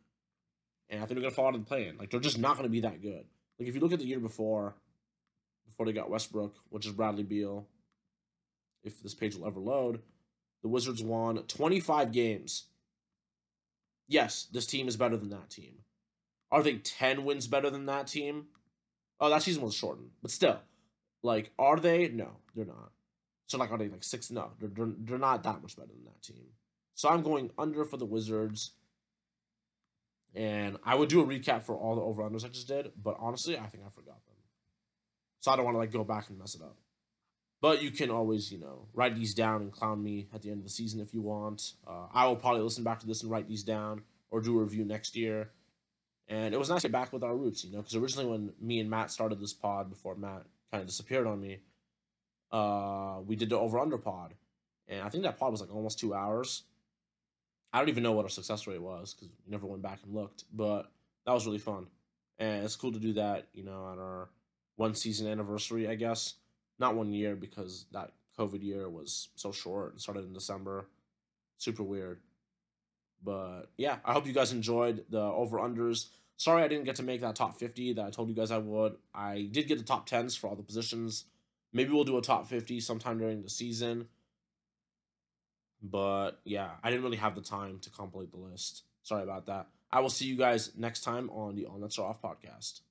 And 0.90 1.04
I 1.04 1.06
think 1.06 1.20
they're 1.20 1.30
gonna 1.30 1.36
fall 1.36 1.48
out 1.48 1.56
of 1.56 1.62
the 1.62 1.68
play 1.68 1.92
Like 1.98 2.10
they're 2.10 2.20
just 2.20 2.40
not 2.40 2.56
gonna 2.56 2.70
be 2.70 2.82
that 2.82 3.02
good. 3.02 3.26
Like 3.60 3.70
if 3.70 3.76
you 3.76 3.82
look 3.82 3.94
at 3.94 4.00
the 4.00 4.06
year 4.06 4.20
before, 4.20 4.76
before 5.68 5.86
they 5.86 5.94
got 5.94 6.10
Westbrook, 6.10 6.56
which 6.70 6.86
is 6.86 6.92
Bradley 6.94 7.24
Beal, 7.24 7.68
if 8.84 9.04
this 9.04 9.14
page 9.14 9.36
will 9.36 9.48
ever 9.48 9.60
load, 9.60 10.02
the 10.62 10.70
Wizards 10.70 11.04
won 11.04 11.38
25 11.44 12.12
games. 12.12 12.66
Yes, 14.08 14.48
this 14.52 14.66
team 14.66 14.88
is 14.88 14.98
better 14.98 15.18
than 15.18 15.30
that 15.30 15.50
team. 15.50 15.80
Are 16.52 16.64
they 16.64 16.78
10 16.78 17.26
wins 17.26 17.48
better 17.48 17.70
than 17.70 17.86
that 17.86 18.08
team? 18.08 18.48
Oh, 19.20 19.30
that 19.30 19.44
season 19.44 19.64
was 19.64 19.76
shortened, 19.76 20.12
but 20.22 20.32
still, 20.32 20.60
like, 21.24 21.52
are 21.60 21.78
they? 21.78 22.08
No, 22.08 22.38
they're 22.56 22.66
not. 22.66 22.92
So, 23.48 23.58
like, 23.58 23.72
are 23.72 23.78
they 23.78 23.90
like 23.90 24.04
six? 24.04 24.32
No, 24.32 24.52
they're, 24.60 24.70
they're, 24.70 24.94
they're 24.98 25.18
not 25.18 25.44
that 25.44 25.62
much 25.62 25.76
better 25.76 25.90
than 25.90 26.06
that 26.06 26.22
team. 26.22 26.46
So, 26.96 27.10
I'm 27.10 27.22
going 27.22 27.52
under 27.58 27.84
for 27.84 27.98
the 27.98 28.06
Wizards. 28.06 28.72
And 30.36 30.78
I 30.86 30.94
would 30.94 31.10
do 31.10 31.22
a 31.22 31.26
recap 31.26 31.64
for 31.64 31.76
all 31.76 31.96
the 31.96 32.02
over 32.02 32.22
unders 32.22 32.46
I 32.46 32.50
just 32.50 32.68
did, 32.68 32.92
but 33.02 33.18
honestly, 33.20 33.58
I 33.58 33.66
think 33.66 33.84
I 33.84 33.90
forgot 33.90 34.24
them. 34.28 34.36
So, 35.40 35.52
I 35.52 35.56
don't 35.56 35.66
want 35.66 35.76
to 35.76 35.80
like 35.80 35.92
go 35.92 36.04
back 36.04 36.30
and 36.30 36.38
mess 36.38 36.56
it 36.56 36.62
up. 36.62 36.78
But 37.62 37.82
you 37.82 37.92
can 37.92 38.10
always, 38.10 38.52
you 38.52 38.60
know, 38.60 38.88
write 38.94 39.16
these 39.16 39.34
down 39.34 39.62
and 39.62 39.72
clown 39.72 40.02
me 40.02 40.30
at 40.34 40.42
the 40.42 40.50
end 40.50 40.60
of 40.60 40.64
the 40.64 40.70
season 40.70 41.02
if 41.02 41.14
you 41.14 41.22
want. 41.22 41.74
Uh, 41.86 42.06
I 42.14 42.26
will 42.26 42.38
probably 42.38 42.62
listen 42.62 42.84
back 42.84 43.00
to 43.00 43.08
this 43.08 43.22
and 43.22 43.32
write 43.32 43.48
these 43.48 43.64
down 43.64 44.04
or 44.32 44.40
do 44.40 44.58
a 44.58 44.64
review 44.64 44.86
next 44.86 45.16
year. 45.16 45.50
And 46.30 46.54
it 46.54 46.58
was 46.58 46.70
nice 46.70 46.84
to 46.84 46.88
get 46.88 46.94
back 46.94 47.12
with 47.12 47.24
our 47.24 47.36
roots, 47.36 47.66
you 47.66 47.72
know, 47.72 47.80
because 47.80 47.96
originally 47.96 48.30
when 48.30 48.54
me 48.62 48.80
and 48.80 48.90
Matt 48.90 49.10
started 49.10 49.40
this 49.40 49.52
pod 49.52 49.90
before 49.90 50.16
Matt 50.16 50.44
kind 50.72 50.82
of 50.82 50.88
disappeared 50.88 51.26
on 51.26 51.42
me, 51.42 51.58
uh, 52.52 53.18
we 53.26 53.36
did 53.36 53.50
the 53.50 53.58
over 53.58 53.80
under 53.80 53.98
pod. 53.98 54.36
And 54.88 55.02
I 55.02 55.10
think 55.10 55.24
that 55.24 55.40
pod 55.40 55.52
was 55.52 55.60
like 55.60 55.74
almost 55.74 56.00
two 56.00 56.14
hours. 56.14 56.64
I 57.74 57.80
don't 57.80 57.90
even 57.90 58.04
know 58.04 58.12
what 58.12 58.26
our 58.26 58.30
success 58.30 58.68
rate 58.68 58.82
was 58.82 59.14
because 59.14 59.30
we 59.30 59.52
never 59.52 59.66
went 59.66 59.82
back 59.82 60.00
and 60.04 60.14
looked, 60.14 60.44
but 60.54 60.92
that 61.26 61.34
was 61.34 61.48
really 61.48 61.60
fun. 61.60 61.88
And 62.38 62.64
it's 62.64 62.76
cool 62.76 62.92
to 62.92 63.00
do 63.00 63.14
that, 63.14 63.48
you 63.54 63.64
know, 63.64 63.84
on 63.86 64.00
our 64.00 64.30
one 64.76 64.96
season 64.96 65.28
anniversary, 65.28 65.88
I 65.88 65.96
guess. 65.96 66.36
Not 66.78 66.96
one 66.96 67.12
year 67.12 67.36
because 67.36 67.86
that 67.92 68.14
COVID 68.38 68.64
year 68.64 68.88
was 68.90 69.30
so 69.36 69.52
short 69.52 69.92
and 69.92 70.02
started 70.02 70.26
in 70.26 70.34
December. 70.34 70.86
Super 71.58 71.84
weird. 71.84 72.20
But 73.24 73.64
yeah, 73.78 73.98
I 74.06 74.14
hope 74.14 74.28
you 74.28 74.34
guys 74.34 74.52
enjoyed 74.52 75.06
the 75.10 75.22
over 75.22 75.58
unders. 75.58 76.08
Sorry 76.38 76.64
I 76.64 76.68
didn't 76.68 76.86
get 76.86 76.96
to 76.96 77.04
make 77.04 77.22
that 77.22 77.36
top 77.36 77.60
50 77.60 77.94
that 77.94 78.06
I 78.06 78.10
told 78.12 78.30
you 78.30 78.36
guys 78.36 78.52
I 78.52 78.60
would. 78.60 78.96
I 79.14 79.50
did 79.52 79.68
get 79.68 79.78
the 79.78 79.84
top 79.84 80.10
10s 80.10 80.38
for 80.38 80.48
all 80.48 80.56
the 80.56 80.64
positions. 80.64 81.26
Maybe 81.74 81.92
we'll 81.92 82.06
do 82.06 82.18
a 82.18 82.22
top 82.22 82.48
50 82.48 82.80
sometime 82.80 83.20
during 83.20 83.44
the 83.44 83.50
season. 83.50 84.08
But 85.82 86.40
yeah, 86.46 86.72
I 86.84 86.90
didn't 86.90 87.04
really 87.04 87.18
have 87.18 87.36
the 87.36 87.42
time 87.42 87.80
to 87.80 87.90
complete 87.90 88.32
the 88.32 88.38
list. 88.38 88.84
Sorry 89.04 89.24
about 89.24 89.48
that. 89.48 89.68
I 89.92 90.02
will 90.02 90.10
see 90.10 90.26
you 90.26 90.38
guys 90.38 90.72
next 90.78 91.02
time 91.04 91.30
on 91.32 91.56
the 91.56 91.66
On 91.66 91.84
Are 91.84 92.06
Off 92.06 92.22
podcast. 92.22 92.82